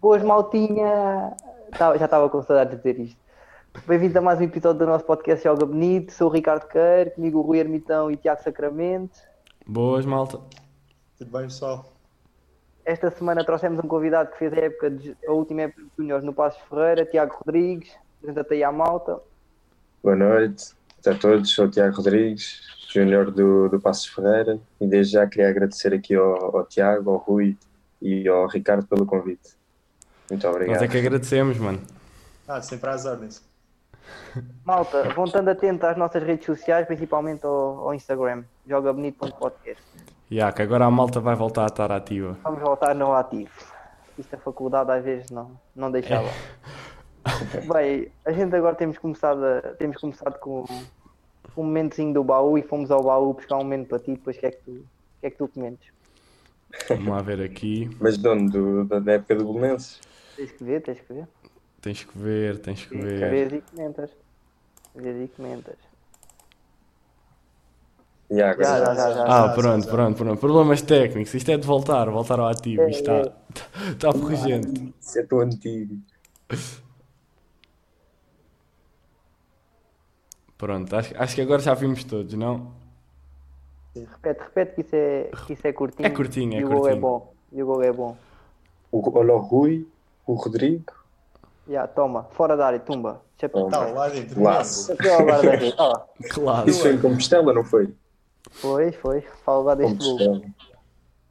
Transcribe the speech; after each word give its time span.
Boas 0.00 0.22
maltinha! 0.22 1.34
Já 1.78 1.94
estava 1.96 2.28
com 2.30 2.42
saudade 2.42 2.70
de 2.70 2.76
dizer 2.76 3.00
isto. 3.00 3.18
Bem-vindo 3.86 4.18
a 4.18 4.22
mais 4.22 4.38
um 4.40 4.44
episódio 4.44 4.78
do 4.80 4.86
nosso 4.86 5.04
podcast 5.04 5.44
Joga 5.44 5.66
Bonito. 5.66 6.12
Sou 6.12 6.28
o 6.28 6.32
Ricardo 6.32 6.66
Queiro, 6.66 7.10
comigo 7.12 7.38
o 7.38 7.42
Rui 7.42 7.58
Ermitão 7.58 8.10
e 8.10 8.14
o 8.14 8.16
Tiago 8.16 8.42
Sacramento. 8.42 9.18
Boas, 9.66 10.04
malta. 10.06 10.40
Tudo 11.18 11.30
bem, 11.30 11.42
pessoal? 11.42 11.84
Esta 12.84 13.10
semana 13.10 13.44
trouxemos 13.44 13.78
um 13.84 13.88
convidado 13.88 14.30
que 14.30 14.38
fez 14.38 14.52
a, 14.52 14.56
época 14.56 14.90
de- 14.90 15.16
a 15.26 15.32
última 15.32 15.62
época 15.62 15.82
de 15.82 15.90
Júniores 15.98 16.24
no 16.24 16.32
Passos 16.32 16.60
Ferreira, 16.68 17.04
Tiago 17.04 17.36
Rodrigues. 17.44 17.90
Apresenta-te 18.18 18.54
aí 18.54 18.64
à 18.64 18.72
malta. 18.72 19.20
Boa 20.02 20.16
noite 20.16 20.74
a 21.06 21.14
todos, 21.14 21.50
sou 21.50 21.66
o 21.66 21.70
Tiago 21.70 21.96
Rodrigues, 21.96 22.60
júnior 22.88 23.30
do, 23.30 23.68
do 23.68 23.80
Passos 23.80 24.06
Ferreira 24.06 24.58
e 24.80 24.86
desde 24.86 25.12
já 25.14 25.26
queria 25.26 25.48
agradecer 25.50 25.92
aqui 25.94 26.14
ao, 26.14 26.56
ao 26.56 26.64
Tiago, 26.66 27.10
ao 27.10 27.16
Rui 27.18 27.56
e 28.00 28.26
ao 28.28 28.46
Ricardo 28.46 28.86
pelo 28.86 29.04
convite. 29.06 29.57
Muito 30.30 30.46
Nós 30.46 30.54
obrigado. 30.54 30.82
é 30.82 30.88
que 30.88 30.98
agradecemos, 30.98 31.58
mano. 31.58 31.80
Ah, 32.46 32.60
sempre 32.62 32.90
às 32.90 33.04
ordens. 33.06 33.42
Malta, 34.64 35.02
vão 35.14 35.24
estando 35.24 35.48
atentos 35.48 35.84
às 35.84 35.96
nossas 35.96 36.22
redes 36.22 36.46
sociais, 36.46 36.86
principalmente 36.86 37.44
ao, 37.44 37.88
ao 37.88 37.94
Instagram, 37.94 38.42
jogabonito.podcast. 38.66 39.82
Já, 40.30 40.52
que 40.52 40.62
agora 40.62 40.84
a 40.84 40.90
malta 40.90 41.20
vai 41.20 41.34
voltar 41.34 41.64
a 41.64 41.66
estar 41.66 41.90
ativa. 41.92 42.36
Vamos 42.42 42.60
voltar 42.60 42.94
no 42.94 43.12
ativo. 43.14 43.50
Isto 44.18 44.34
a 44.34 44.38
faculdade 44.38 44.90
às 44.90 45.02
vezes 45.04 45.30
não, 45.30 45.50
não 45.74 45.90
deixava. 45.90 46.28
Bem, 47.72 48.08
a 48.24 48.32
gente 48.32 48.54
agora 48.54 48.74
temos 48.74 48.98
começado, 48.98 49.44
a- 49.44 49.60
temos 49.78 49.96
começado 49.98 50.38
com 50.38 50.64
um 51.56 51.64
momentozinho 51.64 52.12
do 52.14 52.22
baú 52.24 52.56
e 52.58 52.62
fomos 52.62 52.90
ao 52.90 53.02
baú 53.02 53.32
buscar 53.34 53.56
um 53.56 53.60
momento 53.60 53.88
para 53.88 53.98
ti, 53.98 54.12
depois 54.12 54.36
o 54.36 54.40
que 54.40 54.46
é 54.46 54.50
que 54.50 54.58
tu, 54.64 54.84
que 55.20 55.26
é 55.26 55.30
que 55.30 55.36
tu 55.36 55.48
comentes? 55.48 55.88
Vamos 56.88 57.06
lá 57.08 57.22
ver 57.22 57.40
aqui. 57.42 57.90
Mas 58.00 58.18
de 58.18 58.28
onde? 58.28 58.52
Do- 58.52 58.84
da, 58.84 58.98
da 58.98 59.12
época 59.12 59.34
do 59.34 59.52
Belenenses? 59.52 60.00
Tens 60.38 60.52
que 60.52 60.62
ver, 60.62 60.80
tens 60.82 61.00
que 61.00 61.12
ver. 61.12 61.28
Tens 61.80 62.04
que 62.04 62.16
ver, 62.18 62.58
tens 62.60 62.86
que 62.86 62.96
ver. 62.96 63.28
Vês 63.28 63.52
e 63.54 63.60
comentas. 63.60 64.10
Vês 64.94 65.24
e 65.24 65.28
comentas. 65.34 65.76
Já, 68.30 68.54
já, 68.54 68.94
já, 68.94 68.94
já. 68.94 69.24
Ah, 69.24 69.48
já, 69.48 69.54
pronto, 69.54 69.84
já. 69.84 69.90
pronto, 69.90 70.16
pronto. 70.16 70.38
Problemas 70.38 70.80
técnicos. 70.82 71.34
Isto 71.34 71.50
é 71.50 71.56
de 71.56 71.66
voltar, 71.66 72.08
voltar 72.08 72.38
ao 72.38 72.46
ativo. 72.46 72.82
É, 72.82 72.90
Isto 72.90 73.10
é. 73.10 73.20
está, 73.50 74.10
está 74.10 74.10
urgente. 74.10 74.94
Isso 75.00 75.18
é 75.18 75.26
tão 75.26 75.40
antigo. 75.40 75.96
Pronto, 80.56 80.94
acho, 80.94 81.20
acho 81.20 81.34
que 81.34 81.40
agora 81.40 81.60
já 81.60 81.74
vimos 81.74 82.04
todos, 82.04 82.34
não? 82.34 82.72
Repete, 83.96 84.40
repete 84.40 84.74
que 84.76 84.80
isso 84.82 84.94
é, 84.94 85.30
que 85.46 85.52
isso 85.54 85.66
é 85.66 85.72
curtinho. 85.72 86.06
É 86.06 86.10
curtinho, 86.10 86.54
é 86.54 86.60
e 86.60 86.64
o 86.64 86.68
gol 86.68 86.86
é 86.86 86.94
curtinho. 86.94 87.00
bom. 87.00 87.34
E 87.50 87.60
o 87.60 87.66
gol 87.66 87.82
é 87.82 87.92
bom. 87.92 88.16
O, 88.92 89.18
olha 89.18 89.34
o 89.34 89.38
Rui, 89.38 89.88
o 90.32 90.34
Rodrigo. 90.36 90.84
Já, 91.68 91.86
toma, 91.86 92.24
fora 92.32 92.56
da 92.56 92.66
área, 92.66 92.78
tumba. 92.80 93.20
Chapéu. 93.40 93.62
Toma. 93.68 93.70
Tá, 93.70 93.86
lá 93.92 94.08
dentro. 94.08 94.40
Ó, 95.78 95.92
Claro. 96.30 96.68
Isso 96.70 96.80
foi 96.82 96.94
em 96.94 96.98
Compostela, 97.00 97.52
não 97.52 97.64
foi? 97.64 97.94
foi, 98.50 98.92
foi. 98.92 99.20
Fala 99.44 99.62
lá 99.62 99.74
deste 99.74 99.96
gol. 99.98 100.42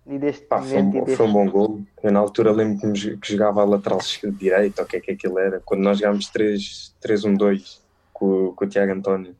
E 0.06 0.18
deste 0.18 0.45
Pá, 0.45 0.62
foi, 0.62 0.78
um, 0.81 0.90
e 0.90 1.02
deste 1.02 1.16
foi 1.18 1.25
um 1.25 1.34
bom 1.34 1.50
gol. 1.50 1.81
Eu 2.02 2.12
na 2.12 2.20
altura 2.20 2.52
lembro 2.52 2.94
que, 2.94 3.18
que 3.18 3.31
jogava 3.34 3.62
a 3.62 3.66
lateral 3.66 4.00
esquerda 4.00 4.38
direita, 4.38 4.81
ou 4.81 4.86
o 4.86 4.90
que 4.90 4.98
é 4.98 5.00
que 5.02 5.12
aquilo 5.12 5.38
era, 5.40 5.59
quando 5.66 5.81
nós 5.81 5.98
jogámos 6.00 6.30
3 6.30 6.95
3-1-2 7.02 7.81
com, 8.14 8.45
o- 8.48 8.53
com 8.53 8.64
o 8.66 8.68
Tiago 8.70 8.94
António. 8.94 9.36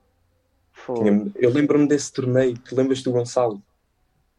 Tinha- 0.98 1.32
Eu 1.36 1.52
lembro-me 1.52 1.88
desse 1.88 2.12
torneio, 2.12 2.58
tu 2.60 2.76
lembras 2.76 3.02
do 3.02 3.12
Gonçalo? 3.12 3.62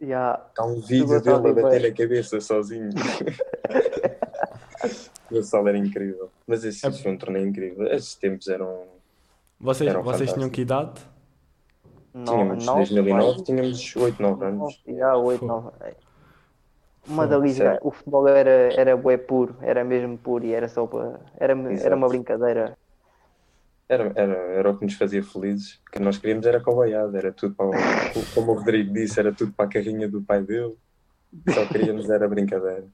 Já, 0.00 0.40
Há 0.58 0.64
um 0.66 0.80
vídeo 0.80 1.20
dele 1.20 1.48
a 1.48 1.52
bater 1.52 1.82
na 1.90 1.96
cabeça 1.96 2.40
sozinho. 2.40 2.90
o 5.30 5.34
Gonçalo 5.34 5.68
era 5.68 5.78
incrível. 5.78 6.30
Mas 6.46 6.64
esse, 6.64 6.86
esse 6.86 7.02
foi 7.02 7.12
um 7.12 7.18
torneio 7.18 7.46
incrível. 7.46 7.86
Esses 7.88 8.14
tempos 8.14 8.48
eram. 8.48 8.84
Vocês, 9.60 9.90
Eram 9.90 10.02
vocês 10.02 10.32
tinham 10.32 10.48
que 10.50 10.60
idade? 10.62 11.00
Tínhamos, 12.12 12.64
nove, 12.64 12.78
2009, 12.94 13.32
vai. 13.34 13.42
tínhamos 13.44 13.96
8, 13.96 14.22
9 14.22 14.44
anos. 14.44 14.82
Já, 14.86 15.16
8, 15.16 15.44
9. 15.44 15.70
Mas 17.06 17.32
ali 17.32 17.52
jogar- 17.52 17.78
o 17.82 17.90
futebol 17.90 18.28
era, 18.28 18.50
era 18.74 18.96
bué 18.96 19.16
puro, 19.16 19.56
era 19.62 19.82
mesmo 19.84 20.18
puro 20.18 20.44
e 20.44 20.52
era 20.52 20.68
só 20.68 20.86
para. 20.86 21.20
Era, 21.38 21.54
era 21.82 21.96
uma 21.96 22.08
brincadeira. 22.08 22.76
Era, 23.88 24.12
era, 24.14 24.34
era 24.34 24.70
o 24.70 24.76
que 24.76 24.84
nos 24.84 24.94
fazia 24.94 25.22
felizes. 25.22 25.80
O 25.88 25.90
que 25.92 25.98
nós 25.98 26.18
queríamos 26.18 26.44
era 26.46 26.60
cobaiada, 26.60 27.16
era 27.16 27.32
tudo 27.32 27.54
para 27.54 27.66
o, 27.66 27.70
como 28.34 28.52
o 28.52 28.54
Rodrigo 28.56 28.92
disse, 28.92 29.18
era 29.18 29.32
tudo 29.32 29.52
para 29.52 29.64
a 29.64 29.68
carrinha 29.68 30.08
do 30.08 30.20
pai 30.20 30.42
dele. 30.42 30.76
Só 31.52 31.66
queríamos 31.66 32.08
era 32.10 32.28
brincadeira. 32.28 32.86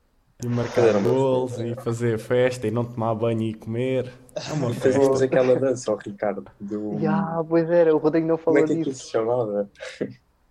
E 0.42 0.46
marcar 0.48 1.00
gols 1.00 1.58
e 1.58 1.74
fazer 1.76 2.18
festa 2.18 2.66
e 2.66 2.70
não 2.70 2.84
tomar 2.84 3.14
banho 3.14 3.42
e 3.42 3.54
comer. 3.54 4.12
É 4.34 4.52
uma 4.52 4.70
festa. 4.74 4.90
fazíamos 4.92 5.22
aquela 5.22 5.56
dança 5.56 5.90
ao 5.90 5.96
Ricardo. 5.96 6.44
Do, 6.60 6.98
Já, 7.00 7.44
pois 7.48 7.70
era, 7.70 7.94
o 7.94 7.98
Rodrigo 7.98 8.26
não 8.26 8.36
como 8.36 8.56
falou 8.56 8.58
é 8.58 8.62
que 8.64 8.72
aquilo 8.72 8.90
disso. 8.90 9.04
se 9.04 9.10
chamava? 9.12 9.70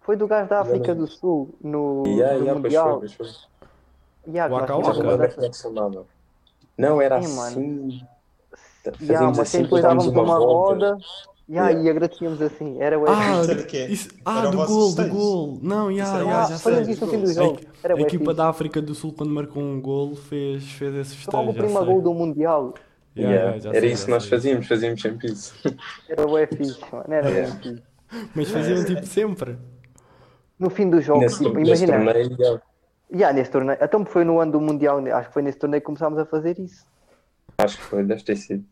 Foi 0.02 0.16
do 0.16 0.28
gajo 0.28 0.50
da 0.50 0.62
África 0.62 0.96
do 0.96 1.08
Sul, 1.08 1.54
no, 1.62 2.04
pois 2.04 2.40
foi, 2.40 2.54
Mundial. 2.54 3.00
pois 3.00 3.14
foi. 3.14 3.28
Que 4.24 4.32
nós 4.32 4.52
Waka 4.52 4.74
Como 4.74 5.24
é? 5.24 5.28
Não, 6.78 7.02
era 7.02 7.22
Sim, 7.22 7.36
mano. 7.36 7.48
assim. 7.48 8.02
Ya, 8.86 8.92
Fazíamos 8.94 9.38
mas 9.38 9.48
assim, 9.48 9.64
depois 9.64 9.82
dávamos 9.82 10.08
uma 10.08 10.24
volta. 10.26 10.92
roda 10.92 10.98
ya, 11.48 11.68
Yeah. 11.70 11.82
e 11.84 11.90
agradecíamos 11.90 12.42
assim. 12.42 12.82
Era 12.82 12.98
Ah, 13.10 13.42
de 13.46 13.64
quê? 13.66 13.88
isso- 13.90 14.10
ah, 14.26 14.40
Era 14.40 14.48
o 14.50 14.52
do 14.52 14.66
gol, 14.66 14.96
do 14.96 15.08
gol. 15.10 15.60
Não, 15.62 15.90
era 15.92 15.94
o 16.26 16.30
já, 16.50 16.58
Foi 16.60 16.84
sei. 16.84 16.94
isso 16.94 17.06
no 17.06 17.12
fim 17.12 17.20
do 17.22 17.34
jogo. 17.34 17.60
Era 17.84 17.94
A 17.94 17.98
bué 17.98 18.04
equipa 18.04 18.34
da 18.34 18.50
África 18.50 18.82
do 18.82 18.94
Sul, 18.96 19.14
quando 19.14 19.32
marcou 19.32 19.62
um 19.62 19.80
gol, 19.82 20.16
fez, 20.16 20.64
fez 20.72 20.94
esse 20.96 21.16
Foi 21.18 21.34
logo 21.34 21.54
festejo. 21.54 21.66
o 21.68 21.70
já 21.74 21.80
primeiro 21.80 21.86
gol 21.86 22.14
do 22.14 22.18
Mundial. 22.18 22.74
Yeah, 23.16 23.60
já 23.60 23.70
era 23.70 23.80
sei, 23.82 23.92
isso 23.92 24.06
que 24.06 24.12
nós 24.12 24.24
sei. 24.24 24.30
fazíamos, 24.32 24.68
fazíamos 24.68 25.02
sempre 25.02 25.28
isso. 25.32 25.54
Era 26.10 26.26
bué 26.26 26.48
fixe, 26.48 26.80
mano. 26.92 27.06
Era 27.14 27.30
Yeah. 27.30 27.56
fixe. 27.60 27.84
Mas 28.36 28.50
faziam 28.50 28.86
tipo 28.86 29.06
sempre. 29.06 29.58
No 30.60 30.70
fim 30.70 30.90
do 30.90 31.02
jogo, 31.02 31.20
Nesse, 31.20 31.44
tipo, 31.44 31.60
nesse 31.60 31.84
imagina. 31.86 32.14
torneio. 32.14 32.62
Ya, 33.12 33.32
nesse 33.34 33.52
torneio. 33.52 33.78
Então 33.82 34.04
foi 34.06 34.24
no 34.24 34.40
ano 34.40 34.54
do 34.54 34.62
Mundial, 34.62 34.98
acho 35.14 35.28
que 35.28 35.34
foi 35.34 35.42
nesse 35.44 35.58
torneio 35.60 35.82
que 35.82 35.86
começámos 35.86 36.18
a 36.20 36.26
fazer 36.26 36.58
isso. 36.60 36.86
acho 37.58 37.78
que 37.78 37.84
foi, 37.84 38.04
deve 38.04 38.24
ter 38.24 38.36
sido. 38.36 38.64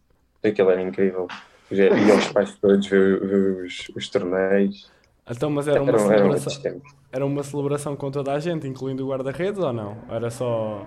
Aquilo 0.44 0.72
era 0.72 0.82
incrível. 0.82 1.28
Já 1.72 1.86
ia 1.86 2.16
os 2.16 2.28
pais 2.30 2.56
todos 2.60 2.86
ver, 2.88 3.20
ver 3.26 3.66
os, 3.66 3.90
os 3.96 4.10
torneios. 4.10 4.92
Então, 5.30 5.50
mas 5.50 5.68
era 5.68 5.82
uma, 5.82 5.92
eram 5.92 6.00
celebração, 6.08 6.62
tempos. 6.62 6.92
era 7.12 7.26
uma 7.26 7.44
celebração 7.44 7.96
com 7.96 8.12
toda 8.12 8.34
a 8.34 8.40
gente, 8.40 8.68
incluindo 8.68 9.06
o 9.06 9.10
guarda-redes 9.10 9.60
ou 9.62 9.72
não? 9.72 9.98
Era 10.10 10.30
só. 10.30 10.86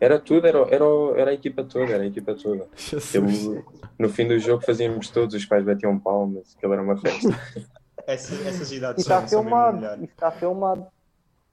Era 0.00 0.18
tudo, 0.18 0.46
era, 0.46 0.58
era, 0.68 0.84
era 1.16 1.30
a 1.30 1.34
equipa 1.34 1.62
toda, 1.62 1.92
era 1.92 2.02
a 2.02 2.06
equipa 2.06 2.34
toda. 2.34 2.66
Eu, 3.14 3.22
no 3.98 4.08
fim 4.08 4.26
do 4.26 4.36
jogo 4.38 4.64
fazíamos 4.64 5.08
todos, 5.10 5.34
os 5.36 5.44
pais 5.46 5.64
batiam 5.64 5.96
palmas, 5.98 6.54
aquilo 6.56 6.72
era 6.72 6.82
uma 6.82 6.96
festa. 6.96 7.28
Essa- 8.04 8.48
essas 8.48 8.72
E 8.72 8.76
idades 8.78 9.02
está 9.04 9.20
são, 9.20 9.28
são 9.28 9.44
mesmo 9.44 9.56
filmado. 9.60 9.94
Isso 10.02 10.12
está 10.12 10.30
filmado. 10.32 10.86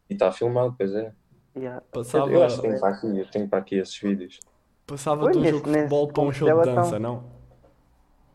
E 0.10 0.14
está 0.14 0.32
filmado, 0.32 0.74
pois 0.76 0.96
é. 0.96 1.12
Ya. 1.56 1.84
Passava, 1.92 2.32
Eu 2.32 2.44
acho 2.44 2.56
que 2.56 2.62
tenho 2.64 2.80
para 2.80 2.90
aqui, 2.90 3.20
eu 3.20 3.26
tenho 3.30 3.48
para 3.48 3.60
aqui 3.60 3.76
esses 3.76 4.00
vídeos. 4.00 4.40
passava 4.88 5.26
um 5.26 5.28
nesse- 5.30 5.52
jogo 5.52 5.66
de 5.70 5.74
futebol 5.78 6.08
para 6.08 6.24
um 6.24 6.32
show 6.32 6.48
de 6.50 6.66
dança, 6.66 6.98
então. 6.98 7.00
não? 7.00 7.39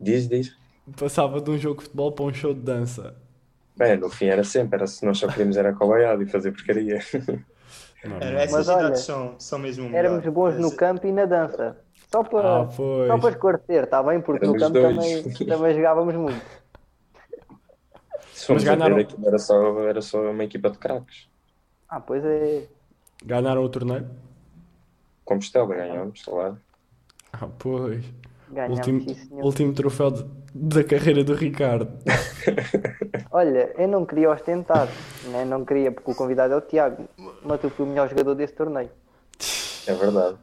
Diz, 0.05 0.27
diz. 0.29 0.55
Passava 0.99 1.41
de 1.41 1.49
um 1.49 1.57
jogo 1.57 1.77
de 1.79 1.85
futebol 1.85 2.11
para 2.11 2.25
um 2.25 2.33
show 2.33 2.53
de 2.53 2.61
dança. 2.61 3.15
Bem, 3.75 3.97
no 3.97 4.09
fim 4.09 4.27
era 4.27 4.43
sempre, 4.43 4.75
era 4.77 4.87
se 4.87 5.03
nós 5.05 5.17
só 5.17 5.27
queríamos 5.27 5.57
era 5.57 5.73
cobaiado 5.73 6.21
e 6.21 6.27
fazer 6.27 6.51
porcaria. 6.51 6.99
Era- 8.03 8.41
Essas 8.41 8.51
Mas 8.51 8.67
olha, 8.69 8.79
idades 8.85 9.01
são, 9.01 9.35
são 9.39 9.57
mesmo 9.59 9.85
melhor. 9.89 9.97
Éramos 10.05 10.25
bons 10.27 10.59
no 10.59 10.75
campo 10.75 11.07
e 11.07 11.11
na 11.11 11.25
dança. 11.25 11.75
Só 12.11 12.23
para, 12.23 12.61
Ah, 12.61 12.69
só 12.69 13.17
para 13.19 13.29
esclarecer, 13.31 13.83
está 13.83 14.03
bem? 14.03 14.21
Porque 14.21 14.45
no 14.45 14.55
Éramos 14.55 14.61
campo 14.61 14.73
dois. 14.79 15.21
também, 15.23 15.47
também 15.47 15.75
jogávamos 15.75 16.13
muito. 16.15 16.45
Se 18.31 18.45
formos 18.45 18.65
a 18.67 18.71
ver, 18.71 18.77
ganharam- 18.77 18.97
aquilo 18.99 19.27
era 19.27 19.39
só, 19.39 19.79
era 19.89 20.01
só 20.01 20.21
uma 20.31 20.43
equipa 20.43 20.69
de 20.69 20.77
craques. 20.77 21.27
Ah, 21.89 21.99
pois 21.99 22.23
é. 22.23 22.67
Ganharam 23.25 23.63
o 23.63 23.69
torneio? 23.69 24.07
Compostela 25.23 25.73
ganhámos, 25.73 26.21
claro. 26.23 26.59
Ah, 27.33 27.47
pois. 27.57 28.05
Ganhámos, 28.49 28.77
Último, 28.77 29.01
sim, 29.01 29.27
último 29.31 29.73
troféu 29.73 30.11
de- 30.11 30.25
da 30.53 30.83
carreira 30.83 31.23
do 31.23 31.33
Ricardo. 31.33 31.89
Olha, 33.31 33.71
eu 33.77 33.87
não 33.87 34.05
queria 34.05 34.29
ostentar, 34.31 34.87
né? 35.25 35.43
não 35.45 35.65
queria, 35.65 35.91
porque 35.91 36.11
o 36.11 36.15
convidado 36.15 36.53
é 36.53 36.57
o 36.57 36.61
Tiago, 36.61 37.05
mas 37.43 37.63
eu 37.63 37.69
fui 37.69 37.85
o 37.85 37.89
melhor 37.89 38.07
jogador 38.09 38.35
desse 38.35 38.53
torneio. 38.53 38.89
É 39.87 39.93
verdade. 39.93 40.37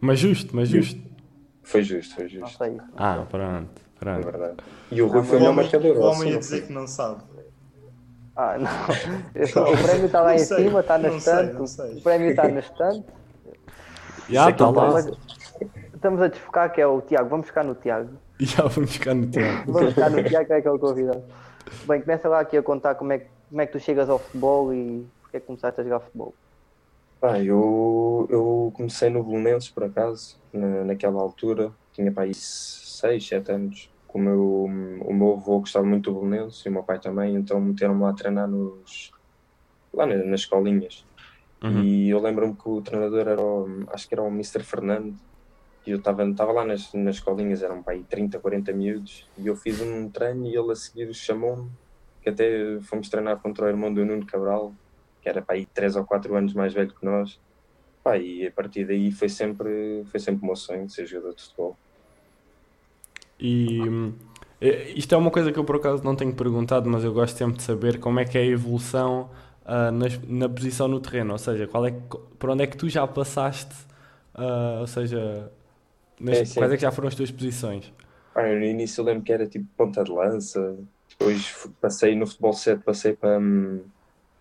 Mas 0.00 0.18
justo, 0.18 0.54
mas 0.56 0.68
justo. 0.68 1.00
Foi 1.62 1.82
justo, 1.82 2.14
foi 2.14 2.24
Não 2.24 2.30
justo. 2.30 2.58
sei. 2.58 2.78
Ah, 2.96 3.24
pronto. 3.30 3.70
É 3.80 3.98
pronto. 4.04 4.24
verdade. 4.24 4.56
E 4.90 5.00
o 5.00 5.06
Rui 5.06 5.20
Ah, 5.20 5.24
foi 5.24 5.36
o 5.36 5.40
melhor 5.40 5.54
marcador. 5.54 5.96
o 5.96 6.00
homem 6.00 6.28
a 6.30 6.32
não 6.32 6.38
dizer 6.40 6.66
que 6.66 6.72
não 6.72 6.86
sabe. 6.86 7.22
Ah, 8.34 8.56
não. 8.58 9.46
Só- 9.46 9.70
o 9.72 9.76
prémio 9.82 10.06
está 10.06 10.20
lá 10.22 10.28
Não 10.28 10.34
em 10.34 10.38
sei, 10.38 10.64
cima, 10.64 10.80
está 10.80 10.98
na 10.98 11.08
não 11.10 11.16
estante. 11.18 11.52
não. 11.54 11.64
O 11.98 12.00
prémio 12.02 12.30
está 12.30 12.48
na 12.48 12.60
estante. 12.60 13.06
Já 14.28 14.42
é 14.48 14.52
que 14.52 14.62
está 14.62 14.70
lá. 14.70 14.90
Mas 14.92 15.06
estamos 16.02 16.20
a 16.20 16.26
desfocar 16.26 16.72
que 16.72 16.80
é 16.80 16.86
o 16.86 17.00
Tiago. 17.00 17.28
Vamos 17.28 17.46
ficar 17.46 17.62
no 17.62 17.74
Tiago. 17.76 18.10
Já 18.40 18.64
vamos 18.64 18.92
ficar 18.92 19.14
no 19.14 19.28
tempo. 19.28 19.72
Vamos 19.72 19.94
ficar 19.94 20.10
no 20.10 20.22
Tiago, 20.24 20.46
que 20.46 20.52
é 20.52 20.60
que 20.60 20.68
é 20.68 20.70
o 20.70 20.78
convidado. 20.78 21.22
Bem, 21.86 22.00
começa 22.00 22.28
lá 22.28 22.40
aqui 22.40 22.56
a 22.56 22.62
contar 22.62 22.96
como 22.96 23.12
é, 23.12 23.18
que- 23.20 23.28
como 23.48 23.60
é 23.62 23.66
que 23.66 23.72
tu 23.72 23.78
chegas 23.80 24.10
ao 24.10 24.18
futebol 24.18 24.74
e 24.74 25.06
porque 25.22 25.36
é 25.36 25.40
que 25.40 25.46
começaste 25.46 25.80
a 25.80 25.84
jogar 25.84 26.00
futebol. 26.00 26.34
Pá, 27.20 27.38
eu, 27.38 28.26
eu 28.28 28.72
comecei 28.74 29.08
no 29.10 29.22
Belenenses, 29.22 29.70
por 29.70 29.84
acaso, 29.84 30.36
na, 30.52 30.84
naquela 30.84 31.20
altura, 31.22 31.70
tinha 31.92 32.10
pá, 32.10 32.22
aí 32.22 32.34
6, 32.34 33.28
7 33.28 33.52
anos. 33.52 33.88
O 34.12 34.18
meu, 34.18 34.64
o 34.64 35.14
meu 35.14 35.32
avô 35.34 35.60
gostava 35.60 35.86
muito 35.86 36.12
do 36.12 36.20
Belenenses 36.20 36.66
e 36.66 36.68
o 36.68 36.72
meu 36.72 36.82
pai 36.82 36.98
também, 36.98 37.36
então 37.36 37.60
meteram-me 37.60 38.02
lá 38.02 38.10
a 38.10 38.14
treinar 38.14 38.48
nos, 38.48 39.12
lá 39.94 40.04
na- 40.04 40.16
nas 40.16 40.40
escolinhas. 40.40 41.06
Uhum. 41.62 41.80
E 41.84 42.10
eu 42.10 42.20
lembro-me 42.20 42.54
que 42.54 42.68
o 42.68 42.82
treinador 42.82 43.20
era, 43.28 43.40
o, 43.40 43.84
acho 43.92 44.08
que 44.08 44.14
era 44.14 44.22
o 44.22 44.26
Mr. 44.26 44.64
Fernando, 44.64 45.14
e 45.86 45.90
eu 45.90 45.98
estava 45.98 46.52
lá 46.52 46.64
nas, 46.64 46.92
nas 46.94 47.16
escolinhas, 47.16 47.62
eram 47.62 47.82
para 47.82 47.94
aí 47.94 48.04
30, 48.04 48.38
40 48.38 48.72
miúdos, 48.72 49.28
e 49.36 49.46
eu 49.46 49.56
fiz 49.56 49.80
um 49.80 50.08
treino 50.10 50.46
e 50.46 50.56
ele 50.56 50.72
a 50.72 50.76
seguir 50.76 51.12
chamou-me, 51.14 51.70
que 52.22 52.28
até 52.30 52.80
fomos 52.82 53.08
treinar 53.08 53.40
contra 53.40 53.66
o 53.66 53.68
irmão 53.68 53.92
do 53.92 54.04
Nuno 54.04 54.24
Cabral, 54.26 54.72
que 55.20 55.28
era 55.28 55.42
para 55.42 55.56
aí 55.56 55.66
3 55.66 55.96
ou 55.96 56.04
4 56.04 56.34
anos 56.36 56.54
mais 56.54 56.72
velho 56.72 56.94
que 56.94 57.04
nós. 57.04 57.40
Pá, 58.02 58.16
e 58.16 58.46
a 58.46 58.50
partir 58.50 58.84
daí 58.84 59.10
foi 59.12 59.28
sempre, 59.28 60.04
foi 60.10 60.20
sempre 60.20 60.42
o 60.42 60.46
meu 60.46 60.56
sonho 60.56 60.88
ser 60.88 61.06
jogador 61.06 61.34
de 61.34 61.42
futebol. 61.42 61.76
E 63.38 63.80
eh, 64.60 64.92
isto 64.96 65.14
é 65.14 65.18
uma 65.18 65.30
coisa 65.30 65.52
que 65.52 65.58
eu 65.58 65.64
por 65.64 65.76
acaso 65.76 66.04
não 66.04 66.14
tenho 66.14 66.34
perguntado, 66.34 66.88
mas 66.88 67.04
eu 67.04 67.12
gosto 67.12 67.36
sempre 67.36 67.56
de 67.56 67.62
saber 67.62 67.98
como 67.98 68.20
é 68.20 68.24
que 68.24 68.38
é 68.38 68.42
a 68.42 68.46
evolução 68.46 69.30
ah, 69.64 69.90
nas- 69.92 70.18
na, 70.28 70.48
posição 70.48 70.88
no 70.88 71.00
terreno, 71.00 71.32
ou 71.32 71.38
seja, 71.38 71.66
qual 71.66 71.86
é 71.86 71.92
por 72.38 72.50
onde 72.50 72.64
é 72.64 72.66
que 72.66 72.76
tu 72.76 72.88
já 72.88 73.06
passaste, 73.06 73.74
ah, 74.34 74.78
ou 74.80 74.86
seja, 74.86 75.50
nas- 76.22 76.38
É, 76.38 76.54
quais 76.54 76.72
é 76.72 76.76
que 76.76 76.82
já 76.82 76.90
foram 76.92 77.08
as 77.08 77.14
tuas 77.14 77.30
posições? 77.30 77.92
Eu 78.36 78.58
no 78.58 78.64
início 78.64 79.00
eu 79.00 79.04
lembro 79.04 79.22
que 79.24 79.32
era 79.32 79.46
tipo 79.46 79.66
ponta 79.76 80.02
de 80.02 80.10
lança, 80.10 80.78
depois 81.10 81.52
passei 81.80 82.14
no 82.16 82.26
futebol 82.26 82.52
7, 82.52 82.82
passei 82.82 83.14
para. 83.16 83.38
hum, 83.38 83.84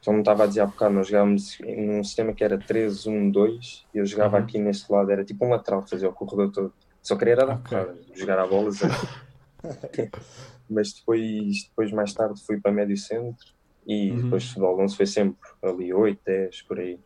Já 0.04 0.12
me 0.12 0.20
estava 0.20 0.46
a 0.46 0.48
dizer 0.48 0.62
há 0.62 0.66
bocado, 0.66 0.96
nós 0.96 1.08
jogávamos 1.08 1.58
num 1.60 2.04
sistema 2.04 2.34
que 2.34 2.44
era 2.44 2.58
3-1-2 2.58 3.86
e 3.94 4.00
eu 4.00 4.06
jogava 4.06 4.38
Uhum. 4.38 4.44
aqui 4.44 4.58
neste 4.58 4.92
lado, 4.92 5.12
era 5.12 5.24
tipo 5.24 5.46
um 5.46 5.50
lateral, 5.50 5.86
fazia 5.88 6.10
o 6.10 6.14
corredor 6.14 6.52
todo. 6.52 6.74
Só 7.04 7.16
queria 7.16 7.34
era 7.34 7.46
dar 7.46 7.58
Ok. 7.58 7.78
porrada, 7.78 8.00
jogar 8.16 8.40
a 8.40 8.48
bola. 8.48 8.70
Mas 10.70 10.94
depois, 10.94 11.66
depois, 11.70 11.92
mais 11.92 12.14
tarde, 12.14 12.42
fui 12.46 12.60
para 12.60 12.72
médio 12.72 12.98
centro 12.98 13.46
e 13.86 14.10
Uhum. 14.12 14.24
depois 14.24 14.46
futebol 14.48 14.80
11 14.82 14.96
foi 14.96 15.06
sempre 15.06 15.38
ali 15.64 15.94
8, 15.94 16.20
10, 16.26 16.62
por 16.64 16.80
aí. 16.80 17.00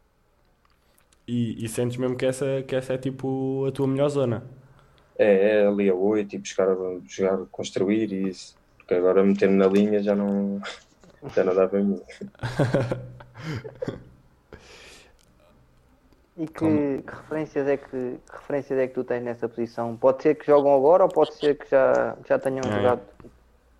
E, 1.27 1.65
e 1.65 1.67
sentes 1.67 1.97
mesmo 1.97 2.15
que 2.15 2.25
essa, 2.25 2.63
que 2.67 2.75
essa 2.75 2.93
é 2.93 2.97
tipo 2.97 3.65
a 3.65 3.71
tua 3.71 3.87
melhor 3.87 4.09
zona? 4.09 4.43
É, 5.17 5.61
é 5.61 5.67
ali 5.67 5.89
a 5.89 5.95
8 5.95 6.35
e 6.35 6.39
buscar, 6.39 6.67
jogar, 7.07 7.37
construir 7.51 8.11
e 8.11 8.29
isso. 8.29 8.55
Porque 8.77 8.93
agora 8.93 9.23
meter-me 9.23 9.55
na 9.55 9.67
linha 9.67 10.03
já 10.03 10.15
não, 10.15 10.61
já 11.35 11.43
não 11.43 11.55
dá 11.55 11.67
para 11.67 11.81
mim. 11.81 12.01
E 16.37 16.47
que, 16.47 17.01
que 17.01 17.15
referências 17.15 17.65
é 17.65 17.77
que, 17.77 17.87
que 17.87 18.33
referências 18.33 18.77
é 18.77 18.87
que 18.87 18.93
tu 18.93 19.05
tens 19.05 19.23
nessa 19.23 19.47
posição? 19.47 19.95
Pode 19.95 20.21
ser 20.21 20.35
que 20.35 20.45
jogam 20.45 20.75
agora 20.75 21.03
ou 21.03 21.09
pode 21.09 21.33
ser 21.35 21.57
que 21.57 21.69
já, 21.69 22.17
já 22.27 22.37
tenham 22.37 22.61
é. 22.65 22.71
jogado? 22.71 23.01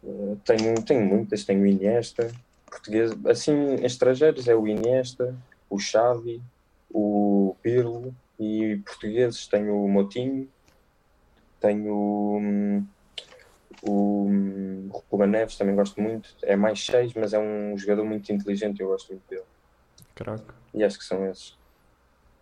Uh, 0.01 0.39
Tenho, 0.45 0.81
tenho 0.83 1.05
muitas, 1.05 1.43
tenho 1.43 1.63
o 1.63 1.65
Iniesta, 1.65 2.31
português, 2.69 3.11
assim, 3.25 3.73
estrangeiros 3.83 4.47
é 4.47 4.55
o 4.55 4.67
Iniesta, 4.67 5.35
o 5.69 5.79
Xavi, 5.79 6.41
o 6.89 7.55
Pirlo 7.61 8.15
e 8.39 8.79
portugueses 8.85 9.47
tenho 9.47 9.83
o 9.83 9.89
Motinho, 9.89 10.47
tenho 11.59 11.93
hum, 11.93 12.85
o 13.81 14.25
hum, 14.27 14.89
Ruben 15.11 15.29
Neves, 15.29 15.57
também 15.57 15.75
gosto 15.75 16.01
muito, 16.01 16.29
é 16.43 16.55
mais 16.55 16.83
6, 16.85 17.13
mas 17.13 17.33
é 17.33 17.39
um 17.39 17.77
jogador 17.77 18.05
muito 18.05 18.31
inteligente, 18.31 18.81
eu 18.81 18.87
gosto 18.87 19.11
muito 19.11 19.23
dele. 19.29 19.43
Caraca. 20.15 20.55
E 20.73 20.83
acho 20.83 20.97
que 20.97 21.05
são 21.05 21.25
esses, 21.29 21.57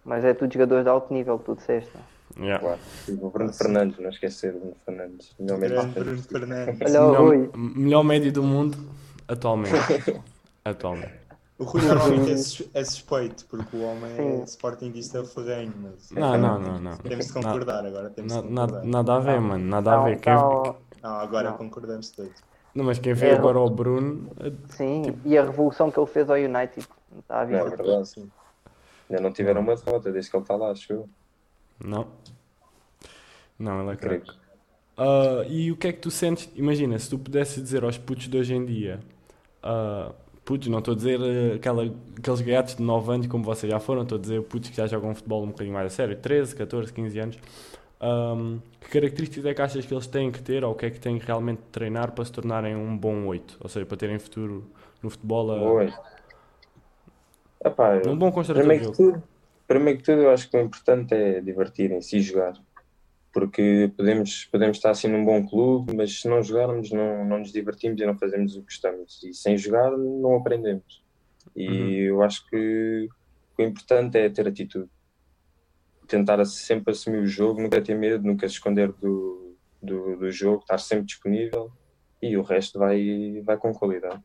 Mas 0.03 0.23
é 0.23 0.33
tudo 0.33 0.53
jogadores 0.53 0.83
de 0.83 0.89
alto 0.89 1.13
nível 1.13 1.39
que 1.39 1.45
tu 1.45 1.55
disseste. 1.55 1.91
Yeah. 2.37 2.59
claro. 2.59 2.79
E 3.07 3.11
o 3.11 3.29
Bruno 3.29 3.53
Fernandes, 3.53 3.99
não 3.99 4.09
esquecer 4.09 4.55
o 4.55 4.59
Bruno 4.59 4.75
Fernandes. 4.85 5.35
melhor 5.39 5.59
médio. 5.59 5.87
Bruno 5.87 6.23
Fernandes. 6.23 6.79
Melhor, 6.79 7.57
melhor 7.57 8.03
médio 8.03 8.31
do 8.31 8.43
mundo 8.43 8.77
atualmente. 9.27 9.75
atualmente. 10.65 11.22
O 11.57 11.65
Rui 11.65 11.83
normalmente 11.83 12.31
é, 12.31 12.37
sus- 12.37 12.67
é 12.73 12.83
suspeito, 12.83 13.45
porque 13.45 13.77
o 13.77 13.81
homem 13.83 14.11
é 14.11 14.15
Sim. 14.37 14.43
sportinguista 14.43 15.23
ferrenho, 15.23 15.73
mas 15.77 16.09
Não, 16.11 16.37
não, 16.37 16.59
não, 16.59 16.79
não. 16.79 16.97
temos 16.97 17.27
de 17.27 17.33
concordar 17.33 17.85
agora. 17.85 18.09
Temos 18.09 18.33
de 18.33 18.41
na- 18.41 18.49
nada, 18.49 18.73
concordar. 18.73 18.91
nada 18.91 19.15
a 19.15 19.19
ver, 19.19 19.39
mano. 19.39 19.65
Nada 19.65 19.93
a 19.93 19.97
Não, 19.97 20.03
ver. 20.05 20.19
Quem- 20.19 20.33
não, 20.33 21.11
agora 21.19 21.51
Não. 21.51 21.57
concordamos 21.57 22.09
todos. 22.09 22.41
Não, 22.73 22.83
mas 22.83 22.97
quem 22.97 23.13
vê 23.13 23.29
É, 23.29 23.33
agora 23.35 23.59
o 23.59 23.69
Bruno. 23.69 24.31
eh, 24.39 24.51
sim, 24.69 25.03
e 25.23 25.37
a 25.37 25.43
revolução 25.43 25.91
que 25.91 25.99
ele 25.99 26.07
fez 26.07 26.27
ao 26.29 26.37
United. 26.37 26.87
Não 27.11 27.19
está 27.19 27.41
a 27.41 27.45
Não, 27.45 27.59
é 27.59 27.63
ver? 27.63 27.77
verdade. 27.77 28.07
Sim. 28.09 28.31
Ainda 29.09 29.21
não 29.21 29.31
tiveram 29.31 29.61
uma 29.61 29.75
derrota 29.75 30.11
desde 30.11 30.31
que 30.31 30.35
ele 30.37 30.43
está 30.43 30.55
lá, 30.55 30.71
acho 30.71 30.91
eu. 30.91 31.09
Não. 31.79 32.07
Não, 33.59 33.81
ele 33.83 33.91
é 33.91 33.95
Creio. 33.95 34.21
craque. 34.21 34.39
Ah, 34.97 35.45
e 35.47 35.71
o 35.71 35.77
que 35.77 35.87
é 35.87 35.93
que 35.93 35.99
tu 35.99 36.09
sentes? 36.09 36.49
Imagina, 36.55 36.97
se 36.97 37.09
tu 37.09 37.19
pudesses 37.19 37.61
dizer 37.61 37.83
aos 37.83 37.97
putos 37.97 38.27
de 38.27 38.37
hoje 38.37 38.55
em 38.55 38.65
dia, 38.65 38.99
ah, 39.61 40.11
putos, 40.45 40.67
não 40.67 40.79
estou 40.79 40.93
a 40.93 40.97
dizer 40.97 41.19
eh, 41.21 41.55
aquela, 41.55 41.83
aqueles 42.17 42.41
gatos 42.41 42.75
de 42.75 42.83
9 42.83 43.11
anos 43.13 43.27
como 43.27 43.43
vocês 43.43 43.71
já 43.71 43.79
foram, 43.79 44.03
estou 44.03 44.17
a 44.17 44.21
dizer 44.21 44.41
putos 44.43 44.69
que 44.69 44.77
já 44.77 44.87
jogam 44.87 45.13
futebol 45.15 45.43
um 45.43 45.47
bocadinho 45.47 45.73
mais 45.73 45.87
a 45.87 45.89
sério, 45.89 46.15
13, 46.17 46.55
14, 46.55 46.93
15 46.93 47.19
anos. 47.19 47.39
ahm, 47.99 48.57
que 48.81 48.89
características 48.89 49.45
é 49.45 49.53
que 49.53 49.61
achas 49.61 49.85
que 49.85 49.93
eles 49.93 50.07
têm 50.07 50.31
que 50.31 50.41
ter 50.41 50.63
ou 50.63 50.73
o 50.73 50.75
que 50.75 50.85
é 50.85 50.89
que 50.89 50.99
têm 50.99 51.17
que 51.17 51.25
realmente 51.25 51.61
treinar 51.71 52.11
para 52.11 52.25
se 52.25 52.31
tornarem 52.31 52.75
um 52.75 52.97
bom 52.97 53.25
8? 53.27 53.57
Ou 53.61 53.69
seja, 53.69 53.85
para 53.85 53.97
terem 53.97 54.19
futuro 54.19 54.65
no 55.01 55.09
futebol, 55.09 55.51
a-. 55.51 56.13
Epá, 57.65 58.01
um 58.05 58.17
bom 58.17 58.31
construtor 58.31 58.61
primeiro 58.61 58.91
que 58.91 58.97
tudo, 58.97 59.23
primeiro 59.65 59.99
que 59.99 60.05
tudo, 60.05 60.21
eu 60.21 60.31
acho 60.31 60.49
que 60.49 60.57
o 60.57 60.61
importante 60.61 61.13
é 61.13 61.39
divertirem-se 61.39 62.17
e 62.17 62.21
jogar. 62.21 62.53
Porque 63.33 63.91
podemos, 63.97 64.45
podemos 64.45 64.77
estar 64.77 64.91
assim 64.91 65.07
num 65.07 65.25
bom 65.25 65.45
clube, 65.45 65.95
mas 65.95 66.21
se 66.21 66.27
não 66.29 66.43
jogarmos, 66.43 66.91
não, 66.91 67.25
não 67.25 67.39
nos 67.39 67.51
divertimos 67.51 67.99
e 67.99 68.05
não 68.05 68.15
fazemos 68.17 68.55
o 68.55 68.59
que 68.59 68.65
gostamos. 68.65 69.23
E 69.23 69.33
sem 69.33 69.57
jogar, 69.57 69.91
não 69.97 70.35
aprendemos. 70.35 71.03
E 71.55 71.67
Uhum. 71.67 71.89
eu 71.89 72.21
acho 72.21 72.47
que 72.47 73.09
o 73.57 73.61
importante 73.63 74.17
é 74.17 74.29
ter 74.29 74.47
atitude. 74.47 74.89
Tentar 76.07 76.43
sempre 76.45 76.91
assumir 76.91 77.19
o 77.19 77.25
jogo, 77.27 77.61
nunca 77.61 77.81
ter 77.81 77.95
medo, 77.95 78.23
nunca 78.23 78.47
se 78.47 78.53
esconder 78.53 78.91
do, 78.93 79.55
do, 79.81 80.17
do 80.17 80.31
jogo, 80.31 80.61
estar 80.61 80.77
sempre 80.77 81.05
disponível 81.05 81.71
e 82.21 82.37
o 82.37 82.41
resto 82.41 82.77
vai, 82.77 83.41
vai 83.43 83.57
com 83.57 83.73
qualidade. 83.73 84.23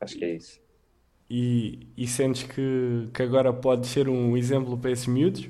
Acho 0.00 0.16
que 0.16 0.24
é 0.24 0.34
isso. 0.34 0.60
E, 1.28 1.88
e 1.96 2.06
sentes 2.06 2.44
que, 2.44 3.08
que 3.12 3.22
agora 3.22 3.52
podes 3.52 3.90
ser 3.90 4.08
um 4.08 4.36
exemplo 4.36 4.78
para 4.78 4.90
esses 4.90 5.06
miúdos? 5.06 5.48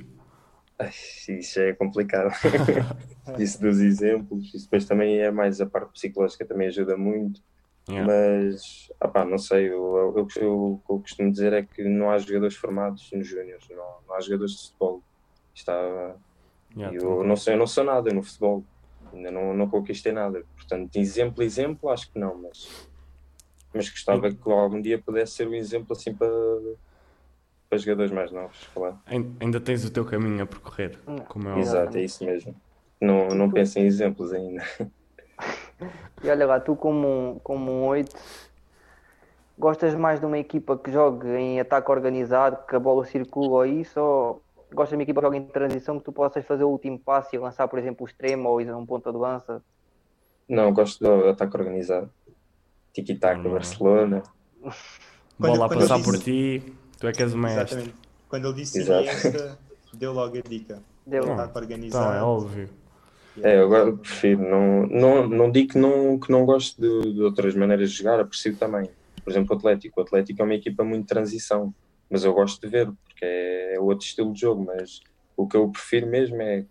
Ai, 0.78 0.90
Isso 1.28 1.61
é 1.61 1.73
complicado. 1.75 2.33
Isso 3.38 3.61
dos 3.61 3.81
exemplos, 3.81 4.52
isso 4.54 4.64
depois 4.64 4.85
também 4.87 5.19
é 5.19 5.31
mais 5.31 5.61
a 5.61 5.66
parte 5.66 5.93
psicológica, 5.93 6.47
também 6.47 6.69
ajuda 6.69 6.97
muito. 6.97 7.40
Yeah. 7.88 8.07
Mas, 8.07 8.62
opá, 9.02 9.25
não 9.25 9.38
sei, 9.38 9.69
eu, 9.69 9.97
eu, 9.97 10.26
eu- 10.37 10.73
o 10.75 10.78
que 10.87 10.93
eu 10.93 11.00
costumo 11.00 11.31
dizer 11.33 11.52
é 11.52 11.62
que 11.62 11.83
não 11.85 12.11
há 12.11 12.19
jogadores 12.19 12.57
formados 12.57 13.09
nos 13.12 13.26
júniores, 13.26 13.66
não, 13.71 13.76
não 14.07 14.14
há 14.14 14.21
jogadores 14.21 14.52
de 14.52 14.62
futebol. 14.69 15.02
Está, 15.54 15.75
Yeah, 16.76 16.97
eu, 16.97 17.23
não 17.25 17.37
sou, 17.37 17.52
eu 17.52 17.59
não 17.59 17.66
sou 17.66 17.85
nada 17.85 18.12
no 18.12 18.23
futebol, 18.23 18.66
ainda 19.12 19.31
não, 19.31 19.54
não 19.54 19.71
conquistei 19.71 20.12
nada. 20.12 20.45
Portanto, 20.57 20.97
exemplo, 20.97 21.43
exemplo, 21.43 21.88
acho 21.88 22.11
que 22.12 22.19
não, 22.19 22.43
mas, 22.43 22.88
mas 23.73 23.88
gostava 23.90 24.31
que 24.35 24.50
algum 24.50 24.81
dia 24.83 25.00
pudesse 25.02 25.35
ser 25.35 25.49
um 25.49 25.54
exemplo 25.54 25.93
assim 25.93 26.14
para, 26.14 26.28
para 27.75 27.83
jogadores 27.83 28.12
mais 28.12 28.31
novos, 28.31 28.69
claro. 28.73 28.99
Ain- 29.07 29.37
Ainda 29.40 29.61
tens 29.61 29.85
o 29.85 29.90
teu 29.90 30.04
caminho 30.04 30.43
a 30.43 30.47
percorrer, 30.47 30.99
Não, 31.07 31.16
como 31.19 31.49
é 31.49 31.50
óbvio. 31.50 31.62
Exato, 31.62 31.99
é 31.99 32.02
isso 32.02 32.25
mesmo. 32.25 32.54
Não, 33.00 33.28
não 33.28 33.50
penso 33.50 33.78
em 33.78 33.83
exemplos 33.87 34.33
ainda. 34.33 34.62
E 36.23 36.28
olha 36.31 36.47
lá, 36.47 36.61
tu 36.61 36.76
como 36.76 37.07
um, 37.07 37.38
como 37.40 37.71
um 37.71 37.87
8, 37.87 38.14
gostas 39.59 39.95
mais 39.95 40.21
de 40.21 40.26
uma 40.26 40.38
equipa 40.38 40.76
que 40.78 40.90
jogue 40.90 41.28
em 41.28 41.61
ataque 41.61 41.90
organizado, 41.90 42.59
que 42.66 42.75
a 42.76 42.81
bola 42.81 43.04
circula 43.04 43.49
ou 43.49 43.66
isso, 43.66 44.00
ou 44.00 44.43
gostas 44.73 44.90
de 44.90 44.97
uma 44.97 45.02
equipa 45.02 45.21
que 45.21 45.26
jogue 45.26 45.38
em 45.38 45.45
transição, 45.47 45.99
que 45.99 46.04
tu 46.04 46.12
possas 46.12 46.45
fazer 46.45 46.64
o 46.64 46.69
último 46.69 46.99
passe 46.99 47.37
e 47.37 47.38
lançar, 47.38 47.66
por 47.69 47.78
exemplo, 47.78 48.04
o 48.04 48.09
extremo 48.09 48.49
ou 48.49 48.61
ir 48.61 48.69
a 48.71 48.76
um 48.76 48.87
ponta 48.87 49.11
de 49.12 49.19
lança? 49.19 49.62
Não, 50.49 50.73
gosto 50.73 51.02
do 51.02 51.28
ataque 51.28 51.57
organizado. 51.57 52.11
Tiki-taka, 52.93 53.43
Não. 53.43 53.52
Barcelona. 53.52 54.23
Bola 55.38 55.66
a 55.66 55.69
passar 55.69 55.99
eu 55.99 56.04
por 56.04 56.12
disse- 56.16 56.61
ti, 56.61 56.75
tu 57.05 57.09
é 57.09 57.13
que 57.13 57.23
és 57.23 57.35
o 57.35 57.39
mestre. 57.39 57.63
Exatamente. 57.63 57.95
Quando 58.29 58.49
ele 58.49 58.55
disse 58.55 58.81
Exato. 58.81 59.03
Iniesta, 59.03 59.59
deu 59.93 60.13
logo 60.13 60.39
a 60.39 60.41
dica. 60.41 60.83
Deu. 61.07 61.27
Não. 61.27 61.35
Ataque 61.35 61.51
Então, 61.51 61.63
organizado. 61.63 62.15
é 62.17 62.23
óbvio. 62.23 62.71
É, 63.43 63.57
eu 63.59 63.65
agora 63.65 63.93
prefiro. 63.93 64.43
Não, 64.43 64.87
não, 64.87 65.29
não 65.29 65.51
digo 65.51 65.73
que 65.73 65.79
não, 65.79 66.19
que 66.19 66.31
não 66.33 66.47
gosto 66.47 66.81
de, 66.81 67.13
de 67.13 67.21
outras 67.23 67.55
maneiras 67.55 67.91
de 67.91 67.99
jogar, 67.99 68.21
aprecio 68.21 68.57
também. 68.57 68.89
Por 69.23 69.31
exemplo, 69.31 69.55
o 69.55 69.59
Atlético. 69.59 70.01
O 70.01 70.03
Atlético 70.03 70.41
é 70.41 70.45
uma 70.45 70.55
equipa 70.55 70.83
muito 70.85 71.03
de 71.03 71.09
transição, 71.09 71.75
mas 72.09 72.25
eu 72.25 72.33
gosto 72.33 72.61
de 72.61 72.69
ver, 72.69 72.87
porque 73.05 73.25
é 73.25 73.77
outro 73.79 74.07
estilo 74.07 74.33
de 74.33 74.41
jogo. 74.41 74.65
Mas 74.65 75.01
o 75.37 75.47
que 75.47 75.57
eu 75.57 75.69
prefiro 75.69 76.07
mesmo 76.07 76.41
é 76.41 76.65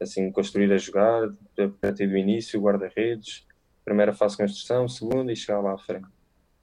assim, 0.00 0.30
construir 0.30 0.70
a 0.72 0.78
jogar, 0.78 1.24
a 1.24 1.68
partir 1.80 2.06
do 2.06 2.16
início, 2.16 2.60
guarda-redes, 2.60 3.46
primeira 3.84 4.12
fase 4.12 4.36
de 4.36 4.42
construção, 4.42 4.88
segunda 4.88 5.32
e 5.32 5.36
chegar 5.36 5.60
lá 5.60 5.74
à 5.74 5.78
frente. 5.78 6.06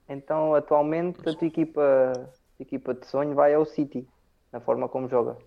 Então, 0.10 0.54
atualmente, 0.56 1.20
a 1.28 1.34
tua 1.34 1.48
equipa 1.48 2.30
equipa 2.60 2.94
de 2.94 3.06
sonho 3.06 3.34
vai 3.36 3.54
ao 3.54 3.66
City, 3.66 4.08
na 4.52 4.60
forma 4.60 4.88
como 4.90 5.08
joga. 5.08 5.38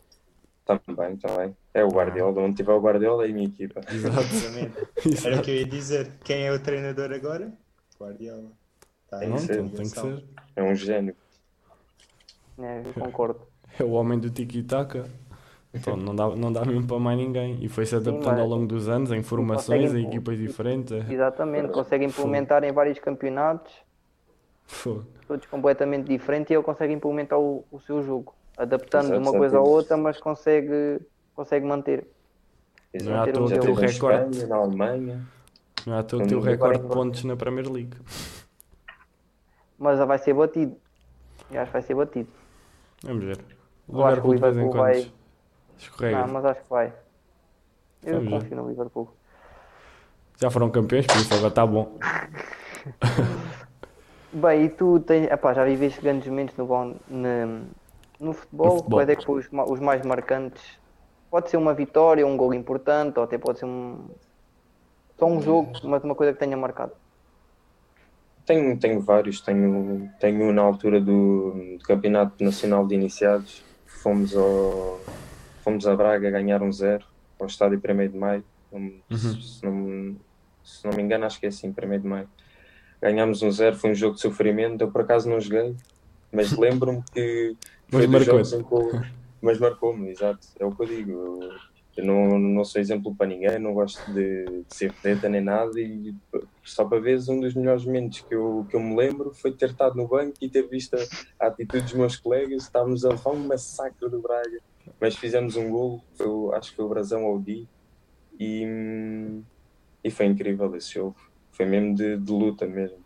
Também, 0.65 1.17
também. 1.17 1.57
É 1.75 1.83
o 1.85 1.89
Guardiola. 1.89 2.41
Onde 2.43 2.57
tiver 2.57 2.73
o 2.73 2.81
Guardiola 2.81 3.27
é 3.27 3.31
a 3.31 3.33
minha 3.33 3.49
equipa. 3.49 3.81
Exato. 3.93 4.21
Exatamente. 4.21 5.27
Era 5.27 5.37
o 5.37 5.43
que 5.43 5.51
eu 5.51 5.55
ia 5.57 5.65
dizer. 5.67 6.13
Quem 6.25 6.47
é 6.47 6.53
o 6.53 6.63
treinador 6.63 7.11
agora? 7.13 7.53
Guardiola. 7.99 8.51
Tá 9.09 9.19
Tem 9.19 9.33
que 9.33 9.41
ser. 9.41 9.57
Tem 9.57 9.71
que 9.71 9.87
ser. 9.89 10.25
É 10.55 10.63
um 10.63 10.75
gênio. 10.75 11.17
É, 12.59 12.83
eu 12.85 12.93
concordo. 12.93 13.41
É 13.79 13.83
o 13.83 13.91
homem 13.93 14.19
do 14.19 14.31
tiki-taka. 14.31 15.07
Então 15.73 15.97
não 15.97 16.15
dá, 16.15 16.29
não 16.37 16.53
dá 16.53 16.65
mesmo 16.65 16.87
para 16.87 16.99
mais 16.99 17.17
ninguém. 17.19 17.59
E 17.65 17.69
foi-se 17.69 17.95
adaptando 17.97 18.27
mas- 18.33 18.41
ao 18.41 18.47
longo 18.49 18.67
dos 18.67 18.89
anos 18.89 19.11
em 19.13 19.23
formações, 19.23 19.95
em 19.95 20.07
equipas 20.07 20.37
diferentes. 20.39 20.93
é- 20.93 21.13
Exatamente, 21.13 21.69
consegue 21.73 22.05
implementar 22.05 22.63
em 22.65 22.73
vários 22.73 22.99
campeonatos, 22.99 23.73
Fogo. 24.73 25.05
todos 25.27 25.47
completamente 25.47 26.07
diferentes, 26.07 26.51
e 26.51 26.55
ele 26.55 26.63
consegue 26.63 26.93
implementar 26.93 27.39
o, 27.39 27.65
o 27.71 27.81
seu 27.81 28.03
jogo, 28.03 28.35
adaptando 28.57 29.07
Exato, 29.07 29.21
uma 29.21 29.33
já 29.33 29.39
coisa 29.39 29.59
à 29.59 29.61
outra, 29.61 29.97
mas 29.97 30.19
consegue, 30.19 31.01
consegue 31.35 31.67
manter. 31.67 32.07
Não 33.03 33.13
é 33.13 33.19
à 33.19 33.33
toa 33.33 33.49
que 33.49 33.55
Já 33.55 33.61
o 33.61 33.65
em 33.65 33.75
recorde- 33.75 33.85
Espanha, 34.37 34.47
na 34.49 34.57
Alemanha. 34.57 35.27
Não 35.87 35.95
é 35.95 35.99
à 35.99 36.03
toa 36.03 36.25
que 36.27 36.35
agora 36.35 36.51
recorde 36.51 36.79
de 36.79 36.85
agora- 36.85 36.95
pontos 37.01 37.25
na 37.25 37.37
Premier 37.37 37.69
League. 37.71 37.97
Mas 39.79 39.99
vai 39.99 40.19
ser 40.19 40.35
batido. 40.35 40.77
Eu 41.51 41.61
acho 41.61 41.67
que 41.71 41.73
vai 41.73 41.83
ser 41.83 41.95
batido. 41.95 42.29
Vamos 43.03 43.25
ver. 43.25 43.39
O 43.89 44.05
acho 44.05 44.21
que 44.21 44.27
o 44.29 44.33
Liverpool 44.33 44.71
de 44.71 44.77
vai- 44.79 45.13
escorrega. 45.79 46.19
Não, 46.27 46.29
mas 46.35 46.45
acho 46.45 46.63
que 46.63 46.71
vai. 46.71 46.93
Eu 48.05 48.15
Vamos 48.15 48.31
ver. 48.31 48.41
confio 48.41 48.57
no 48.57 48.69
Liverpool. 48.69 49.09
Já 50.41 50.51
foram 50.51 50.71
campeões, 50.71 51.07
por 51.07 51.17
isso 51.17 51.33
agora 51.35 51.49
está 51.49 51.67
bom. 51.67 51.99
Bem, 54.33 54.65
e 54.67 54.69
tu 54.71 55.01
tens, 55.01 55.27
epá, 55.31 55.53
já 55.53 55.65
viveste 55.65 56.01
grandes 56.01 56.29
momentos 56.29 56.57
no, 56.57 56.67
bom- 56.67 56.95
no, 57.09 57.67
no 58.21 58.33
futebol, 58.33 58.67
No 58.67 58.79
futebol. 58.79 58.99
quais 58.99 59.09
é 59.09 59.17
que 59.17 59.25
foram 59.25 59.41
os, 59.41 59.71
os 59.73 59.81
mais 59.81 60.03
marcantes? 60.07 60.79
Pode 61.31 61.51
ser 61.51 61.57
uma 61.57 61.75
vitória, 61.75 62.27
um 62.27 62.37
gol 62.37 62.55
importante, 62.55 63.19
ou 63.19 63.25
até 63.25 63.39
pode 63.39 63.59
ser 63.59 63.65
um, 63.67 64.09
só 65.19 65.27
um 65.27 65.41
jogo, 65.41 65.73
mas 65.85 66.03
uma 66.05 66.15
coisa 66.15 66.33
que 66.33 66.39
tenha 66.39 66.57
marcado. 66.57 66.93
Tenho, 68.47 68.79
tenho 68.79 69.01
vários. 69.01 69.41
Tenho, 69.41 70.09
tenho 70.19 70.45
um 70.45 70.53
na 70.53 70.63
altura 70.63 71.01
do, 71.01 71.53
do 71.79 71.85
Campeonato 71.85 72.43
Nacional 72.43 72.87
de 72.87 72.95
Iniciados. 72.95 73.63
Fomos, 74.03 74.35
ao, 74.37 74.99
fomos 75.63 75.87
a 75.87 75.95
Braga 75.95 76.31
ganhar 76.31 76.63
um 76.63 76.73
zero 76.73 77.05
ao 77.39 77.47
estádio 77.47 77.79
1 77.81 78.09
de 78.09 78.19
Maio. 78.19 78.45
Não- 78.73 79.03
se, 79.41 79.65
não, 79.65 80.17
se 80.65 80.85
não 80.85 80.93
me 80.97 81.03
engano, 81.03 81.27
acho 81.27 81.39
que 81.39 81.47
é 81.47 81.49
assim, 81.49 81.73
1 81.73 81.99
de 82.01 82.09
Maio. 82.09 82.29
Ganhámos 83.03 83.43
um 83.43 83.51
zero, 83.51 83.77
foi 83.77 83.91
um 83.91 83.95
jogo 83.95 84.15
de 84.17 84.21
sofrimento. 84.23 84.83
Eu 84.83 84.91
por 84.93 85.03
acaso 85.03 85.29
não 85.29 85.41
joguei, 85.41 85.75
mas 86.33 86.51
lembro-me 86.59 87.03
que 87.13 87.57
Mas 87.93 88.05
foi 88.05 88.07
dos 88.07 88.27
marcou-te. 88.27 88.51
jogos 88.51 88.53
em 88.53 88.63
que 88.63 89.07
Mas 89.43 89.59
marcou-me, 89.59 90.11
exato. 90.11 90.41
É 90.59 90.65
o 90.67 90.75
que 90.75 90.83
eu 90.83 90.87
digo. 90.87 91.11
Eu, 91.13 91.41
eu 91.97 92.05
não, 92.05 92.39
não 92.39 92.65
sou 92.65 92.81
exemplo 92.81 93.15
para 93.17 93.27
ninguém, 93.27 93.59
não 93.59 93.75
gosto 93.75 94.13
de, 94.13 94.45
de 94.45 94.65
ser 94.75 94.93
vedeta 94.93 95.29
nem 95.29 95.41
nada. 95.41 95.73
E 95.81 96.15
só 96.65 96.85
para 96.85 97.01
ver, 97.01 97.19
um 97.29 97.41
dos 97.41 97.55
melhores 97.55 97.85
momentos 97.85 98.21
que 98.21 98.35
eu, 98.35 98.67
que 98.71 98.77
eu 98.77 98.81
me 98.81 98.95
lembro 98.97 99.33
foi 99.35 99.53
ter 99.57 99.71
estado 99.71 99.97
no 99.97 100.07
banco 100.07 100.35
e 100.41 100.49
ter 100.49 100.69
visto 100.69 100.95
a, 100.95 101.47
a 101.47 101.49
atitude 101.49 101.83
dos 101.85 101.95
meus 101.95 102.17
colegas. 102.17 102.63
Estávamos 102.65 103.05
a 103.05 103.11
levar 103.11 103.31
um 103.33 103.47
massacre 103.47 104.09
do 104.09 104.21
Braga, 104.23 104.61
mas 105.01 105.17
fizemos 105.17 105.57
um. 105.57 106.01
Foi, 106.17 106.27
o- 106.27 106.53
acho 106.55 106.71
que 106.71 106.77
foi 106.77 106.85
o 106.85 106.89
Brasão 106.89 107.25
ao 107.25 107.39
Di. 107.41 107.67
E, 108.39 108.65
hum, 108.67 109.43
e 110.05 110.11
foi 110.11 110.27
incrível 110.27 110.75
esse 110.77 110.95
jogo. 110.95 111.17
Foi 111.61 111.67
mesmo 111.69 111.95
de, 111.95 112.17
de 112.17 112.33
luta 112.33 112.65
mesmo. 112.67 112.97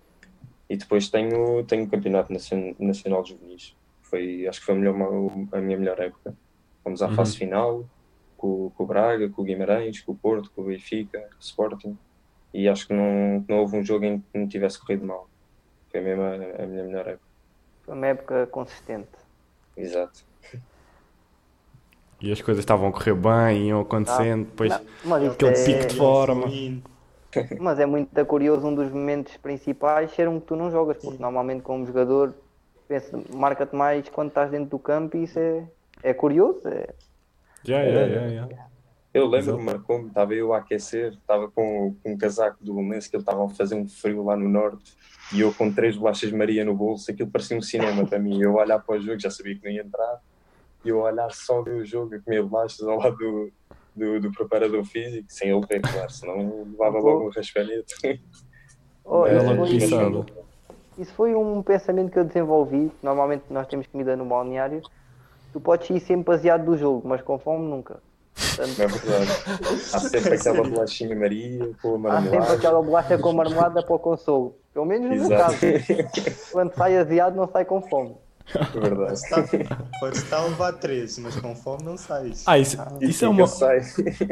E 0.70 0.76
depois 0.76 1.08
tenho, 1.08 1.64
tenho 1.64 1.87
o 1.87 1.90
Campeonato 1.90 2.32
Nacion- 2.32 2.73
Nacional 2.78 3.20
de 3.25 3.30
Juvenis. 3.30 3.75
Foi, 4.02 4.46
acho 4.46 4.61
que 4.61 4.66
foi 4.66 4.76
a, 4.76 4.78
melhor, 4.78 4.94
a 5.50 5.61
minha 5.61 5.76
melhor 5.76 5.99
época. 5.99 6.37
Fomos 6.84 7.02
à 7.02 7.08
Uhum. 7.08 7.14
fase 7.16 7.37
final 7.37 7.84
com, 8.37 8.70
com 8.70 8.84
o 8.84 8.87
Braga, 8.87 9.28
com 9.28 9.42
o 9.42 9.44
Guimarães, 9.44 10.00
com 10.02 10.12
o 10.12 10.14
Porto, 10.16 10.52
com 10.54 10.62
o 10.62 10.66
Benfica, 10.66 11.18
com 11.18 11.26
o 11.37 11.40
Sporting. 11.40 11.99
E 12.52 12.68
acho 12.68 12.87
que 12.87 12.94
não, 12.94 13.44
não 13.49 13.58
houve 13.58 13.76
um 13.76 13.82
jogo 13.84 14.04
em 14.04 14.20
que 14.20 14.38
não 14.38 14.46
tivesse 14.46 14.78
corrido 14.78 15.04
mal. 15.04 15.28
Foi 15.90 16.00
mesmo 16.00 16.23
a, 16.23 16.34
a 16.62 16.66
minha 16.68 16.84
melhor 16.84 17.08
época. 17.08 17.26
Foi 17.82 17.94
uma 17.96 18.06
época 18.06 18.46
consistente. 18.52 19.08
Exato. 19.76 20.25
E 22.20 22.30
as 22.30 22.40
coisas 22.40 22.62
estavam 22.62 22.87
a 22.88 22.92
correr 22.92 23.14
bem, 23.14 23.66
iam 23.70 23.80
acontecendo. 23.80 24.44
Depois, 24.44 24.73
Não, 25.04 25.16
aquele 25.32 25.50
é, 25.56 25.64
pico 25.64 25.87
de 25.88 25.96
forma. 25.96 26.46
Mas 27.58 27.78
é 27.78 27.86
muito 27.86 28.26
curioso, 28.26 28.66
um 28.66 28.74
dos 28.74 28.90
momentos 28.90 29.36
principais 29.36 30.12
ser 30.12 30.28
um 30.28 30.40
que 30.40 30.46
tu 30.46 30.56
não 30.56 30.70
jogas, 30.70 30.96
porque 30.98 31.20
normalmente 31.20 31.62
como 31.62 31.86
jogador 31.86 32.34
pensa, 32.88 33.18
marca-te 33.32 33.74
mais 33.74 34.08
quando 34.08 34.28
estás 34.28 34.50
dentro 34.50 34.70
do 34.70 34.78
campo 34.78 35.16
e 35.16 35.24
isso 35.24 35.38
é, 35.38 35.64
é 36.02 36.14
curioso. 36.14 36.66
É, 36.66 36.88
já, 37.62 37.84
já, 37.88 38.08
já, 38.08 38.28
já. 38.28 38.66
Eu 39.12 39.28
lembro-me, 39.28 39.62
marcou-me, 39.62 40.08
estava 40.08 40.34
eu 40.34 40.52
a 40.52 40.58
aquecer, 40.58 41.12
estava 41.12 41.48
com, 41.48 41.94
com 42.02 42.12
um 42.12 42.18
casaco 42.18 42.58
do 42.60 42.74
Belenense 42.74 43.08
que 43.08 43.14
ele 43.14 43.22
estava 43.22 43.44
a 43.44 43.48
fazer 43.48 43.76
um 43.76 43.88
frio 43.88 44.24
lá 44.24 44.36
no 44.36 44.48
norte 44.48 44.92
e 45.32 45.40
eu 45.40 45.54
com 45.54 45.72
três 45.72 45.96
bolachas 45.96 46.32
Maria 46.32 46.64
no 46.64 46.74
bolso, 46.74 47.10
aquilo 47.10 47.30
parecia 47.30 47.56
um 47.56 47.62
cinema 47.62 48.04
para 48.04 48.18
mim. 48.18 48.42
Eu 48.42 48.54
olhar 48.54 48.80
para 48.80 48.96
o 48.96 49.00
jogo, 49.00 49.20
já 49.20 49.30
sabia 49.30 49.54
que 49.54 49.64
não 49.64 49.70
ia 49.70 49.82
entrar, 49.82 50.20
e 50.84 50.88
eu 50.88 50.98
olhar 50.98 51.30
só 51.30 51.62
ver 51.62 51.76
o 51.76 51.84
jogo, 51.84 52.16
a 52.16 52.20
comer 52.20 52.42
bolachas 52.42 52.82
ao 52.82 52.98
lado 52.98 53.16
do, 53.16 53.52
do, 53.94 54.20
do 54.20 54.32
preparador 54.32 54.84
físico, 54.84 55.26
sem 55.28 55.50
ele 55.50 55.66
ver, 55.66 55.80
claro, 55.80 56.10
senão 56.10 56.64
levava 56.70 56.98
logo 56.98 57.26
um 57.26 57.30
raspanete. 57.30 58.20
Oh, 59.04 59.26
Era 59.26 59.38
isso, 59.68 59.88
foi, 59.90 60.24
isso 60.98 61.12
foi 61.12 61.34
um 61.34 61.62
pensamento 61.62 62.10
que 62.10 62.18
eu 62.18 62.24
desenvolvi. 62.24 62.90
Normalmente 63.02 63.44
nós 63.50 63.66
temos 63.66 63.86
comida 63.86 64.16
no 64.16 64.24
balneário. 64.24 64.82
Tu 65.52 65.60
podes 65.60 65.88
ir 65.90 66.00
sempre 66.00 66.24
baseado 66.24 66.64
do 66.64 66.76
jogo, 66.76 67.06
mas 67.06 67.22
com 67.22 67.38
fome 67.38 67.68
nunca. 67.68 68.00
Portanto, 68.34 68.82
é 68.82 68.86
verdade. 68.86 69.30
Há 69.92 70.00
sempre 70.00 70.34
aquela 70.34 70.64
bolachinha 70.64 71.14
Maria 71.14 71.70
com 71.80 72.06
a 72.06 72.10
há 72.10 72.22
sempre 72.22 72.30
marmelada. 72.38 72.52
aquela 72.54 72.82
bolacha 72.82 73.18
com 73.18 73.32
marmelada 73.32 73.82
para 73.82 73.94
o 73.94 73.98
consolo. 73.98 74.56
Pelo 74.72 74.86
menos 74.86 75.08
no 75.08 75.28
meu 75.28 75.38
caso. 75.38 75.56
Quando 76.50 76.74
sai 76.74 76.96
aziado, 76.96 77.36
não 77.36 77.48
sai 77.48 77.64
com 77.64 77.80
fome. 77.82 78.16
Verdade. 78.74 79.12
Está, 79.14 79.42
pode 80.00 80.16
estar 80.16 80.38
a 80.38 80.44
levar 80.44 80.72
13, 80.74 81.20
mas 81.22 81.36
com 81.36 81.54
fome 81.54 81.82
não 81.84 81.96
sais. 81.96 82.44
Ah, 82.46 82.58
isso, 82.58 82.76
E 83.00 83.06
isso 83.10 83.24
é, 83.24 83.28
uma, 83.28 83.46
sai. 83.46 83.80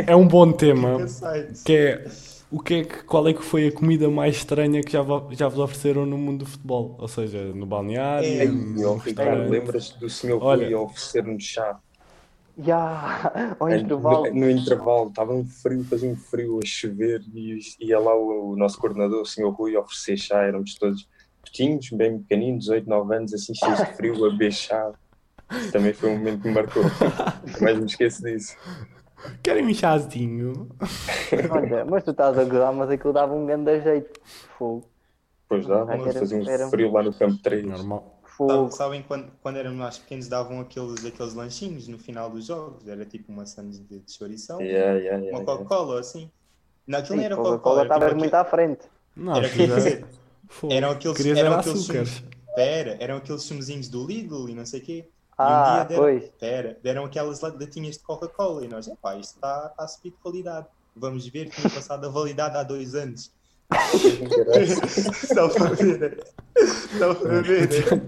é 0.06 0.14
um 0.14 0.26
bom 0.28 0.52
tema. 0.52 1.06
Sais. 1.08 1.62
Que 1.62 1.72
é, 1.76 2.04
o 2.50 2.60
que 2.60 2.74
é 2.74 2.84
que, 2.84 3.02
qual 3.04 3.26
é 3.26 3.32
que 3.32 3.42
foi 3.42 3.68
a 3.68 3.72
comida 3.72 4.08
mais 4.10 4.36
estranha 4.36 4.82
que 4.82 4.92
já, 4.92 5.00
já 5.30 5.48
vos 5.48 5.58
ofereceram 5.58 6.04
no 6.06 6.18
mundo 6.18 6.40
do 6.40 6.46
futebol? 6.46 6.96
Ou 6.98 7.08
seja, 7.08 7.42
no 7.54 7.64
balneário, 7.66 8.26
É, 8.28 8.44
Ei, 8.44 8.48
no 8.48 8.96
Ricardo, 8.96 9.48
lembras 9.48 9.90
do 9.90 10.08
senhor 10.10 10.42
Olha. 10.42 10.64
Rui 10.66 10.74
a 10.74 10.80
oferecer-nos 10.80 11.42
chá? 11.44 11.78
Já, 12.58 13.54
ao 13.58 13.66
No, 13.66 13.74
intervalo. 13.74 14.34
no 14.34 14.50
intervalo, 14.50 15.08
estava 15.08 15.32
um 15.32 15.42
frio, 15.46 15.82
fazia 15.84 16.10
um 16.10 16.14
frio 16.16 16.60
a 16.62 16.66
chover 16.66 17.22
e 17.34 17.58
ia 17.80 17.98
lá 17.98 18.14
o, 18.14 18.50
o 18.52 18.56
nosso 18.56 18.78
coordenador, 18.78 19.22
o 19.22 19.26
senhor 19.26 19.50
Rui, 19.50 19.74
a 19.74 19.80
oferecer 19.80 20.18
chá. 20.18 20.42
Éramos 20.42 20.74
todos 20.74 21.08
pequenos, 21.44 21.90
bem 21.90 22.18
pequeninos, 22.20 22.68
8, 22.68 22.88
9 22.88 23.16
anos, 23.16 23.34
assim 23.34 23.54
cheios 23.54 23.78
de 23.78 23.86
frio, 23.96 24.14
a 24.46 24.50
chá. 24.50 24.92
Também 25.70 25.92
foi 25.92 26.10
um 26.10 26.16
momento 26.18 26.42
que 26.42 26.48
me 26.48 26.54
marcou. 26.54 26.82
Mas 27.60 27.78
me 27.78 27.84
esqueço 27.86 28.22
disso. 28.22 28.56
Querem 29.42 29.66
um 29.66 29.74
chazinho? 29.74 30.68
Olha, 31.50 31.84
mas 31.84 32.02
tu 32.04 32.10
estás 32.10 32.38
a 32.38 32.44
gozar, 32.44 32.72
mas 32.72 32.90
aquilo 32.90 33.12
dava 33.12 33.34
um 33.34 33.46
grande 33.46 33.80
jeito. 33.82 34.20
Fogo. 34.58 34.88
Dá, 35.68 35.84
Ah, 35.86 35.96
era- 35.96 36.12
fazia 36.14 36.38
um 36.38 36.48
era- 36.48 36.68
frio 36.70 36.90
lá 36.90 37.02
no 37.02 37.12
campo 37.12 37.36
3. 37.42 37.64
Normal. 37.66 38.18
Fogo. 38.24 38.70
Sabe- 38.70 38.74
Sabem 38.74 39.02
quando, 39.02 39.30
quando 39.42 39.56
éramos 39.58 39.78
mais 39.78 39.98
pequenos 39.98 40.26
davam 40.26 40.60
aqueles, 40.60 41.04
aqueles 41.04 41.34
lanchinhos 41.34 41.86
no 41.88 41.98
final 41.98 42.30
dos 42.30 42.46
jogos? 42.46 42.88
Era 42.88 43.04
tipo 43.04 43.30
uma 43.30 43.44
sandes 43.44 43.78
de, 43.86 43.98
de 44.00 44.10
chourição, 44.12 44.58
Yeah, 44.62 44.92
yeah, 44.98 44.98
yeah, 44.98 45.20
uma 45.20 45.40
yeah. 45.40 45.44
Coca-Cola 45.44 46.00
assim. 46.00 46.30
Não, 46.86 46.98
aquilo 46.98 47.16
Sim, 47.16 47.20
não 47.20 47.24
era 47.26 47.36
Coca-Cola 47.36 47.58
Coca-Cola, 47.58 47.80
era, 47.80 47.84
estavas 47.88 48.08
tipo 48.08 48.18
muito 48.20 48.34
aquele- 48.34 48.48
à 48.48 48.50
frente. 48.50 48.88
Não, 49.14 49.36
era, 49.36 49.48
quer 49.50 49.66
dizer, 49.68 50.06
Fogo. 50.52 50.72
eram 50.72 50.90
aqueles, 50.90 51.16
Querias 51.16 51.38
eram 51.38 51.52
era 51.52 51.60
aqueles 51.60 51.80
sumos- 51.82 52.22
Pera, 52.54 52.96
eram 53.00 53.16
aqueles 53.16 53.42
sumozinhos 53.42 53.88
do 53.88 54.06
Lidl 54.06 54.48
e 54.50 54.54
não 54.54 54.66
sei 54.66 54.80
o 54.80 54.82
quê. 54.82 55.08
Ah, 55.38 55.48
e 55.48 55.52
um 55.54 55.74
dia 55.74 55.84
deram, 55.84 56.02
pois. 56.02 56.30
pera, 56.38 56.78
deram 56.82 57.04
aquelas 57.06 57.40
latinhas 57.40 57.96
de 57.96 58.02
Coca-Cola 58.02 58.64
e 58.64 58.68
nós, 58.68 58.86
epá, 58.86 59.16
isto 59.16 59.34
está 59.36 59.70
tá 59.70 59.84
a 59.84 59.88
subir 59.88 60.10
de 60.10 60.16
qualidade. 60.18 60.66
Vamos 60.94 61.26
ver, 61.26 61.48
tinha 61.48 61.70
passado 61.70 62.04
a 62.06 62.10
validade 62.10 62.56
há 62.56 62.62
dois 62.62 62.94
anos. 62.94 63.32
Estão 65.22 65.46
a 65.46 65.70
ver? 65.70 66.18
Estão 66.56 67.10
a 67.10 67.40
ver? 67.40 68.02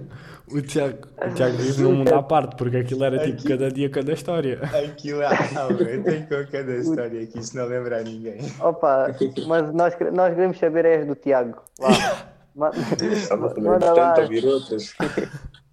O 0.52 0.60
Tiago, 0.60 1.08
o 1.26 1.34
Tiago 1.34 1.56
vive 1.56 1.82
num 1.82 1.94
mundo 1.96 2.12
à 2.14 2.22
parte, 2.22 2.54
porque 2.56 2.76
aquilo 2.76 3.02
era 3.02 3.18
tipo 3.26 3.42
cada 3.48 3.70
dia, 3.70 3.88
cada 3.88 4.12
história. 4.12 4.60
Aquilo, 4.62 5.22
ah, 5.24 5.32
eu 5.70 6.04
tenho 6.04 6.28
com 6.28 6.52
cada 6.52 6.76
história 6.76 7.22
aqui, 7.22 7.42
se 7.42 7.56
não 7.56 7.64
lembrar 7.64 8.02
ninguém. 8.04 8.40
Opa, 8.60 9.06
mas 9.46 9.72
nós, 9.72 9.94
nós 10.12 10.34
queremos 10.34 10.58
saber 10.58 10.84
é 10.84 10.96
as 10.98 11.06
do 11.06 11.14
Tiago. 11.14 11.62
Vá. 11.80 11.88
Manda 12.54 13.92
lá. 13.94 14.14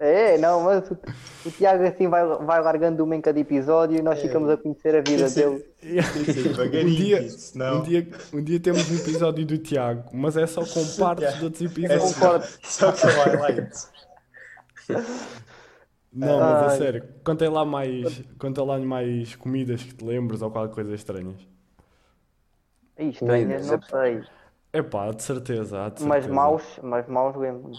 É, 0.04 0.36
não, 0.40 0.64
mas 0.64 0.90
o, 0.90 0.98
o 1.46 1.52
Tiago 1.52 1.84
assim 1.84 2.08
vai, 2.08 2.26
vai 2.26 2.60
largando 2.60 3.04
uma 3.04 3.16
em 3.16 3.22
cada 3.22 3.40
episódio 3.40 4.00
e 4.00 4.02
nós 4.02 4.18
É. 4.18 4.22
ficamos 4.24 4.50
a 4.50 4.58
conhecer 4.58 4.96
a 4.96 5.02
vida 5.02 5.30
dele. 5.30 5.64
Um 6.82 6.86
dia, 6.96 7.30
senão- 7.30 7.78
um, 7.78 7.84
dia, 7.84 8.08
um 8.34 8.44
dia 8.44 8.60
temos 8.60 8.90
um 8.90 8.96
episódio 8.96 9.46
do 9.46 9.60
Tiago, 9.60 10.06
mas 10.12 10.36
é 10.38 10.48
só 10.48 10.62
com 10.66 10.84
partes 10.98 11.38
de 11.38 11.44
outros 11.46 11.62
É 11.62 11.66
episódios. 11.66 12.14
Concordo. 12.16 12.46
Só 12.64 12.92
que 12.92 13.06
é 13.06 13.10
highlight. 13.12 13.72
Não, 16.12 16.40
mas 16.40 16.64
a 16.64 16.70
Ai. 16.72 16.78
sério, 16.78 17.04
contem 17.24 17.48
lá 17.48 17.64
mais, 17.64 18.24
contem 18.40 18.66
lá 18.66 18.80
mais 18.80 19.36
comidas 19.36 19.84
que 19.84 19.94
te 19.94 20.04
lembres 20.04 20.42
ou 20.42 20.50
qualquer 20.50 20.74
coisa 20.74 20.96
estranhas. 20.96 21.48
Estranhas, 22.98 23.68
não 23.68 23.82
sei. 23.84 24.24
Epá, 24.74 25.10
há 25.10 25.12
de 25.12 25.24
certeza, 25.24 25.86
há 25.86 25.90
de 25.90 26.02
Mas 26.02 26.24
certeza. 26.24 26.34
maus, 26.34 26.80
mas 26.82 27.08
maus 27.08 27.36
lembro-me. 27.36 27.78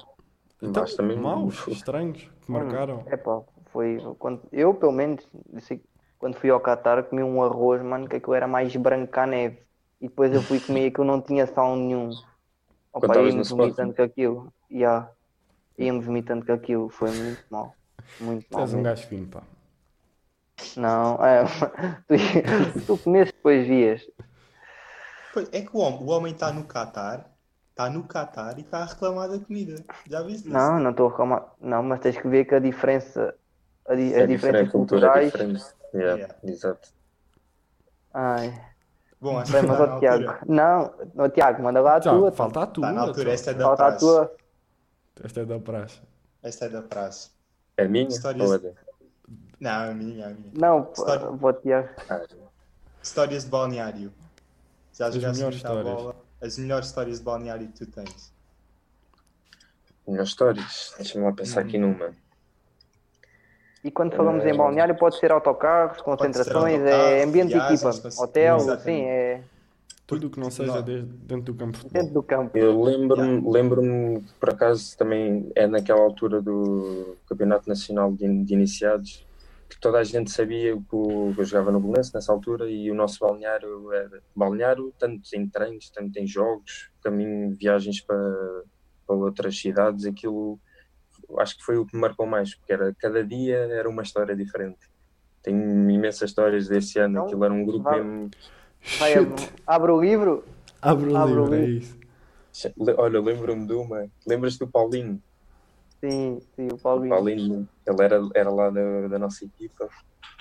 Então, 0.63 0.83
Mas 0.83 0.95
também 0.95 1.17
maus, 1.17 1.67
estranhos, 1.69 2.23
que 2.45 2.53
marcaram. 2.53 3.03
É 3.07 3.17
pá, 3.17 3.41
foi 3.73 3.99
quando 4.19 4.43
eu 4.53 4.75
pelo 4.75 4.93
menos 4.93 5.27
disse- 5.53 5.83
quando 6.19 6.37
fui 6.37 6.51
ao 6.51 6.61
Qatar 6.61 7.03
comi 7.05 7.23
um 7.23 7.43
arroz, 7.43 7.83
mano, 7.83 8.09
que 8.09 8.17
aquilo 8.17 8.35
era 8.35 8.47
mais 8.47 8.75
branco 8.77 9.13
que 9.13 9.19
a 9.19 9.27
neve. 9.27 9.59
E 10.01 10.09
depois 10.09 10.33
eu 10.33 10.43
fui 10.43 10.59
comer 10.67 10.87
aquilo 10.89 11.07
não 11.07 11.21
tinha 11.21 11.47
sal 11.47 11.75
nenhum. 11.77 12.11
Opa, 12.93 13.17
ia-me 13.19 13.43
vomitando 13.43 13.95
com 13.95 14.03
aquilo. 14.03 14.53
Yeah. 14.71 15.11
Ia-me 15.79 16.01
vomitando 16.01 16.45
com 16.47 16.53
aquilo, 16.53 16.91
foi 16.91 17.11
muito 17.11 17.43
mal. 17.51 17.75
Muito 18.21 18.47
Tu 18.51 18.55
mal. 18.55 18.63
és 18.63 18.75
um 18.75 18.83
gajo 18.83 19.07
fino, 19.09 19.27
pá. 19.27 19.43
Não, 20.77 21.17
é, 21.25 21.45
tu, 22.07 22.15
tu 22.87 22.99
comeste 22.99 23.35
depois 23.35 23.67
vias. 23.67 24.03
Pois, 25.33 25.49
é 25.53 25.63
que 25.63 25.71
o 25.77 25.79
homem 25.81 26.01
o 26.03 26.07
homem 26.11 26.33
está 26.33 26.53
no 26.53 26.65
Qatar, 26.65 27.27
está 27.71 27.89
no 27.89 28.05
Qatar 28.05 28.59
e 28.59 28.63
está 28.63 28.79
a 28.79 28.85
reclamar 28.85 29.29
da 29.31 29.39
comida. 29.39 29.83
Já 30.09 30.23
viste 30.23 30.41
isso? 30.47 30.51
Não, 30.51 30.79
não 30.79 30.91
estou 30.91 31.07
a 31.07 31.11
reclamar. 31.11 31.47
Não, 31.61 31.83
mas 31.83 32.01
tens 32.01 32.17
que 32.19 32.29
ver 32.29 32.45
que 32.45 32.55
a 32.55 32.59
diferença, 32.59 33.35
a, 33.89 33.95
di- 33.95 34.13
é 34.15 34.23
a 34.25 34.27
cultura 34.29 34.59
é 34.61 34.69
culturais. 34.71 35.33
diferente. 35.33 35.65
Yeah, 35.95 36.17
Yeah. 36.17 36.35
Exato. 36.45 36.89
Ai, 38.15 38.53
Bom, 39.21 39.39
acho 39.39 39.53
que 39.53 39.59
bem, 39.61 39.69
mas 39.71 39.79
na 39.79 39.97
ó 39.97 39.99
Tiago. 40.01 40.35
Não, 40.47 40.95
ó 41.17 41.29
Tiago, 41.29 41.63
manda 41.63 41.81
lá 41.81 41.97
a 41.97 42.01
Tiago, 42.01 42.19
tua. 42.19 42.33
falta 42.33 42.63
a 42.63 42.67
tua. 42.67 42.87
Está 42.89 42.93
na 42.95 43.01
altura, 43.03 43.33
esta 43.33 43.51
é 43.51 43.55
da 43.55 43.65
Falta 43.65 43.83
a 43.83 43.87
praxe. 43.87 43.99
tua. 44.05 44.37
Esta 45.25 45.41
é 45.41 45.45
da 45.45 45.59
praxe. 45.61 46.01
Esta 46.43 46.65
é 46.65 46.69
da 46.69 46.83
praxe. 46.83 47.31
É 47.77 47.89
minha? 47.89 48.09
Histórias- 48.09 48.51
Ou 48.51 48.57
é 48.57 48.73
Não, 49.61 49.91
a 49.91 49.95
minha, 49.95 50.27
a 50.27 50.31
minha. 50.31 50.53
Não, 50.55 50.91
História. 50.93 51.27
vou 51.31 51.53
Tiago. 51.53 51.89
Ah, 52.11 52.21
Histórias 53.03 53.45
de 53.45 53.51
balneário. 53.51 54.13
Já 54.93 55.07
As 55.07 55.15
jogaste 55.15 55.37
melhores 55.39 55.57
histórias. 55.57 55.85
bola? 55.85 56.17
As 56.41 56.59
melhores 56.59 56.87
histórias 56.89 57.19
de 57.19 57.25
balneário 57.25 57.67
que 57.69 57.73
tu 57.85 57.87
tens. 57.87 58.33
Melhores 60.07 60.29
histórias. 60.31 60.95
Deixa-me 60.99 61.25
lá 61.25 61.33
pensar 61.33 61.61
aqui 61.61 61.79
numa. 61.79 62.11
E 63.85 63.91
quando 63.91 64.15
falamos 64.15 64.45
em 64.45 64.49
Eh, 64.51 64.57
balneário, 64.57 64.95
pode 64.97 65.19
ser 65.19 65.33
autocarros, 65.33 66.01
concentrações, 66.03 66.81
é 66.83 66.93
autocarros, 66.93 67.23
ambiente 67.29 67.49
de 67.49 67.55
viagens, 67.55 67.83
equipa, 67.83 68.03
cons- 68.03 68.19
hotel, 68.19 68.61
sim, 68.81 69.03
é 69.03 69.43
Tudo 70.07 70.27
o 70.27 70.31
que 70.31 70.39
não 70.39 70.51
seja 70.51 70.75
Não. 70.75 70.83
dentro 70.83 71.53
do 71.53 71.55
campo 71.55 71.79
de 71.79 71.89
dentro 71.89 72.13
do 72.13 72.23
campo. 72.23 72.57
Eu 72.59 72.81
lembro-me, 72.83 73.51
lembro-me, 73.51 74.21
por 74.39 74.51
acaso, 74.51 74.97
também 74.99 75.51
é 75.57 75.67
naquela 75.67 76.01
altura 76.03 76.41
do 76.43 77.17
Campeonato 77.27 77.69
Nacional 77.69 78.13
de, 78.13 78.45
de 78.45 78.53
Iniciados, 78.55 79.25
toda 79.81 79.99
a 79.99 80.05
gente 80.05 80.31
sabia 80.31 80.75
que 80.77 80.83
o- 80.93 81.33
que 81.35 81.41
eu 81.41 81.45
jogava 81.45 81.71
no 81.73 81.81
Belenense 81.81 82.13
nessa 82.15 82.33
altura 82.33 82.69
e 82.71 82.91
o 82.91 82.95
nosso 82.95 83.19
balneário 83.21 83.93
era 83.93 84.23
balneário, 84.35 84.93
tanto 84.99 85.23
em 85.35 85.49
treinos, 85.49 85.91
tanto 85.91 86.17
em 86.19 86.27
jogos, 86.27 86.91
caminho, 87.03 87.55
viagens 87.57 88.01
para, 88.05 88.63
para 89.07 89.17
outras 89.17 89.59
cidades, 89.59 90.05
aquilo 90.07 90.59
acho 91.39 91.57
que 91.57 91.63
foi 91.65 91.77
o 91.77 91.87
que 91.87 91.95
me 91.95 92.01
marcou 92.01 92.27
mais, 92.27 92.55
porque 92.57 92.73
era, 92.73 92.95
cada 92.99 93.25
dia 93.25 93.57
era 93.57 93.89
uma 93.89 94.03
história 94.03 94.35
diferente. 94.35 94.79
Tenho 95.43 95.91
imensas 95.91 96.31
histórias 96.31 96.69
desse 96.69 96.99
ano, 96.99 97.15
Então, 97.15 97.25
aquilo 97.27 97.45
era 97.45 97.55
um 97.55 97.65
grupo 97.65 97.85
vá- 97.85 97.97
mesmo. 97.97 98.31
Vai, 98.99 99.15
abre 99.67 99.93
o 99.93 100.01
livro, 100.01 100.45
Abre 100.81 101.11
o 101.11 101.17
Abre 101.17 101.33
o 101.35 101.45
livro, 101.45 101.55
é 101.55 101.65
isso. 101.71 101.99
Olha, 102.99 103.21
lembro-me 103.21 103.67
de 103.67 103.73
uma. 103.75 104.09
Lembras-te 104.27 104.59
do 104.61 104.69
Paulinho? 104.71 105.23
Sim, 106.03 106.41
sim, 106.57 106.69
o 106.71 106.75
O 106.75 106.79
Paulinho. 106.79 107.11
Paulinho, 107.11 107.69
ele 107.87 108.03
era, 108.03 108.21
era 108.35 108.51
lá 108.51 108.71
da, 108.71 109.09
da 109.09 109.19
nossa 109.19 109.45
equipa. 109.45 109.89